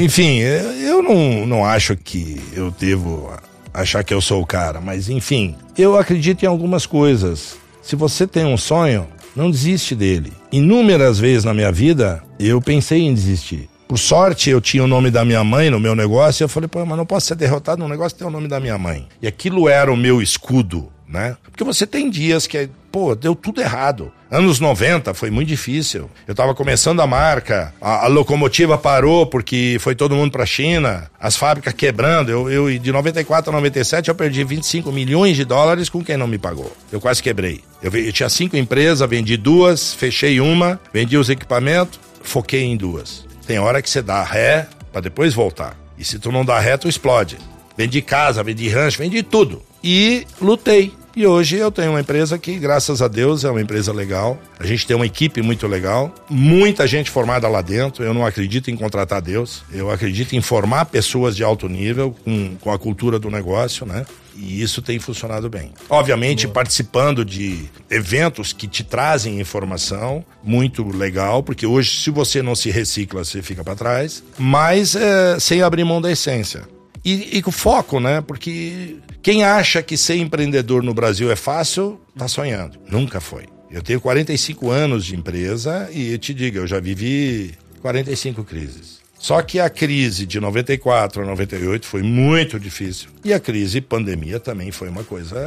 [0.00, 3.32] Enfim, eu não, não acho que eu devo
[3.74, 7.56] achar que eu sou o cara, mas enfim, eu acredito em algumas coisas.
[7.82, 10.32] Se você tem um sonho, não desiste dele.
[10.52, 13.68] Inúmeras vezes na minha vida, eu pensei em desistir.
[13.88, 16.68] Por sorte, eu tinha o nome da minha mãe no meu negócio e eu falei,
[16.68, 19.08] pô, mas não posso ser derrotado num negócio que tem o nome da minha mãe.
[19.20, 21.36] E aquilo era o meu escudo, né?
[21.42, 24.12] Porque você tem dias que, pô, deu tudo errado.
[24.30, 26.08] Anos 90 foi muito difícil.
[26.26, 31.10] Eu tava começando a marca, a, a locomotiva parou porque foi todo mundo pra China,
[31.18, 32.30] as fábricas quebrando.
[32.30, 36.28] Eu, eu de 94 a 97 eu perdi 25 milhões de dólares com quem não
[36.28, 36.72] me pagou.
[36.92, 37.60] Eu quase quebrei.
[37.82, 43.26] Eu, eu tinha cinco empresas, vendi duas, fechei uma, vendi os equipamentos, foquei em duas.
[43.46, 45.76] Tem hora que você dá ré pra depois voltar.
[45.98, 47.36] E se tu não dá ré, tu explode.
[47.76, 49.62] Vendi casa, vendi rancho, vendi tudo.
[49.82, 50.92] E lutei.
[51.14, 54.38] E hoje eu tenho uma empresa que, graças a Deus, é uma empresa legal.
[54.58, 56.14] A gente tem uma equipe muito legal.
[56.28, 58.04] Muita gente formada lá dentro.
[58.04, 59.64] Eu não acredito em contratar Deus.
[59.72, 64.06] Eu acredito em formar pessoas de alto nível com, com a cultura do negócio, né?
[64.36, 65.72] E isso tem funcionado bem.
[65.88, 72.54] Obviamente, participando de eventos que te trazem informação, muito legal, porque hoje, se você não
[72.54, 76.62] se recicla, você fica para trás, mas é, sem abrir mão da essência.
[77.04, 78.20] E, e com foco, né?
[78.20, 82.78] Porque quem acha que ser empreendedor no Brasil é fácil, tá sonhando.
[82.90, 83.44] Nunca foi.
[83.70, 89.00] Eu tenho 45 anos de empresa e eu te digo, eu já vivi 45 crises.
[89.18, 93.10] Só que a crise de 94 a 98 foi muito difícil.
[93.22, 95.38] E a crise pandemia também foi uma coisa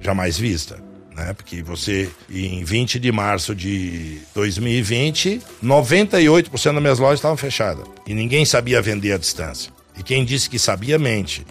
[0.00, 0.78] jamais vista.
[1.16, 1.32] Né?
[1.32, 7.86] Porque você, em 20 de março de 2020, 98% das minhas lojas estavam fechadas.
[8.06, 9.72] E ninguém sabia vender à distância.
[9.96, 11.46] E quem disse que sabia, mente.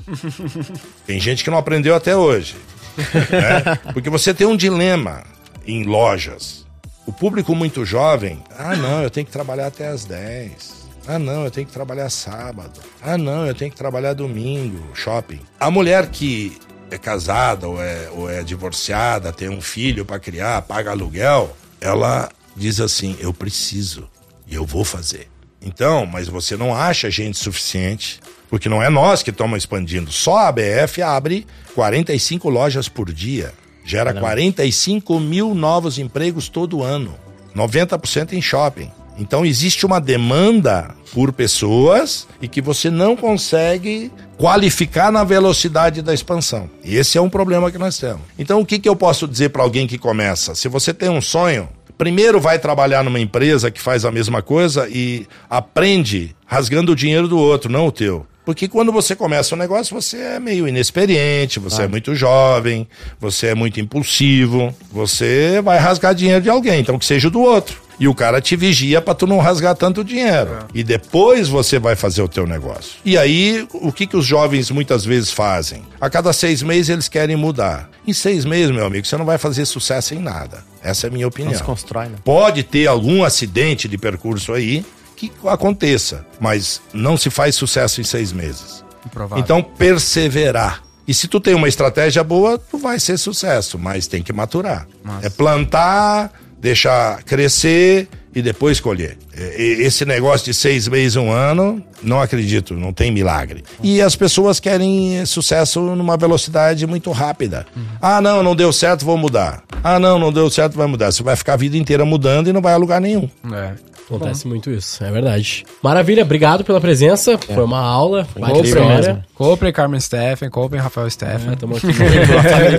[1.06, 2.56] Tem gente que não aprendeu até hoje.
[2.98, 3.76] Né?
[3.94, 5.24] Porque você tem um dilema
[5.66, 6.66] em lojas.
[7.06, 10.84] O público muito jovem, ah, não, eu tenho que trabalhar até as 10.
[11.06, 12.80] Ah, não, eu tenho que trabalhar sábado.
[13.02, 15.42] Ah, não, eu tenho que trabalhar domingo, shopping.
[15.60, 16.58] A mulher que
[16.90, 22.30] é casada ou é, ou é divorciada, tem um filho para criar, paga aluguel, ela
[22.56, 24.10] diz assim: eu preciso
[24.48, 25.33] e eu vou fazer.
[25.64, 28.20] Então, mas você não acha gente suficiente,
[28.50, 30.12] porque não é nós que estamos expandindo.
[30.12, 33.54] Só a ABF abre 45 lojas por dia.
[33.86, 37.16] Gera 45 mil novos empregos todo ano.
[37.56, 38.92] 90% em shopping.
[39.18, 46.14] Então existe uma demanda por pessoas e que você não consegue qualificar na velocidade da
[46.14, 46.70] expansão.
[46.84, 48.22] E esse é um problema que nós temos.
[48.40, 50.56] Então o que, que eu posso dizer para alguém que começa?
[50.56, 54.88] Se você tem um sonho, primeiro vai trabalhar numa empresa que faz a mesma coisa
[54.90, 58.26] e aprende rasgando o dinheiro do outro, não o teu.
[58.46, 61.86] Porque quando você começa um negócio, você é meio inexperiente, você ah.
[61.86, 62.88] é muito jovem,
[63.20, 67.82] você é muito impulsivo, você vai rasgar dinheiro de alguém, então que seja do outro.
[68.00, 70.52] E o cara te vigia para tu não rasgar tanto dinheiro.
[70.54, 70.66] É.
[70.74, 72.94] E depois você vai fazer o teu negócio.
[73.06, 75.84] E aí, o que, que os jovens muitas vezes fazem?
[76.00, 77.90] A cada seis meses eles querem mudar.
[78.06, 80.64] Em seis meses, meu amigo, você não vai fazer sucesso em nada.
[80.82, 81.52] Essa é a minha opinião.
[81.52, 82.16] Não se constrói, né?
[82.24, 88.04] Pode ter algum acidente de percurso aí, que aconteça, mas não se faz sucesso em
[88.04, 88.84] seis meses.
[89.06, 89.42] Improvável.
[89.42, 90.84] Então, perseverar.
[91.08, 94.88] E se tu tem uma estratégia boa, tu vai ser sucesso, mas tem que maturar.
[95.04, 95.28] Nossa.
[95.28, 96.32] É plantar,
[96.64, 99.18] deixar crescer e depois colher.
[99.38, 103.64] Esse negócio de seis meses, um ano, não acredito, não tem milagre.
[103.84, 107.66] E as pessoas querem sucesso numa velocidade muito rápida.
[107.76, 107.84] Uhum.
[108.02, 109.62] Ah, não, não deu certo, vou mudar.
[109.84, 111.12] Ah, não, não deu certo, vai mudar.
[111.12, 113.30] Você vai ficar a vida inteira mudando e não vai a lugar nenhum.
[113.54, 113.74] É.
[114.06, 114.50] Acontece Bom.
[114.50, 115.66] muito isso, é verdade.
[115.82, 117.34] Maravilha, obrigado pela presença.
[117.34, 117.38] É.
[117.38, 118.28] Foi uma aula.
[118.34, 121.54] Compre, compre Carmen Steffen, compre Rafael Steffen.
[121.54, 121.88] É, tamo aqui.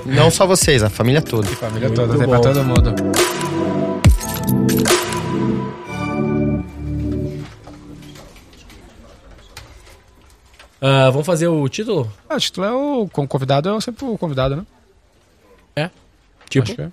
[0.07, 1.49] não só vocês, a família toda.
[1.49, 2.95] A família muito toda, tem pra todo mundo.
[10.81, 12.13] Uh, vamos fazer o título?
[12.29, 13.09] Ah, o título é o.
[13.13, 14.67] Com convidado é sempre o convidado, né?
[15.77, 15.91] É?
[16.49, 16.65] Tipo?
[16.65, 16.93] Acho que é.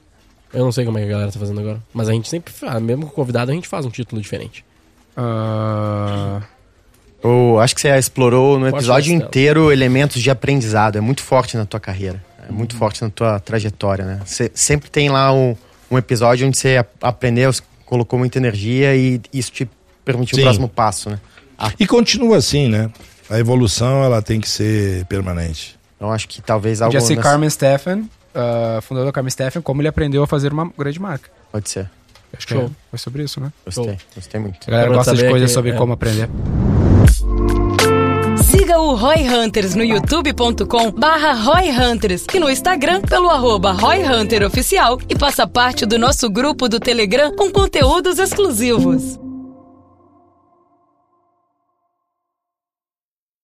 [0.53, 1.81] Eu não sei como é que a galera tá fazendo agora.
[1.93, 4.65] Mas a gente sempre faz, mesmo com convidado, a gente faz um título diferente.
[5.17, 6.41] Uh...
[7.23, 10.97] Eu acho que você explorou no episódio inteiro elementos de aprendizado.
[10.97, 12.21] É muito forte na tua carreira.
[12.47, 14.19] É muito forte na tua trajetória, né?
[14.25, 15.55] Você sempre tem lá um,
[15.89, 17.51] um episódio onde você aprendeu,
[17.85, 19.69] colocou muita energia e isso te
[20.03, 20.41] permitiu Sim.
[20.41, 21.19] o próximo passo, né?
[21.57, 21.71] Ah.
[21.79, 22.89] E continua assim, né?
[23.31, 25.79] A evolução, ela tem que ser permanente.
[25.99, 26.91] Eu acho que talvez algo...
[26.91, 27.29] Jesse nessa...
[27.29, 28.03] Carmen Stephan
[28.35, 31.29] uh, fundador da Carmen Steffen, como ele aprendeu a fazer uma grande marca.
[31.51, 31.89] Pode ser.
[32.35, 33.51] Acho que é, foi sobre isso, né?
[33.65, 34.57] Gostei, gostei muito.
[34.67, 35.73] A galera gosta de coisas sobre é.
[35.75, 36.29] como aprender.
[38.41, 44.01] Siga o Roy Hunters no youtube.com barra Roy Hunters e no Instagram pelo arroba Roy
[44.03, 49.19] Hunter Oficial e faça parte do nosso grupo do Telegram com conteúdos exclusivos.